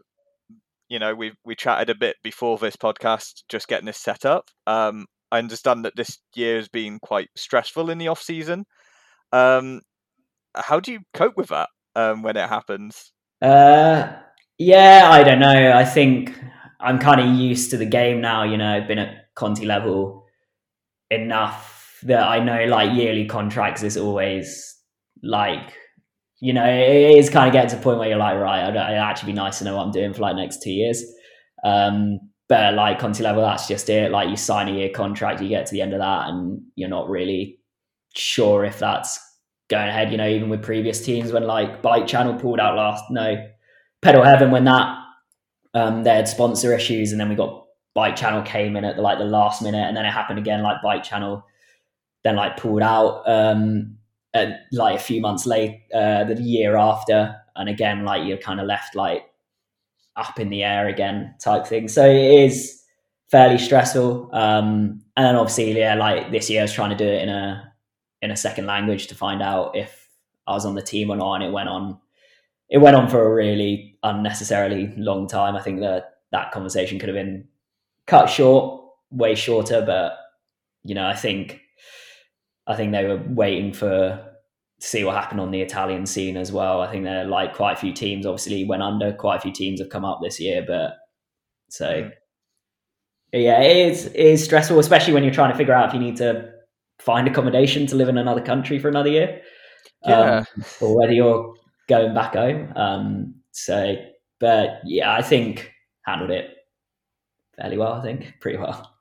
you 0.90 1.00
know 1.00 1.14
we 1.16 1.34
we 1.46 1.56
chatted 1.56 1.90
a 1.90 1.96
bit 1.96 2.16
before 2.24 2.58
this 2.58 2.76
podcast, 2.78 3.44
just 3.50 3.68
getting 3.68 3.86
this 3.86 3.98
set 3.98 4.26
up. 4.26 4.46
Um. 4.66 5.06
I 5.30 5.40
understand 5.40 5.84
that 5.84 5.98
this 5.98 6.20
year 6.36 6.56
has 6.56 6.70
been 6.70 7.00
quite 7.02 7.28
stressful 7.36 7.90
in 7.90 7.98
the 7.98 8.08
off 8.08 8.22
season. 8.22 8.66
Um. 9.34 9.82
How 10.56 10.80
do 10.80 10.92
you 10.92 11.02
cope 11.14 11.38
with 11.38 11.50
that 11.50 11.70
um, 11.96 12.24
when 12.24 12.36
it 12.36 12.50
happens? 12.50 13.12
Uh, 13.44 14.12
yeah, 14.58 15.08
I 15.12 15.22
don't 15.24 15.38
know. 15.40 15.72
I 15.78 15.86
think 15.86 16.34
I'm 16.80 17.00
kind 17.00 17.22
of 17.22 17.28
used 17.28 17.72
to 17.72 17.78
the 17.78 17.86
game 17.86 18.22
now. 18.22 18.44
You 18.44 18.58
know, 18.58 18.70
I've 18.70 18.88
been 18.88 19.00
at 19.00 19.34
Conti 19.36 19.66
level 19.66 20.26
enough 21.10 22.00
that 22.04 22.24
I 22.24 22.40
know 22.40 22.66
like 22.66 22.96
yearly 22.96 23.26
contracts 23.26 23.84
is 23.84 23.98
always 23.98 24.76
like, 25.24 25.74
you 26.40 26.54
know, 26.54 26.66
it 26.66 27.18
is 27.18 27.30
kind 27.30 27.48
of 27.48 27.54
getting 27.54 27.72
to 27.72 27.78
a 27.78 27.82
point 27.82 27.98
where 27.98 28.10
you're 28.10 28.18
like, 28.18 28.38
right, 28.38 28.64
it'd 28.64 28.78
actually 28.78 29.32
be 29.32 29.38
nice 29.38 29.60
to 29.60 29.66
know 29.66 29.76
what 29.76 29.84
I'm 29.84 29.92
doing 29.92 30.14
for 30.14 30.22
like 30.22 30.36
next 30.36 30.62
two 30.62 30.72
years. 30.72 31.04
Um, 31.64 32.20
but 32.48 32.76
like 32.76 33.00
Conti 33.00 33.24
level, 33.24 33.42
that's 33.42 33.68
just 33.68 33.90
it. 33.90 34.12
Like 34.12 34.30
you 34.30 34.38
sign 34.38 34.70
a 34.70 34.72
year 34.72 34.90
contract, 34.90 35.42
you 35.42 35.50
get 35.50 35.66
to 35.66 35.74
the 35.74 35.82
end 35.82 35.94
of 35.94 36.00
that, 36.00 36.30
and 36.30 36.62
you're 36.76 36.90
not 36.90 37.10
really 37.10 37.60
sure 38.16 38.64
if 38.64 38.80
that's 38.80 39.20
going 39.70 39.90
ahead. 39.90 40.12
You 40.12 40.18
know, 40.18 40.28
even 40.28 40.50
with 40.50 40.64
previous 40.64 41.04
teams, 41.04 41.32
when 41.32 41.44
like 41.44 41.82
Bike 41.82 42.08
Channel 42.08 42.36
pulled 42.36 42.60
out 42.60 42.78
last, 42.78 43.04
no, 43.10 43.46
Pedal 44.02 44.24
Heaven, 44.24 44.52
when 44.52 44.66
that 44.66 44.97
um, 45.78 46.04
they 46.04 46.16
had 46.16 46.28
sponsor 46.28 46.74
issues, 46.74 47.12
and 47.12 47.22
then 47.22 47.30
we 47.30 47.36
got 47.36 47.66
Bike 47.94 48.16
Channel 48.16 48.42
came 48.42 48.76
in 48.76 48.84
at 48.84 48.96
the, 48.96 49.02
like 49.02 49.20
the 49.20 49.26
last 49.26 49.62
minute, 49.62 49.86
and 49.88 49.96
then 49.96 50.06
it 50.06 50.12
happened 50.12 50.40
again. 50.40 50.64
Like 50.64 50.82
Bike 50.82 51.04
Channel 51.04 51.46
then 52.24 52.36
like 52.36 52.58
pulled 52.58 52.82
out 52.82 53.24
um, 53.28 53.98
like 54.72 54.96
a 54.96 55.00
few 55.00 55.22
months 55.22 55.46
late, 55.46 55.84
uh, 55.94 56.24
the 56.24 56.42
year 56.42 56.76
after, 56.76 57.36
and 57.56 57.70
again 57.70 58.06
like 58.06 58.28
you're 58.28 58.38
kind 58.38 58.60
of 58.60 58.66
left 58.66 58.96
like 58.96 59.24
up 60.16 60.40
in 60.40 60.50
the 60.50 60.64
air 60.64 60.88
again 60.88 61.36
type 61.40 61.68
thing. 61.68 61.88
So 61.88 62.06
it 62.06 62.46
is 62.46 62.82
fairly 63.30 63.58
stressful. 63.58 64.30
Um, 64.34 65.02
and 65.16 65.26
then 65.26 65.36
obviously, 65.36 65.78
yeah, 65.78 65.96
like 65.96 66.32
this 66.32 66.50
year 66.50 66.62
I 66.62 66.64
was 66.64 66.74
trying 66.74 66.90
to 66.90 66.96
do 66.96 67.08
it 67.08 67.22
in 67.22 67.30
a 67.30 67.74
in 68.22 68.32
a 68.32 68.36
second 68.36 68.66
language 68.66 69.08
to 69.08 69.16
find 69.16 69.44
out 69.44 69.76
if 69.76 70.10
I 70.48 70.54
was 70.54 70.66
on 70.66 70.76
the 70.76 70.82
team 70.82 71.12
or 71.12 71.18
not, 71.18 71.36
and 71.36 71.44
it 71.44 71.52
went 71.52 71.70
on. 71.70 72.00
It 72.70 72.80
went 72.80 72.96
on 72.96 73.08
for 73.08 73.24
a 73.26 73.34
really 73.34 73.98
unnecessarily 74.04 74.94
long 74.98 75.28
time. 75.28 75.56
I 75.56 75.62
think 75.62 75.80
that 75.82 76.16
that 76.32 76.52
conversation 76.52 77.00
could 77.00 77.10
have 77.10 77.16
been 77.16 77.48
cut 78.06 78.28
short, 78.28 78.84
way 79.12 79.36
shorter. 79.36 79.82
But 79.86 80.18
you 80.84 80.96
know, 80.96 81.08
I 81.08 81.16
think 81.16 81.62
I 82.68 82.76
think 82.76 82.92
they 82.92 83.06
were 83.06 83.22
waiting 83.28 83.74
for 83.74 84.24
to 84.80 84.88
see 84.88 85.04
what 85.04 85.16
happened 85.16 85.40
on 85.42 85.52
the 85.52 85.62
Italian 85.62 86.06
scene 86.06 86.38
as 86.38 86.52
well. 86.52 86.82
I 86.82 86.92
think 86.92 87.04
there 87.04 87.22
are 87.22 87.28
like 87.28 87.56
quite 87.56 87.74
a 87.74 87.80
few 87.80 87.94
teams 87.94 88.26
obviously 88.26 88.64
went 88.66 88.84
under. 88.84 89.14
Quite 89.14 89.38
a 89.38 89.42
few 89.42 89.52
teams 89.52 89.80
have 89.80 89.90
come 89.90 90.06
up 90.06 90.20
this 90.22 90.40
year, 90.40 90.64
but 90.68 90.94
so 91.70 92.10
Mm. 93.34 93.44
yeah, 93.44 93.62
it 93.62 93.92
is 93.92 94.06
it 94.08 94.16
is 94.16 94.44
stressful, 94.44 94.80
especially 94.80 95.14
when 95.14 95.24
you're 95.24 95.34
trying 95.34 95.52
to 95.52 95.58
figure 95.58 95.74
out 95.74 95.88
if 95.90 95.94
you 95.94 96.00
need 96.00 96.18
to 96.18 96.52
find 97.00 97.28
accommodation 97.28 97.86
to 97.88 97.96
live 97.96 98.10
in 98.10 98.18
another 98.18 98.42
country 98.42 98.80
for 98.80 98.88
another 98.88 99.10
year, 99.10 99.42
Yeah. 100.06 100.38
um, 100.58 100.64
or 100.82 100.98
whether 100.98 101.14
you're 101.14 101.54
going 101.88 102.14
back 102.14 102.34
home. 102.34 102.74
Um, 102.76 103.36
so, 103.52 103.96
but 104.40 104.82
yeah, 104.86 105.14
I 105.14 105.22
think 105.22 105.72
handled 106.06 106.32
it 106.32 106.50
fairly 107.60 107.78
well. 107.78 107.94
I 107.94 108.02
think 108.02 108.36
pretty 108.42 108.58
well. 108.58 108.94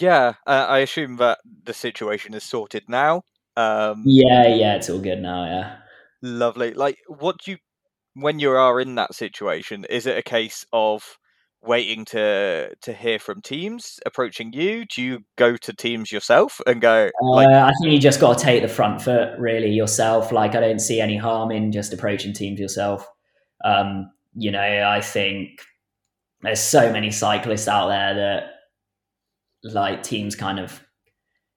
Yeah, 0.00 0.34
uh, 0.46 0.66
I 0.68 0.78
assume 0.78 1.16
that 1.16 1.40
the 1.64 1.74
situation 1.74 2.34
is 2.34 2.44
sorted 2.44 2.84
now. 2.88 3.22
Um, 3.56 4.04
Yeah, 4.06 4.46
yeah, 4.46 4.76
it's 4.76 4.88
all 4.88 5.00
good 5.00 5.20
now. 5.20 5.44
Yeah. 5.44 5.76
Lovely. 6.22 6.72
Like, 6.72 6.98
what 7.08 7.38
do 7.44 7.52
you, 7.52 7.56
when 8.14 8.38
you 8.38 8.50
are 8.52 8.80
in 8.80 8.94
that 8.94 9.14
situation, 9.14 9.84
is 9.86 10.06
it 10.06 10.16
a 10.16 10.22
case 10.22 10.64
of 10.72 11.18
waiting 11.68 12.04
to 12.06 12.74
to 12.74 12.92
hear 12.92 13.18
from 13.18 13.42
teams 13.42 14.00
approaching 14.04 14.52
you? 14.52 14.84
Do 14.86 15.02
you 15.02 15.20
go 15.36 15.56
to 15.56 15.72
teams 15.72 16.10
yourself 16.10 16.60
and 16.66 16.80
go 16.80 17.10
like, 17.22 17.48
uh, 17.48 17.66
I 17.66 17.72
think 17.80 17.92
you 17.92 18.00
just 18.00 18.20
got 18.20 18.38
to 18.38 18.44
take 18.44 18.62
the 18.62 18.68
front 18.68 19.02
foot 19.02 19.38
really 19.38 19.70
yourself. 19.70 20.32
Like 20.32 20.54
I 20.54 20.60
don't 20.60 20.80
see 20.80 21.00
any 21.00 21.16
harm 21.16 21.52
in 21.52 21.70
just 21.70 21.92
approaching 21.92 22.32
teams 22.32 22.58
yourself. 22.58 23.06
Um, 23.64 24.10
you 24.34 24.50
know, 24.50 24.60
I 24.60 25.00
think 25.00 25.60
there's 26.42 26.60
so 26.60 26.92
many 26.92 27.10
cyclists 27.10 27.68
out 27.68 27.88
there 27.88 28.14
that 28.14 29.72
like 29.74 30.02
teams 30.02 30.34
kind 30.34 30.58
of, 30.58 30.80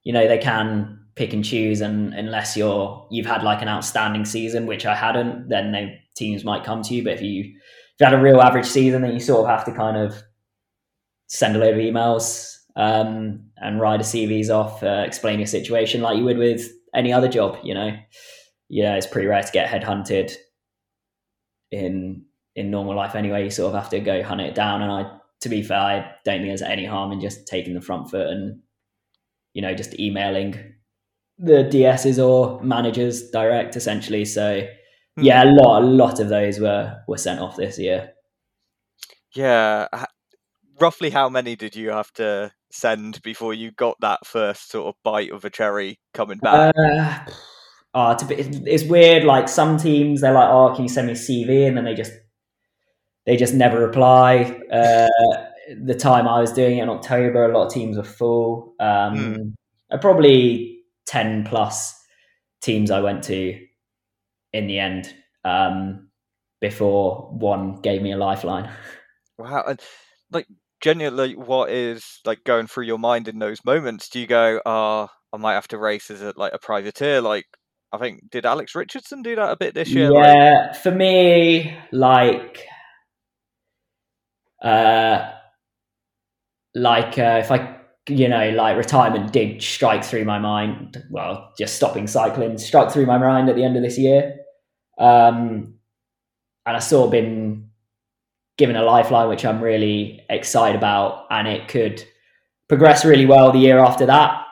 you 0.03 0.13
know, 0.13 0.27
they 0.27 0.37
can 0.37 0.99
pick 1.15 1.33
and 1.33 1.45
choose, 1.45 1.81
and 1.81 2.13
unless 2.13 2.57
you're 2.57 3.07
you've 3.11 3.25
had 3.25 3.43
like 3.43 3.61
an 3.61 3.67
outstanding 3.67 4.25
season, 4.25 4.65
which 4.65 4.85
I 4.85 4.95
hadn't, 4.95 5.49
then 5.49 5.71
they 5.71 5.99
teams 6.15 6.43
might 6.43 6.63
come 6.63 6.81
to 6.83 6.95
you. 6.95 7.03
But 7.03 7.13
if 7.13 7.21
you 7.21 7.53
you 8.01 8.05
had 8.05 8.15
a 8.15 8.21
real 8.21 8.41
average 8.41 8.65
season, 8.65 9.03
then 9.03 9.13
you 9.13 9.19
sort 9.19 9.41
of 9.41 9.55
have 9.55 9.63
to 9.65 9.71
kind 9.71 9.95
of 9.95 10.21
send 11.27 11.55
a 11.55 11.59
load 11.59 11.75
of 11.75 11.79
emails 11.79 12.57
um, 12.75 13.45
and 13.57 13.79
write 13.79 14.01
a 14.01 14.03
CVs 14.03 14.49
off, 14.49 14.81
uh, 14.81 15.03
explain 15.05 15.39
your 15.39 15.45
situation 15.45 16.01
like 16.01 16.17
you 16.17 16.23
would 16.23 16.39
with 16.39 16.67
any 16.95 17.13
other 17.13 17.27
job. 17.27 17.59
You 17.63 17.75
know, 17.75 17.95
yeah, 18.69 18.95
it's 18.95 19.05
pretty 19.05 19.27
rare 19.27 19.43
to 19.43 19.51
get 19.51 19.69
headhunted 19.69 20.33
in 21.69 22.25
in 22.55 22.71
normal 22.71 22.95
life 22.95 23.13
anyway. 23.13 23.43
You 23.43 23.51
sort 23.51 23.73
of 23.73 23.79
have 23.79 23.91
to 23.91 23.99
go 23.99 24.23
hunt 24.23 24.41
it 24.41 24.55
down. 24.55 24.81
And 24.81 24.91
I, 24.91 25.17
to 25.41 25.49
be 25.49 25.61
fair, 25.61 25.77
I 25.77 26.11
don't 26.25 26.39
think 26.39 26.47
there's 26.47 26.63
any 26.63 26.85
harm 26.85 27.11
in 27.11 27.21
just 27.21 27.47
taking 27.47 27.75
the 27.75 27.81
front 27.81 28.09
foot 28.09 28.27
and 28.27 28.61
you 29.53 29.61
know 29.61 29.75
just 29.75 29.99
emailing 29.99 30.55
the 31.37 31.63
DSs 31.71 32.23
or 32.23 32.61
managers 32.63 33.29
direct 33.29 33.75
essentially. 33.75 34.25
So 34.25 34.67
Hmm. 35.21 35.25
yeah, 35.25 35.43
a 35.43 35.49
lot 35.51 35.81
a 35.81 35.85
lot 35.85 36.19
of 36.19 36.29
those 36.29 36.59
were 36.59 36.97
were 37.07 37.17
sent 37.17 37.39
off 37.39 37.55
this 37.55 37.79
year. 37.79 38.11
yeah? 39.33 39.87
Roughly, 40.79 41.11
how 41.11 41.29
many 41.29 41.55
did 41.55 41.75
you 41.75 41.91
have 41.91 42.11
to 42.13 42.51
send 42.71 43.21
before 43.21 43.53
you 43.53 43.71
got 43.71 43.97
that 44.01 44.25
first 44.25 44.71
sort 44.71 44.87
of 44.87 44.95
bite 45.03 45.31
of 45.31 45.45
a 45.45 45.49
cherry 45.49 45.99
coming 46.13 46.39
back? 46.39 46.73
Uh, 46.75 47.19
oh, 47.93 48.11
it's, 48.11 48.23
bit, 48.23 48.39
it's 48.65 48.83
weird. 48.83 49.23
Like 49.23 49.47
some 49.47 49.77
teams, 49.77 50.21
they're 50.21 50.33
like, 50.33 50.49
"Oh, 50.49 50.73
can 50.73 50.83
you 50.83 50.89
send 50.89 51.07
me 51.07 51.13
a 51.13 51.15
CV?" 51.15 51.67
and 51.67 51.77
then 51.77 51.85
they 51.85 51.93
just 51.93 52.11
they 53.25 53.37
just 53.37 53.53
never 53.53 53.79
reply. 53.79 54.59
Uh, 54.71 55.07
the 55.79 55.93
time 55.93 56.27
I 56.27 56.39
was 56.41 56.51
doing 56.51 56.79
it 56.79 56.83
in 56.83 56.89
October, 56.89 57.45
a 57.45 57.55
lot 57.55 57.67
of 57.67 57.73
teams 57.73 57.95
were 57.95 58.03
full. 58.03 58.73
Um, 58.79 59.55
uh, 59.91 59.97
Probably 59.99 60.79
ten 61.05 61.43
plus 61.43 61.93
teams 62.61 62.89
I 62.89 63.01
went 63.01 63.23
to 63.25 63.59
in 64.53 64.67
the 64.67 64.79
end 64.79 65.13
um, 65.45 66.09
before 66.59 67.29
one 67.31 67.81
gave 67.81 68.01
me 68.01 68.11
a 68.11 68.17
lifeline. 68.17 68.69
Wow, 69.37 69.63
and 69.67 69.79
like 70.31 70.47
genuinely, 70.81 71.35
what 71.35 71.69
is 71.69 72.19
like 72.25 72.43
going 72.43 72.67
through 72.67 72.85
your 72.85 72.99
mind 72.99 73.27
in 73.27 73.39
those 73.39 73.63
moments? 73.65 74.09
Do 74.09 74.19
you 74.19 74.27
go, 74.27 74.61
"Ah, 74.65 75.09
I 75.33 75.37
might 75.37 75.53
have 75.53 75.67
to 75.69 75.77
race 75.77 76.11
as 76.11 76.21
a 76.21 76.33
like 76.35 76.53
a 76.53 76.59
privateer"? 76.59 77.21
Like, 77.21 77.45
I 77.91 77.97
think 77.97 78.29
did 78.29 78.45
Alex 78.45 78.75
Richardson 78.75 79.21
do 79.21 79.35
that 79.35 79.51
a 79.51 79.57
bit 79.57 79.73
this 79.73 79.89
year? 79.89 80.11
Like, 80.11 80.25
Yeah, 80.25 80.73
for 80.73 80.91
me, 80.91 81.77
like, 81.91 82.65
uh, 84.63 85.31
like 86.75 87.17
uh, 87.17 87.41
if 87.43 87.51
I, 87.51 87.77
you 88.07 88.27
know, 88.27 88.49
like 88.51 88.77
retirement 88.77 89.31
did 89.33 89.61
strike 89.61 90.03
through 90.03 90.25
my 90.25 90.39
mind. 90.39 91.03
Well, 91.09 91.51
just 91.57 91.75
stopping 91.75 92.07
cycling 92.07 92.57
struck 92.57 92.91
through 92.91 93.05
my 93.05 93.17
mind 93.17 93.49
at 93.49 93.55
the 93.55 93.63
end 93.63 93.75
of 93.75 93.83
this 93.83 93.97
year, 93.97 94.35
um, 95.01 95.75
and 96.65 96.77
I 96.77 96.79
sort 96.79 97.05
of 97.05 97.11
been 97.11 97.69
given 98.57 98.75
a 98.75 98.83
lifeline, 98.83 99.29
which 99.29 99.43
I'm 99.43 99.61
really 99.61 100.21
excited 100.29 100.77
about, 100.77 101.25
and 101.31 101.47
it 101.47 101.67
could 101.67 102.03
progress 102.69 103.03
really 103.03 103.25
well 103.25 103.51
the 103.51 103.59
year 103.59 103.79
after 103.79 104.05
that. 104.05 104.45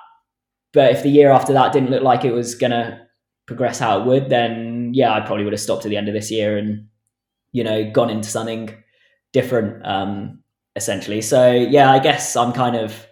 But 0.74 0.92
if 0.92 1.04
the 1.04 1.10
year 1.10 1.32
after 1.32 1.54
that 1.54 1.72
didn't 1.72 1.92
look 1.92 2.04
like 2.04 2.26
it 2.26 2.34
was 2.34 2.56
gonna 2.56 3.08
progress 3.46 3.80
how 3.80 4.00
it 4.00 4.06
would, 4.06 4.30
then 4.30 4.92
yeah, 4.94 5.14
I 5.14 5.22
probably 5.22 5.44
would 5.44 5.54
have 5.54 5.60
stopped 5.60 5.86
at 5.86 5.90
the 5.90 5.98
end 5.98 6.08
of 6.08 6.14
this 6.14 6.32
year 6.32 6.58
and 6.58 6.88
you 7.52 7.64
know 7.64 7.92
gone 7.92 8.10
into 8.10 8.30
something 8.30 8.74
different, 9.34 9.86
um, 9.86 10.44
essentially. 10.76 11.22
So 11.22 11.52
yeah, 11.52 11.92
I 11.92 12.00
guess 12.00 12.36
I'm 12.36 12.54
kind 12.54 12.76
of 12.76 13.06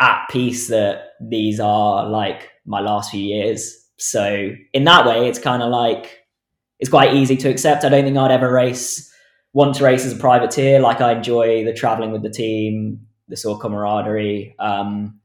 at 0.00 0.26
peace 0.30 0.68
that 0.68 1.12
these 1.20 1.60
are 1.60 2.08
like 2.08 2.50
my 2.66 2.80
last 2.80 3.10
few 3.10 3.22
years. 3.22 3.74
So 3.98 4.50
in 4.72 4.84
that 4.84 5.06
way, 5.06 5.28
it's 5.28 5.38
kind 5.38 5.62
of 5.62 5.70
like 5.70 6.17
it's 6.78 6.90
quite 6.90 7.14
easy 7.14 7.36
to 7.36 7.48
accept. 7.48 7.84
I 7.84 7.88
don't 7.88 8.04
think 8.04 8.16
I'd 8.16 8.30
ever 8.30 8.50
race 8.50 9.08
want 9.52 9.74
to 9.74 9.84
race 9.84 10.04
as 10.04 10.12
a 10.12 10.16
privateer. 10.16 10.80
Like 10.80 11.00
I 11.00 11.12
enjoy 11.12 11.64
the 11.64 11.72
traveling 11.72 12.12
with 12.12 12.22
the 12.22 12.30
team, 12.30 13.00
the 13.28 13.36
sort 13.36 13.56
of 13.56 13.62
camaraderie. 13.62 14.54
Um, 14.58 15.20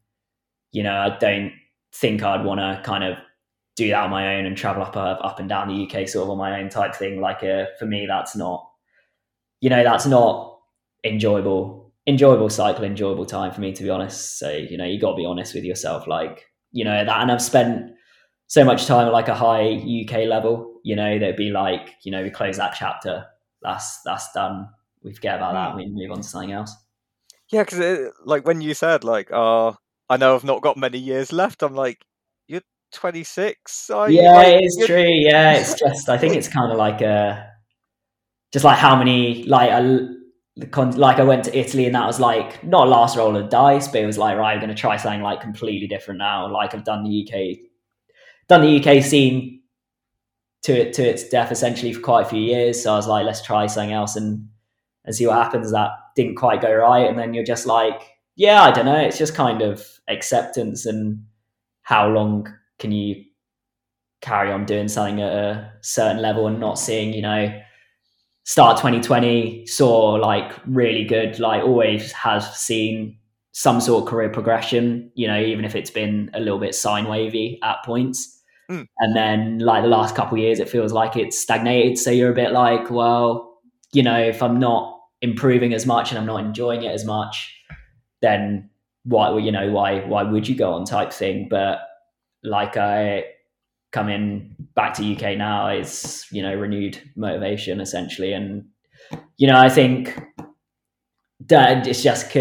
you 0.72 0.84
know, 0.84 0.96
I 0.96 1.18
don't 1.20 1.52
think 1.94 2.24
I'd 2.24 2.46
want 2.46 2.60
to 2.60 2.82
kind 2.84 3.04
of 3.04 3.18
do 3.76 3.90
that 3.90 4.04
on 4.04 4.10
my 4.10 4.36
own 4.36 4.46
and 4.46 4.56
travel 4.56 4.84
up 4.84 4.96
uh, 4.96 5.18
up 5.22 5.40
and 5.40 5.50
down 5.50 5.68
the 5.68 5.86
UK 5.86 6.08
sort 6.08 6.26
of 6.26 6.32
on 6.32 6.38
my 6.38 6.60
own 6.60 6.70
type 6.70 6.96
thing. 6.96 7.22
Like 7.22 7.44
uh, 7.44 7.66
for 7.78 7.86
me, 7.86 8.06
that's 8.08 8.36
not, 8.36 8.68
you 9.62 9.70
know, 9.70 9.84
that's 9.84 10.06
not 10.06 10.60
enjoyable, 11.04 11.94
enjoyable 12.08 12.50
cycle, 12.50 12.84
enjoyable 12.84 13.26
time 13.26 13.52
for 13.52 13.62
me 13.62 13.74
to 13.74 13.84
be 13.84 13.90
honest. 13.90 14.40
So 14.40 14.52
you 14.52 14.78
know, 14.78 14.86
you 14.86 15.00
got 15.00 15.12
to 15.12 15.18
be 15.18 15.26
honest 15.26 15.54
with 15.54 15.64
yourself. 15.64 16.08
Like 16.08 16.46
you 16.72 16.84
know 16.84 17.06
that, 17.06 17.22
and 17.22 17.32
I've 17.32 17.42
spent 17.42 17.92
so 18.48 18.64
much 18.64 18.86
time 18.86 19.08
at 19.08 19.14
like 19.14 19.28
a 19.28 19.36
high 19.36 19.74
UK 19.74 20.28
level. 20.28 20.80
You 20.84 20.96
know, 20.96 21.18
that'd 21.18 21.36
be 21.36 21.50
like, 21.50 21.96
you 22.04 22.12
know, 22.12 22.24
we 22.24 22.30
close 22.30 22.58
that 22.58 22.76
chapter. 22.78 23.26
That's 23.62 24.02
that's 24.04 24.32
done. 24.34 24.70
We 25.04 25.14
forget 25.14 25.36
about 25.36 25.54
that. 25.54 25.72
Hmm. 25.72 25.78
We 25.78 25.86
move 25.88 26.12
on 26.12 26.18
to 26.18 26.28
something 26.28 26.52
else. 26.52 26.76
Yeah, 27.52 27.64
because 27.64 28.12
like 28.26 28.46
when 28.48 28.62
you 28.62 28.74
said 28.74 29.04
like, 29.04 29.30
"Oh, 29.32 29.78
I 30.10 30.18
know 30.18 30.36
I've 30.36 30.44
not 30.44 30.62
got 30.62 30.78
many 30.78 30.98
years 30.98 31.32
left," 31.32 31.62
I'm 31.64 31.76
like, 31.76 32.04
"You're 32.48 32.62
26." 32.94 33.90
Are 33.90 34.10
yeah, 34.10 34.34
like, 34.34 34.62
it's 34.62 34.86
true. 34.86 35.04
Yeah, 35.04 35.54
it's 35.54 35.80
just 35.80 36.10
I 36.10 36.18
think 36.18 36.36
it's 36.36 36.48
kind 36.58 36.72
of 36.72 36.78
like 36.78 37.02
a 37.02 37.50
just 38.52 38.66
like 38.66 38.78
how 38.78 38.96
many 38.96 39.44
like 39.44 39.72
a 39.72 40.08
like 40.56 41.18
I 41.18 41.24
went 41.24 41.46
to 41.46 41.58
Italy 41.58 41.86
and 41.86 41.96
that 41.96 42.06
was 42.06 42.20
like 42.20 42.64
not 42.64 42.88
a 42.88 42.90
last 42.90 43.18
roll 43.18 43.36
of 43.36 43.50
dice, 43.50 43.88
but 43.88 44.02
it 44.02 44.06
was 44.06 44.18
like 44.18 44.38
right, 44.38 44.54
I'm 44.54 44.60
going 44.60 44.70
to 44.70 44.76
try 44.76 44.98
something 44.98 45.22
like 45.22 45.42
completely 45.42 45.88
different 45.88 46.20
now. 46.20 46.52
Like 46.52 46.76
I've 46.76 46.84
done 46.84 47.04
the 47.04 47.28
UK, 47.28 47.70
done 48.48 48.62
the 48.62 48.80
UK 48.80 49.04
scene 49.04 49.62
to 50.64 50.74
it 50.74 50.94
to 50.94 51.04
its 51.04 51.28
death 51.28 51.52
essentially 51.52 51.94
for 51.94 52.02
quite 52.02 52.26
a 52.26 52.30
few 52.30 52.42
years. 52.42 52.82
So 52.82 52.94
I 52.94 52.96
was 52.96 53.08
like, 53.08 53.26
let's 53.26 53.42
try 53.42 53.68
something 53.68 53.94
else 53.94 54.16
and 54.16 54.48
and 55.06 55.16
see 55.16 55.28
what 55.28 55.36
happens. 55.38 55.72
That 55.72 55.92
didn't 56.16 56.36
quite 56.36 56.62
go 56.62 56.74
right, 56.74 57.08
and 57.08 57.18
then 57.18 57.34
you're 57.34 57.44
just 57.44 57.66
like, 57.66 58.02
yeah, 58.36 58.64
I 58.64 58.72
don't 58.72 58.86
know. 58.86 59.00
It's 59.00 59.18
just 59.18 59.36
kind 59.36 59.62
of 59.62 59.86
acceptance 60.08 60.86
and 60.86 61.24
how 61.84 62.08
long 62.08 62.54
can 62.80 62.92
you 62.92 63.24
carry 64.22 64.52
on 64.52 64.66
doing 64.66 64.88
something 64.88 65.22
at 65.22 65.32
a 65.32 65.74
certain 65.82 66.22
level 66.22 66.48
and 66.48 66.60
not 66.60 66.80
seeing, 66.80 67.14
you 67.14 67.22
know, 67.22 67.62
start 68.46 68.78
2020 68.78 69.66
saw 69.68 70.12
like 70.14 70.54
really 70.66 71.04
good, 71.04 71.40
like 71.40 71.64
always 71.64 72.12
has 72.14 72.58
seen 72.58 73.18
some 73.54 73.80
sort 73.80 74.04
of 74.04 74.10
career 74.10 74.30
progression, 74.30 75.12
you 75.16 75.28
know, 75.28 75.40
even 75.40 75.64
if 75.64 75.76
it's 75.76 75.92
been 75.92 76.30
a 76.34 76.40
little 76.40 76.60
bit 76.60 76.76
sine 76.76 77.08
wavy 77.08 77.60
at 77.64 77.78
points. 77.86 78.42
Mm. 78.70 78.88
And 79.00 79.16
then 79.16 79.60
like 79.60 79.84
the 79.84 79.90
last 79.90 80.16
couple 80.16 80.38
years, 80.38 80.60
it 80.60 80.70
feels 80.70 80.92
like 80.92 81.16
it's 81.16 81.40
stagnated. 81.40 81.98
So 81.98 82.10
you're 82.10 82.32
a 82.32 82.36
bit 82.36 82.52
like, 82.52 82.90
well, 82.90 83.62
you 83.94 84.02
know, 84.02 84.20
if 84.20 84.42
I'm 84.42 84.60
not 84.60 85.00
improving 85.22 85.74
as 85.74 85.86
much 85.86 86.12
and 86.12 86.18
I'm 86.18 86.26
not 86.26 86.44
enjoying 86.44 86.84
it 86.84 86.92
as 86.92 87.06
much, 87.06 87.56
then 88.22 88.70
why 89.06 89.38
you 89.38 89.52
know 89.52 89.70
why 89.70 90.00
why 90.00 90.24
would 90.24 90.48
you 90.48 90.56
go 90.56 90.74
on 90.74 90.86
type 90.86 91.14
thing? 91.14 91.48
But 91.50 91.80
like 92.44 92.78
I 92.78 93.26
coming 93.92 94.56
back 94.76 94.96
to 94.96 95.14
UK 95.16 95.38
now 95.38 95.70
is 95.70 96.26
you 96.32 96.42
know 96.42 96.56
renewed 96.56 97.00
motivation 97.16 97.80
essentially, 97.80 98.34
and 98.34 98.66
you 99.38 99.48
know 99.48 99.60
I 99.60 99.70
think 99.70 100.20
it's 101.50 102.04
just 102.04 102.32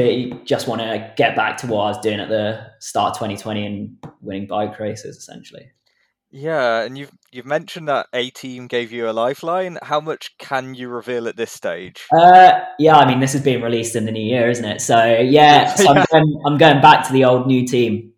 just 0.45 0.69
want 0.69 0.81
to 0.81 1.13
get 1.17 1.37
back 1.37 1.57
to 1.59 1.67
what 1.67 1.81
I 1.81 1.89
was 1.89 2.01
doing 2.01 2.21
at 2.21 2.29
the 2.29 2.67
start 2.81 3.13
of 3.13 3.19
2020 3.19 3.67
and 3.67 3.97
winning 4.21 4.47
bike 4.47 4.79
races 4.79 5.17
essentially. 5.17 5.71
Yeah, 6.35 6.83
and 6.83 6.97
you've 6.97 7.13
you've 7.31 7.47
mentioned 7.47 7.89
that 7.89 8.07
a 8.15 8.31
team 8.31 8.67
gave 8.67 8.91
you 8.91 9.09
a 9.09 9.13
lifeline. 9.13 9.79
How 9.83 10.01
much 10.01 10.37
can 10.39 10.75
you 10.75 10.89
reveal 10.89 11.29
at 11.29 11.37
this 11.37 11.53
stage? 11.53 12.07
Uh, 12.17 12.61
yeah, 12.79 12.97
I 12.97 13.07
mean 13.07 13.21
this 13.21 13.35
is 13.35 13.43
being 13.43 13.63
released 13.63 13.95
in 13.95 14.07
the 14.07 14.13
new 14.13 14.25
year, 14.25 14.49
isn't 14.49 14.65
it? 14.65 14.81
So 14.81 15.05
yeah, 15.05 15.75
so 15.75 15.89
I'm, 15.89 16.05
going, 16.11 16.43
I'm 16.47 16.59
going 16.59 16.81
back 16.81 17.07
to 17.07 17.13
the 17.13 17.25
old 17.25 17.47
new 17.47 17.67
team. 17.67 18.13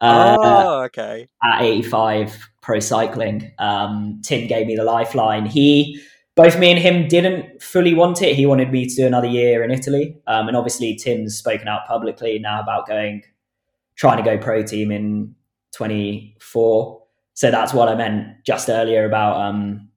Uh, 0.00 0.36
oh, 0.40 0.82
okay. 0.82 1.28
AT85 1.44 2.36
Pro 2.60 2.80
Cycling, 2.80 3.52
um, 3.60 4.20
Tim 4.24 4.48
gave 4.48 4.66
me 4.66 4.74
the 4.74 4.82
lifeline. 4.82 5.46
He, 5.46 6.00
both 6.34 6.58
me 6.58 6.70
and 6.70 6.78
him, 6.78 7.08
didn't 7.08 7.62
fully 7.62 7.94
want 7.94 8.22
it. 8.22 8.34
He 8.34 8.46
wanted 8.46 8.70
me 8.70 8.86
to 8.86 8.94
do 8.94 9.06
another 9.06 9.26
year 9.26 9.62
in 9.62 9.70
Italy, 9.70 10.16
um, 10.26 10.48
and 10.48 10.56
obviously 10.56 10.96
Tim's 10.96 11.36
spoken 11.36 11.68
out 11.68 11.86
publicly 11.86 12.38
now 12.38 12.60
about 12.60 12.86
going, 12.86 13.22
trying 13.96 14.16
to 14.16 14.22
go 14.22 14.38
pro 14.38 14.62
team 14.62 14.90
in 14.90 15.34
24 15.74 17.02
so 17.34 17.50
that's 17.50 17.72
what 17.72 17.88
I 17.88 17.94
meant 17.94 18.44
just 18.44 18.68
earlier 18.68 19.04
about 19.04 19.40
um, 19.40 19.88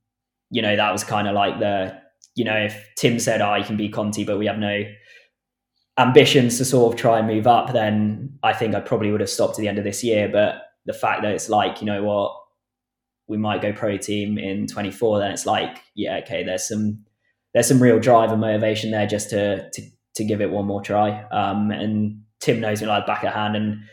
you 0.50 0.62
know, 0.62 0.76
that 0.76 0.92
was 0.92 1.04
kind 1.04 1.28
of 1.28 1.36
like 1.36 1.60
the 1.60 2.00
you 2.36 2.44
know, 2.44 2.56
if 2.56 2.90
Tim 2.98 3.18
said, 3.20 3.42
"Oh, 3.42 3.56
you 3.56 3.64
can 3.64 3.78
be 3.78 3.90
Conti," 3.90 4.26
but 4.26 4.38
we 4.38 4.46
have 4.46 4.58
no 4.58 4.84
ambitions 5.98 6.58
to 6.58 6.66
sort 6.66 6.94
of 6.94 7.00
try 7.00 7.20
and 7.20 7.28
move 7.28 7.48
up, 7.48 7.72
then 7.72 8.38
I 8.44 8.52
think 8.52 8.76
I 8.76 8.82
probably 8.82 9.12
would 9.12 9.22
have 9.22 9.30
stopped 9.30 9.58
at 9.58 9.62
the 9.62 9.70
end 9.70 9.78
of 9.78 9.86
this 9.86 10.04
year. 10.04 10.28
But 10.28 10.56
the 10.86 10.94
fact 10.94 11.22
that 11.22 11.32
it's 11.32 11.50
like, 11.50 11.80
you 11.82 11.88
know 11.88 12.04
what, 12.04 12.36
we 13.28 13.38
might 13.38 13.62
go 13.62 13.74
pro 13.74 13.98
team 13.98 14.38
in 14.38 14.68
24, 14.68 15.20
then 15.20 15.32
it's 15.32 15.46
like, 15.46 15.82
yeah, 15.96 16.18
okay, 16.24 16.44
there's 16.44 16.68
some 16.68 17.06
there's 17.54 17.68
some 17.68 17.82
real 17.82 18.00
drive 18.00 18.32
and 18.32 18.42
motivation 18.42 18.92
there 18.92 19.08
just 19.08 19.30
to 19.30 19.70
to 19.72 19.82
to 20.16 20.24
give 20.24 20.42
it 20.42 20.52
one 20.52 20.66
more 20.66 20.82
try. 20.82 21.24
Um, 21.30 21.72
and 21.72 22.22
Tim 22.40 22.60
knows 22.60 22.82
me 22.82 22.88
like 22.88 23.08
back 23.08 23.24
at 23.24 23.34
hand, 23.34 23.56
and 23.56 23.84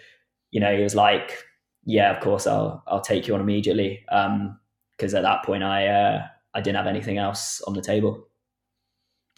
you 0.51 0.61
know, 0.61 0.77
he 0.77 0.83
was 0.83 0.95
like, 0.95 1.45
yeah, 1.85 2.14
of 2.14 2.23
course, 2.23 2.47
I'll 2.47 2.83
I'll 2.87 3.01
take 3.01 3.27
you 3.27 3.35
on 3.35 3.40
immediately. 3.40 4.05
Because 4.07 5.14
um, 5.14 5.18
at 5.18 5.23
that 5.23 5.45
point, 5.45 5.62
I 5.62 5.87
uh, 5.87 6.27
I 6.55 6.61
didn't 6.61 6.77
have 6.77 6.87
anything 6.87 7.18
else 7.18 7.61
on 7.66 7.75
the 7.75 7.83
table. 7.83 8.27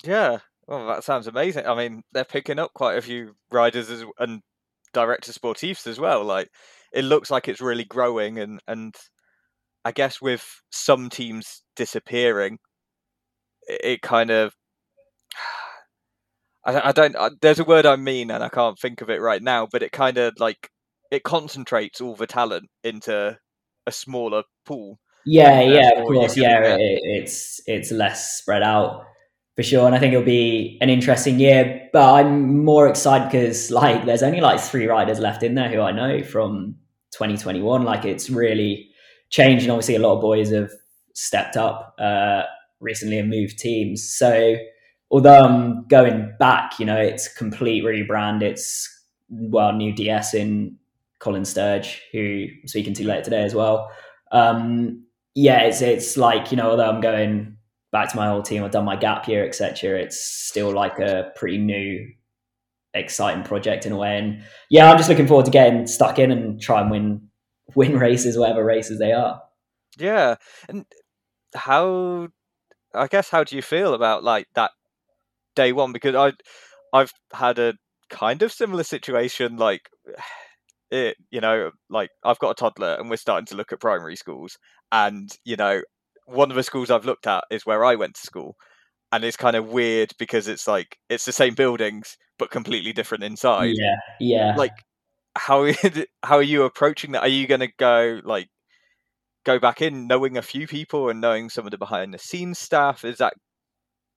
Yeah, 0.02 0.38
well, 0.66 0.86
that 0.88 1.04
sounds 1.04 1.26
amazing. 1.26 1.66
I 1.66 1.74
mean, 1.74 2.02
they're 2.12 2.24
picking 2.24 2.58
up 2.58 2.72
quite 2.74 2.98
a 2.98 3.02
few 3.02 3.36
riders 3.50 3.90
as, 3.90 4.04
and 4.18 4.42
directors 4.92 5.38
sportifs 5.38 5.86
as 5.86 6.00
well. 6.00 6.24
Like, 6.24 6.50
it 6.92 7.04
looks 7.04 7.30
like 7.30 7.48
it's 7.48 7.60
really 7.60 7.84
growing, 7.84 8.38
and 8.38 8.60
and 8.66 8.94
I 9.84 9.92
guess 9.92 10.20
with 10.20 10.62
some 10.70 11.10
teams 11.10 11.62
disappearing, 11.76 12.58
it, 13.66 14.02
kind 14.02 14.30
of 14.30 14.54
I, 16.66 16.88
I 16.88 16.92
don't. 16.92 17.16
I, 17.16 17.30
there's 17.42 17.58
a 17.58 17.64
word 17.64 17.86
I 17.86 17.96
mean, 17.96 18.30
and 18.30 18.42
I 18.42 18.48
can't 18.48 18.78
think 18.78 19.00
of 19.02 19.10
it 19.10 19.20
right 19.20 19.42
now. 19.42 19.68
But 19.70 19.82
it 19.82 19.92
kind 19.92 20.16
of 20.18 20.34
like 20.38 20.70
it 21.10 21.22
concentrates 21.22 22.00
all 22.00 22.16
the 22.16 22.26
talent 22.26 22.70
into 22.82 23.38
a 23.86 23.92
smaller 23.92 24.44
pool. 24.64 24.98
Yeah, 25.26 25.58
uh, 25.58 25.62
yeah, 25.62 26.00
of 26.00 26.06
course. 26.06 26.36
Yeah, 26.36 26.76
it, 26.76 27.00
it's 27.02 27.60
it's 27.66 27.90
less 27.90 28.38
spread 28.38 28.62
out 28.62 29.04
for 29.56 29.62
sure, 29.62 29.86
and 29.86 29.94
I 29.94 29.98
think 29.98 30.12
it'll 30.12 30.24
be 30.24 30.78
an 30.80 30.90
interesting 30.90 31.38
year. 31.38 31.88
But 31.92 32.14
I'm 32.14 32.64
more 32.64 32.88
excited 32.88 33.30
because 33.30 33.70
like 33.70 34.04
there's 34.04 34.22
only 34.22 34.40
like 34.40 34.60
three 34.60 34.86
riders 34.86 35.20
left 35.20 35.42
in 35.42 35.54
there 35.54 35.68
who 35.68 35.80
I 35.80 35.92
know 35.92 36.22
from 36.22 36.76
2021. 37.12 37.84
Like 37.84 38.04
it's 38.04 38.28
really 38.28 38.90
changed, 39.30 39.64
and 39.64 39.72
obviously 39.72 39.96
a 39.96 40.00
lot 40.00 40.16
of 40.16 40.20
boys 40.20 40.50
have 40.50 40.70
stepped 41.14 41.56
up 41.56 41.94
uh, 41.98 42.42
recently 42.80 43.18
and 43.18 43.30
moved 43.30 43.58
teams. 43.58 44.08
So 44.08 44.56
although 45.10 45.40
I'm 45.40 45.86
going 45.88 46.34
back, 46.38 46.78
you 46.78 46.86
know, 46.86 46.98
it's 46.98 47.32
complete 47.32 47.84
rebrand. 47.84 48.42
It's 48.42 48.90
well, 49.28 49.72
new 49.72 49.92
DS 49.92 50.34
in 50.34 50.76
Colin 51.18 51.44
Sturgess, 51.44 52.00
who 52.12 52.46
I'm 52.62 52.68
speaking 52.68 52.94
to 52.94 53.06
later 53.06 53.24
today 53.24 53.42
as 53.42 53.54
well. 53.54 53.90
Um, 54.32 55.06
yeah, 55.34 55.62
it's 55.62 55.82
it's 55.82 56.16
like 56.16 56.50
you 56.50 56.56
know, 56.56 56.70
although 56.70 56.88
I'm 56.88 57.00
going 57.00 57.56
back 57.92 58.10
to 58.10 58.16
my 58.16 58.28
old 58.28 58.44
team, 58.44 58.64
I've 58.64 58.72
done 58.72 58.84
my 58.84 58.96
gap 58.96 59.28
year, 59.28 59.46
etc. 59.46 60.00
It's 60.00 60.20
still 60.20 60.72
like 60.72 60.98
a 60.98 61.32
pretty 61.36 61.58
new, 61.58 62.08
exciting 62.92 63.44
project 63.44 63.86
in 63.86 63.92
a 63.92 63.96
way. 63.96 64.18
And 64.18 64.42
yeah, 64.68 64.90
I'm 64.90 64.96
just 64.96 65.08
looking 65.08 65.26
forward 65.26 65.46
to 65.46 65.52
getting 65.52 65.86
stuck 65.86 66.18
in 66.18 66.30
and 66.30 66.60
try 66.60 66.80
and 66.80 66.90
win 66.90 67.28
win 67.74 67.98
races, 67.98 68.38
whatever 68.38 68.64
races 68.64 68.98
they 68.98 69.12
are. 69.12 69.42
Yeah, 69.98 70.36
and 70.68 70.84
how 71.54 72.28
I 72.94 73.06
guess 73.06 73.30
how 73.30 73.44
do 73.44 73.56
you 73.56 73.62
feel 73.62 73.94
about 73.94 74.24
like 74.24 74.46
that 74.54 74.72
day 75.54 75.72
one? 75.72 75.92
Because 75.92 76.14
I 76.14 76.32
I've 76.92 77.12
had 77.32 77.58
a 77.58 77.74
kind 78.10 78.42
of 78.42 78.52
similar 78.52 78.84
situation 78.84 79.56
like 79.56 79.88
it, 80.90 81.16
you 81.30 81.40
know, 81.40 81.70
like 81.90 82.10
I've 82.24 82.38
got 82.38 82.50
a 82.50 82.54
toddler 82.54 82.94
and 82.94 83.10
we're 83.10 83.16
starting 83.16 83.46
to 83.46 83.56
look 83.56 83.72
at 83.72 83.80
primary 83.80 84.16
schools. 84.16 84.58
And, 84.92 85.28
you 85.44 85.56
know, 85.56 85.82
one 86.26 86.50
of 86.50 86.56
the 86.56 86.62
schools 86.62 86.90
I've 86.90 87.04
looked 87.04 87.26
at 87.26 87.44
is 87.50 87.66
where 87.66 87.84
I 87.84 87.96
went 87.96 88.14
to 88.14 88.26
school. 88.26 88.54
And 89.10 89.24
it's 89.24 89.36
kind 89.36 89.56
of 89.56 89.68
weird 89.68 90.12
because 90.18 90.46
it's 90.48 90.68
like 90.68 90.96
it's 91.08 91.24
the 91.24 91.32
same 91.32 91.54
buildings 91.54 92.16
but 92.38 92.50
completely 92.50 92.92
different 92.92 93.24
inside. 93.24 93.72
Yeah, 93.74 93.96
yeah. 94.20 94.54
Like, 94.56 94.72
how 95.36 95.70
how 96.22 96.36
are 96.36 96.42
you 96.42 96.64
approaching 96.64 97.12
that? 97.12 97.22
Are 97.22 97.28
you 97.28 97.46
going 97.46 97.60
to 97.60 97.72
go 97.78 98.20
like 98.24 98.48
go 99.44 99.58
back 99.58 99.82
in 99.82 100.06
knowing 100.06 100.36
a 100.36 100.42
few 100.42 100.66
people 100.66 101.08
and 101.08 101.20
knowing 101.20 101.50
some 101.50 101.66
of 101.66 101.70
the 101.70 101.78
behind 101.78 102.14
the 102.14 102.18
scenes 102.18 102.58
stuff? 102.58 103.02
Does 103.02 103.18
that 103.18 103.34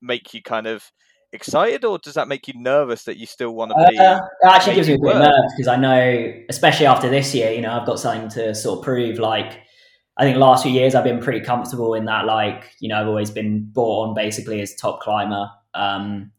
make 0.02 0.34
you 0.34 0.42
kind 0.42 0.68
of 0.68 0.92
excited, 1.34 1.84
or 1.84 2.00
does 2.00 2.14
that 2.14 2.28
make 2.28 2.48
you 2.48 2.54
nervous 2.56 3.04
that 3.04 3.18
you 3.18 3.26
still 3.26 3.54
want 3.54 3.72
to 3.72 3.88
be? 3.90 3.98
Uh, 3.98 4.18
it 4.18 4.48
actually 4.48 4.76
gives 4.76 4.88
me 4.88 4.96
a 4.96 5.00
bit 5.00 5.16
of 5.16 5.22
nerves 5.22 5.54
because 5.56 5.68
I 5.68 5.76
know, 5.76 6.34
especially 6.50 6.86
after 6.86 7.10
this 7.10 7.34
year, 7.34 7.52
you 7.52 7.62
know, 7.62 7.72
I've 7.72 7.86
got 7.86 8.00
something 8.00 8.30
to 8.30 8.56
sort 8.56 8.80
of 8.80 8.86
prove. 8.86 9.20
Like, 9.20 9.60
I 10.18 10.24
think 10.24 10.38
last 10.38 10.64
few 10.64 10.72
years 10.72 10.96
I've 10.96 11.04
been 11.04 11.20
pretty 11.20 11.42
comfortable 11.42 11.94
in 11.94 12.06
that. 12.06 12.26
Like, 12.26 12.72
you 12.80 12.90
know, 12.90 13.00
I've 13.00 13.08
always 13.08 13.32
been 13.32 13.70
brought 13.72 14.10
on 14.10 14.16
basically 14.16 14.62
as 14.62 14.76
top 14.76 15.02
climber, 15.02 15.50
um, 15.74 16.32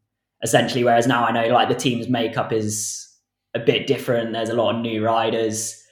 essentially. 0.43 0.85
Whereas 0.85 1.07
now 1.07 1.25
I 1.25 1.33
know 1.33 1.53
like 1.53 1.69
the 1.69 1.75
team's 1.75 2.09
makeup 2.09 2.53
is 2.53 3.08
a 3.55 3.59
bit 3.59 3.87
different. 3.87 4.33
There's 4.33 4.49
a 4.49 4.55
lot 4.55 4.75
of 4.75 4.81
new 4.81 5.05
riders, 5.05 5.83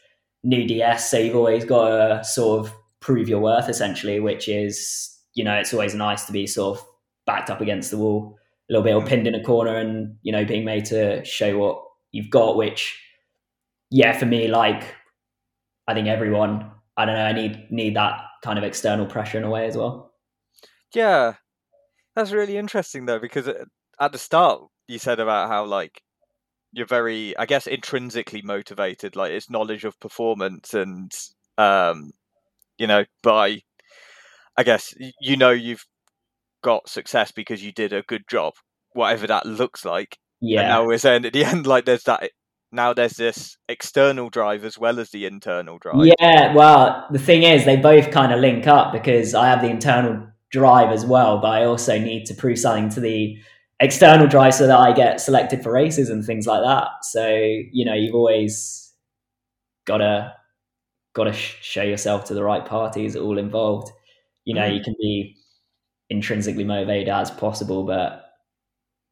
new 0.44 0.66
DS, 0.66 1.10
so 1.10 1.18
you've 1.18 1.36
always 1.36 1.64
got 1.64 1.88
to 1.88 2.24
sort 2.24 2.66
of 2.66 2.74
prove 3.00 3.28
your 3.28 3.40
worth 3.40 3.68
essentially, 3.68 4.20
which 4.20 4.48
is 4.48 5.12
you 5.34 5.44
know 5.44 5.54
it's 5.54 5.72
always 5.72 5.94
nice 5.94 6.24
to 6.24 6.32
be 6.32 6.46
sort 6.46 6.78
of 6.78 6.86
backed 7.26 7.50
up 7.50 7.60
against 7.60 7.90
the 7.90 7.98
wall, 7.98 8.36
a 8.68 8.72
little 8.72 8.84
bit 8.84 8.94
or 8.94 9.02
mm. 9.02 9.08
pinned 9.08 9.26
in 9.26 9.34
a 9.34 9.42
corner, 9.42 9.76
and 9.76 10.16
you 10.22 10.32
know 10.32 10.44
being 10.44 10.64
made 10.64 10.84
to 10.86 11.24
show 11.24 11.58
what 11.58 11.82
you've 12.12 12.30
got. 12.30 12.56
Which 12.56 13.00
yeah, 13.90 14.16
for 14.16 14.26
me, 14.26 14.48
like 14.48 14.94
I 15.86 15.94
think 15.94 16.08
everyone, 16.08 16.70
I 16.96 17.04
don't 17.04 17.14
know, 17.14 17.24
I 17.24 17.32
need 17.32 17.70
need 17.70 17.96
that 17.96 18.20
kind 18.42 18.58
of 18.58 18.64
external 18.64 19.06
pressure 19.06 19.38
in 19.38 19.44
a 19.44 19.50
way 19.50 19.66
as 19.66 19.76
well. 19.76 20.12
Yeah, 20.94 21.34
that's 22.14 22.32
really 22.32 22.56
interesting 22.56 23.06
though, 23.06 23.18
because 23.18 23.48
uh, 23.48 23.64
at 24.00 24.12
the 24.12 24.18
start 24.18 24.62
you 24.88 24.98
said 24.98 25.20
about 25.20 25.48
how 25.48 25.64
like 25.64 26.02
you're 26.76 26.86
very, 26.86 27.34
I 27.38 27.46
guess, 27.46 27.66
intrinsically 27.66 28.42
motivated. 28.42 29.16
Like 29.16 29.32
it's 29.32 29.48
knowledge 29.48 29.84
of 29.86 29.98
performance, 29.98 30.74
and 30.74 31.10
um, 31.56 32.10
you 32.76 32.86
know, 32.86 33.06
by 33.22 33.62
I 34.58 34.62
guess 34.62 34.94
you 35.18 35.38
know 35.38 35.52
you've 35.52 35.86
got 36.62 36.90
success 36.90 37.32
because 37.32 37.64
you 37.64 37.72
did 37.72 37.94
a 37.94 38.02
good 38.02 38.24
job, 38.28 38.52
whatever 38.92 39.26
that 39.26 39.46
looks 39.46 39.86
like. 39.86 40.18
Yeah. 40.42 40.60
And 40.60 40.68
now 40.68 40.86
we're 40.86 40.98
saying 40.98 41.24
at 41.24 41.32
the 41.32 41.44
end, 41.46 41.66
like 41.66 41.86
there's 41.86 42.04
that. 42.04 42.30
Now 42.70 42.92
there's 42.92 43.14
this 43.14 43.56
external 43.70 44.28
drive 44.28 44.62
as 44.62 44.78
well 44.78 45.00
as 45.00 45.08
the 45.10 45.24
internal 45.24 45.78
drive. 45.78 46.12
Yeah. 46.20 46.52
Well, 46.52 47.06
the 47.10 47.18
thing 47.18 47.42
is, 47.42 47.64
they 47.64 47.76
both 47.76 48.10
kind 48.10 48.34
of 48.34 48.40
link 48.40 48.66
up 48.66 48.92
because 48.92 49.34
I 49.34 49.46
have 49.46 49.62
the 49.62 49.70
internal 49.70 50.26
drive 50.52 50.90
as 50.90 51.06
well, 51.06 51.38
but 51.40 51.48
I 51.48 51.64
also 51.64 51.98
need 51.98 52.26
to 52.26 52.34
prove 52.34 52.58
something 52.58 52.90
to 52.90 53.00
the 53.00 53.38
external 53.80 54.26
drive 54.26 54.54
so 54.54 54.66
that 54.66 54.78
I 54.78 54.92
get 54.92 55.20
selected 55.20 55.62
for 55.62 55.72
races 55.72 56.08
and 56.08 56.24
things 56.24 56.46
like 56.46 56.62
that. 56.62 56.88
So 57.02 57.28
you 57.28 57.84
know, 57.84 57.94
you've 57.94 58.14
always 58.14 58.92
gotta 59.86 60.32
gotta 61.14 61.32
show 61.32 61.82
yourself 61.82 62.24
to 62.26 62.34
the 62.34 62.44
right 62.44 62.64
parties, 62.64 63.16
all 63.16 63.38
involved. 63.38 63.90
You 64.44 64.54
know, 64.54 64.62
mm. 64.68 64.76
you 64.76 64.82
can 64.82 64.94
be 65.00 65.36
intrinsically 66.08 66.64
motivated 66.64 67.08
as 67.08 67.30
possible, 67.30 67.84
but 67.84 68.22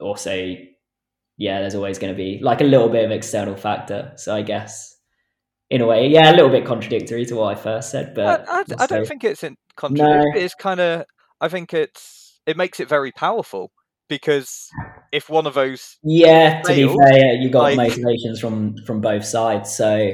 also, 0.01 0.55
yeah, 1.37 1.61
there's 1.61 1.75
always 1.75 1.99
going 1.99 2.13
to 2.13 2.17
be 2.17 2.39
like 2.43 2.61
a 2.61 2.65
little 2.65 2.89
bit 2.89 3.05
of 3.05 3.11
external 3.11 3.57
factor. 3.57 4.13
So 4.17 4.35
I 4.35 4.43
guess 4.43 4.95
in 5.71 5.81
a 5.81 5.87
way, 5.87 6.09
yeah, 6.09 6.31
a 6.31 6.37
little 6.37 6.51
bit 6.51 6.65
contradictory 6.65 7.25
to 7.27 7.37
what 7.37 7.57
I 7.57 7.61
first 7.61 7.91
said, 7.91 8.15
but 8.15 8.49
I, 8.49 8.61
I, 8.61 8.65
I 8.79 8.87
don't 8.87 9.07
think 9.07 9.25
it's 9.25 9.43
in 9.43 9.57
contradictory. 9.77 10.33
No. 10.35 10.41
It's 10.41 10.55
kind 10.55 10.81
of, 10.81 11.05
I 11.41 11.49
think 11.49 11.75
it's 11.75 12.41
it 12.47 12.57
makes 12.57 12.79
it 12.79 12.89
very 12.89 13.11
powerful 13.11 13.73
because 14.09 14.71
if 15.13 15.31
one 15.31 15.47
of 15.47 15.55
those 15.55 15.97
yeah 16.03 16.61
to 16.63 16.75
be 16.75 16.87
fair 16.87 17.35
you 17.35 17.51
got 17.51 17.77
like... 17.77 17.77
motivations 17.77 18.41
from 18.41 18.77
from 18.87 19.01
both 19.01 19.25
sides 19.25 19.75
so 19.75 20.13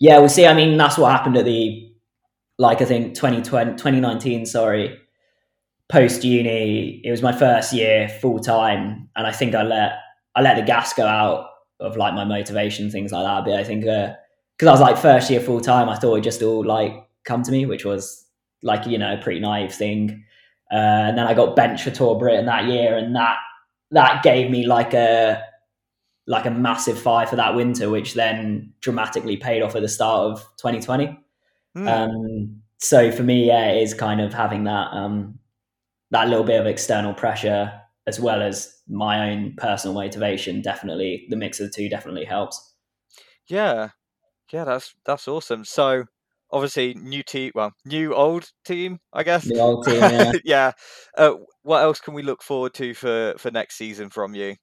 yeah 0.00 0.18
we'll 0.18 0.28
see 0.28 0.46
i 0.46 0.54
mean 0.54 0.76
that's 0.76 0.98
what 0.98 1.10
happened 1.10 1.36
at 1.36 1.44
the 1.44 1.90
like 2.58 2.80
i 2.80 2.84
think 2.84 3.14
2020 3.14 3.72
2019 3.72 4.46
sorry 4.46 4.98
post 5.88 6.24
uni 6.24 7.00
it 7.04 7.10
was 7.10 7.22
my 7.22 7.32
first 7.32 7.72
year 7.72 8.08
full 8.08 8.38
time 8.38 9.08
and 9.16 9.26
i 9.26 9.32
think 9.32 9.54
i 9.54 9.62
let 9.62 9.92
i 10.34 10.40
let 10.40 10.56
the 10.56 10.62
gas 10.62 10.92
go 10.94 11.06
out 11.06 11.48
of 11.80 11.96
like 11.96 12.14
my 12.14 12.24
motivation 12.24 12.90
things 12.90 13.12
like 13.12 13.24
that 13.24 13.44
but 13.44 13.58
i 13.58 13.62
think 13.62 13.82
because 13.82 14.66
uh, 14.66 14.68
i 14.68 14.72
was 14.72 14.80
like 14.80 14.96
first 14.96 15.30
year 15.30 15.40
full 15.40 15.60
time 15.60 15.88
i 15.88 15.96
thought 15.96 16.16
it 16.16 16.22
just 16.22 16.42
all 16.42 16.64
like 16.64 16.92
come 17.24 17.42
to 17.42 17.52
me 17.52 17.66
which 17.66 17.84
was 17.84 18.24
like 18.62 18.86
you 18.86 18.98
know 18.98 19.14
a 19.14 19.22
pretty 19.22 19.40
naive 19.40 19.72
thing 19.72 20.24
uh, 20.72 20.74
and 21.08 21.18
then 21.18 21.26
I 21.26 21.34
got 21.34 21.56
benched 21.56 21.84
for 21.84 21.90
Tour 21.90 22.18
Britain 22.18 22.46
that 22.46 22.66
year, 22.66 22.96
and 22.96 23.14
that 23.14 23.36
that 23.90 24.22
gave 24.22 24.50
me 24.50 24.66
like 24.66 24.94
a 24.94 25.42
like 26.26 26.46
a 26.46 26.50
massive 26.50 26.98
fire 26.98 27.26
for 27.26 27.36
that 27.36 27.54
winter, 27.54 27.88
which 27.88 28.14
then 28.14 28.72
dramatically 28.80 29.36
paid 29.36 29.62
off 29.62 29.76
at 29.76 29.82
the 29.82 29.88
start 29.88 30.32
of 30.32 30.40
2020. 30.56 31.18
Mm. 31.76 31.88
Um, 31.88 32.62
so 32.78 33.12
for 33.12 33.22
me, 33.22 33.46
yeah, 33.46 33.70
it 33.70 33.82
is 33.82 33.94
kind 33.94 34.20
of 34.20 34.34
having 34.34 34.64
that 34.64 34.88
um, 34.92 35.38
that 36.10 36.28
little 36.28 36.44
bit 36.44 36.60
of 36.60 36.66
external 36.66 37.14
pressure 37.14 37.80
as 38.06 38.20
well 38.20 38.40
as 38.40 38.72
my 38.88 39.30
own 39.30 39.54
personal 39.56 39.94
motivation. 39.94 40.62
Definitely, 40.62 41.26
the 41.30 41.36
mix 41.36 41.60
of 41.60 41.66
the 41.66 41.72
two 41.72 41.88
definitely 41.88 42.24
helps. 42.24 42.74
Yeah, 43.46 43.90
yeah, 44.52 44.64
that's 44.64 44.94
that's 45.04 45.28
awesome. 45.28 45.64
So 45.64 46.04
obviously 46.50 46.94
new 46.94 47.22
team 47.22 47.50
well 47.54 47.72
new 47.84 48.14
old 48.14 48.50
team 48.64 48.98
i 49.12 49.22
guess. 49.22 49.46
New 49.46 49.60
old 49.60 49.84
team 49.84 49.96
yeah, 49.96 50.32
yeah. 50.44 50.72
Uh, 51.16 51.34
what 51.62 51.82
else 51.82 52.00
can 52.00 52.14
we 52.14 52.22
look 52.22 52.42
forward 52.42 52.74
to 52.74 52.94
for 52.94 53.34
for 53.38 53.50
next 53.50 53.76
season 53.76 54.10
from 54.10 54.34
you? 54.34 54.56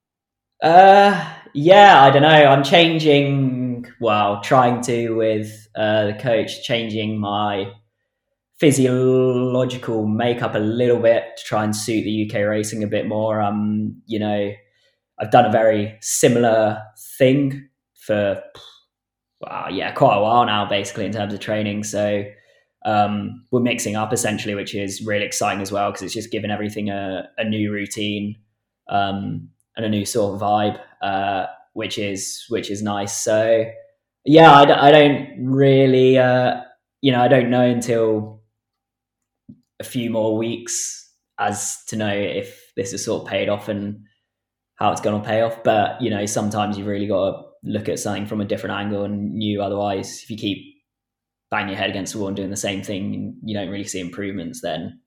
Uh 0.62 1.34
yeah 1.54 2.04
i 2.04 2.10
don't 2.10 2.22
know. 2.22 2.30
I'm 2.30 2.64
changing 2.64 3.86
well 4.00 4.42
trying 4.42 4.82
to 4.84 5.10
with 5.10 5.68
uh 5.76 6.06
the 6.06 6.14
coach 6.14 6.64
changing 6.64 7.20
my 7.20 7.72
physiological 8.60 10.06
makeup 10.06 10.56
a 10.56 10.60
little 10.60 11.00
bit 11.00 11.24
to 11.38 11.44
try 11.44 11.64
and 11.66 11.76
suit 11.76 12.04
the 12.04 12.26
uk 12.30 12.36
racing 12.48 12.84
a 12.84 12.88
bit 12.88 13.08
more. 13.08 13.42
Um 13.42 14.02
you 14.06 14.20
know 14.20 14.52
i've 15.20 15.32
done 15.32 15.46
a 15.46 15.52
very 15.52 15.98
similar 16.02 16.82
thing 17.18 17.70
for 17.96 18.42
uh, 19.50 19.68
yeah, 19.72 19.92
quite 19.92 20.18
a 20.18 20.22
while 20.22 20.46
now, 20.46 20.66
basically 20.68 21.06
in 21.06 21.12
terms 21.12 21.34
of 21.34 21.40
training. 21.40 21.84
So 21.84 22.24
um, 22.86 23.46
we're 23.52 23.62
mixing 23.62 23.96
up 23.96 24.14
essentially, 24.14 24.56
which 24.56 24.76
is 24.76 25.02
really 25.02 25.26
exciting 25.26 25.62
as 25.62 25.72
well 25.72 25.92
because 25.92 26.04
it's 26.04 26.14
just 26.14 26.32
giving 26.32 26.52
everything 26.52 26.90
a, 26.90 27.30
a 27.38 27.44
new 27.44 27.72
routine 27.72 28.36
um, 28.90 29.50
and 29.76 29.86
a 29.86 29.90
new 29.90 30.06
sort 30.06 30.36
of 30.36 30.42
vibe, 30.42 30.80
uh, 31.02 31.48
which 31.74 31.98
is 31.98 32.46
which 32.50 32.70
is 32.70 32.82
nice. 32.84 33.18
So 33.24 33.66
yeah, 34.26 34.54
I 34.54 34.66
d- 34.66 34.72
I 34.72 34.92
don't 34.92 35.46
really, 35.46 36.18
uh, 36.18 36.62
you 37.02 37.12
know, 37.12 37.22
I 37.22 37.28
don't 37.28 37.50
know 37.50 37.64
until 37.64 38.42
a 39.80 39.84
few 39.84 40.10
more 40.10 40.38
weeks 40.38 41.12
as 41.40 41.84
to 41.88 41.96
know 41.96 42.14
if 42.14 42.72
this 42.76 42.94
is 42.94 43.04
sort 43.04 43.24
of 43.24 43.28
paid 43.30 43.50
off 43.50 43.68
and 43.70 44.04
how 44.76 44.92
it's 44.92 45.02
going 45.02 45.22
to 45.22 45.28
pay 45.28 45.42
off. 45.42 45.64
But 45.64 46.02
you 46.02 46.10
know, 46.10 46.26
sometimes 46.26 46.78
you've 46.78 46.88
really 46.88 47.08
got 47.08 47.32
to 47.32 47.43
look 47.64 47.90
at 47.90 48.00
something 48.00 48.26
from 48.26 48.42
a 48.42 48.46
different 48.46 48.76
angle 48.76 49.04
and 49.04 49.34
new. 49.34 49.62
Otherwise, 49.62 50.22
if 50.24 50.30
you 50.30 50.38
keep 50.38 50.76
banging 51.50 51.70
your 51.70 51.78
head 51.78 51.90
against 51.90 52.14
the 52.14 52.20
wall 52.20 52.28
and 52.28 52.38
doing 52.38 52.50
the 52.50 52.58
same 52.58 52.84
thing, 52.84 53.14
and 53.14 53.36
you 53.44 53.56
don't 53.56 53.70
really 53.70 53.84
see 53.84 54.00
improvements, 54.00 54.62
then 54.62 55.00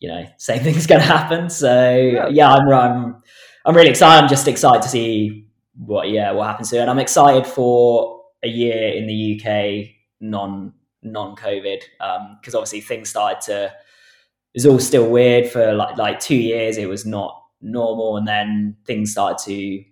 you 0.00 0.08
know, 0.08 0.24
same 0.38 0.62
thing's 0.62 0.86
going 0.86 1.00
to 1.00 1.06
happen. 1.06 1.50
So 1.50 1.96
yeah, 1.96 2.28
yeah 2.28 2.52
I'm, 2.52 2.68
I'm, 2.68 3.22
I'm 3.64 3.76
really 3.76 3.90
excited. 3.90 4.22
I'm 4.22 4.28
just 4.28 4.48
excited 4.48 4.82
to 4.82 4.88
see 4.88 5.46
what, 5.76 6.10
yeah, 6.10 6.32
what 6.32 6.46
happens 6.46 6.70
to 6.70 6.76
it. 6.76 6.80
And 6.80 6.90
I'm 6.90 6.98
excited 6.98 7.46
for 7.46 8.22
a 8.42 8.48
year 8.48 8.92
in 8.92 9.06
the 9.06 9.40
UK 9.40 9.94
non 10.20 10.72
non 11.02 11.36
COVID 11.36 11.80
because 12.00 12.54
um, 12.54 12.58
obviously 12.58 12.80
things 12.80 13.08
started 13.08 13.40
to. 13.42 13.72
It 14.54 14.62
was 14.64 14.66
all 14.66 14.78
still 14.78 15.08
weird 15.08 15.48
for 15.48 15.72
like 15.74 15.96
like 15.98 16.20
two 16.20 16.36
years. 16.36 16.78
It 16.78 16.88
was 16.88 17.04
not 17.04 17.40
normal, 17.60 18.16
and 18.16 18.26
then 18.26 18.76
things 18.86 19.12
started 19.12 19.38
to 19.44 19.84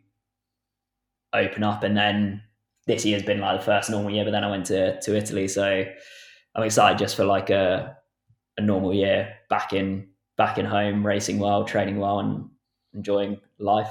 open 1.37 1.63
up. 1.63 1.83
And 1.83 1.97
then 1.97 2.43
this 2.87 3.05
year's 3.05 3.23
been 3.23 3.41
like 3.41 3.61
the 3.61 3.67
first 3.67 3.91
normal 3.91 4.11
year, 4.11 4.25
but 4.25 4.31
then 4.31 4.45
I 4.45 4.51
went 4.51 4.67
to, 4.67 5.01
to 5.01 5.17
Italy. 5.17 5.49
So 5.49 5.85
I'm 6.55 6.63
excited 6.65 6.99
just 6.99 7.17
for 7.17 7.25
like 7.25 7.51
a, 7.51 7.97
a 8.57 8.63
normal 8.63 8.95
year 8.95 9.35
back 9.51 9.73
in, 9.73 10.09
back 10.37 10.59
in 10.59 10.67
home, 10.67 11.07
racing 11.07 11.39
well, 11.39 11.65
training 11.65 11.99
well 11.99 12.21
and 12.21 12.49
enjoying 12.95 13.41
life. 13.59 13.91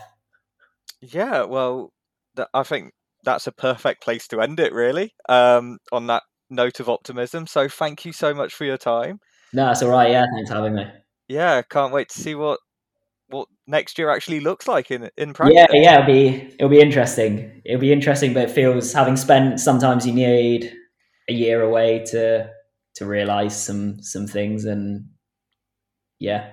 Yeah. 1.02 1.44
Well, 1.44 1.94
th- 2.36 2.48
I 2.54 2.64
think 2.64 2.94
that's 3.24 3.48
a 3.48 3.52
perfect 3.52 4.02
place 4.04 4.28
to 4.28 4.42
end 4.42 4.60
it 4.60 4.74
really. 4.74 5.14
Um, 5.28 5.80
on 5.92 6.08
that 6.08 6.24
note 6.50 6.80
of 6.80 6.90
optimism. 6.90 7.48
So 7.48 7.68
thank 7.68 8.06
you 8.06 8.14
so 8.14 8.34
much 8.34 8.54
for 8.54 8.66
your 8.66 8.78
time. 8.78 9.20
No, 9.54 9.72
it's 9.72 9.82
all 9.82 9.90
right. 9.90 10.12
Yeah. 10.12 10.26
Thanks 10.34 10.50
for 10.50 10.56
having 10.56 10.76
me. 10.76 10.86
Yeah. 11.28 11.62
Can't 11.64 11.94
wait 11.94 12.10
to 12.10 12.20
see 12.20 12.36
what 12.36 12.60
what 13.28 13.48
next 13.68 13.98
year 13.98 14.10
actually 14.10 14.40
looks 14.40 14.68
like 14.68 14.92
in 14.92 15.10
in 15.18 15.34
practice. 15.34 15.56
Yeah, 15.56 15.68
yeah, 15.74 15.94
it'll 15.96 16.14
be 16.14 16.56
it'll 16.60 16.70
be 16.70 16.80
interesting. 16.80 17.62
It'll 17.66 17.82
be 17.82 17.92
interesting, 17.92 18.34
but 18.34 18.44
it 18.44 18.52
feels 18.52 18.94
having 18.94 19.18
spent 19.18 19.60
sometimes 19.60 20.06
you 20.06 20.14
need 20.14 20.74
a 21.30 21.34
year 21.34 21.62
away 21.62 22.04
to 22.12 22.50
to 22.96 23.06
realize 23.06 23.62
some 23.62 24.02
some 24.02 24.28
things, 24.28 24.66
and 24.66 25.08
yeah, 26.20 26.52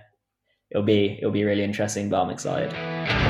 it'll 0.71 0.85
be 0.85 1.19
it'll 1.19 1.33
be 1.33 1.45
really 1.45 1.65
interesting. 1.65 2.09
But 2.09 2.23
I'm 2.23 2.31
excited. 2.31 3.22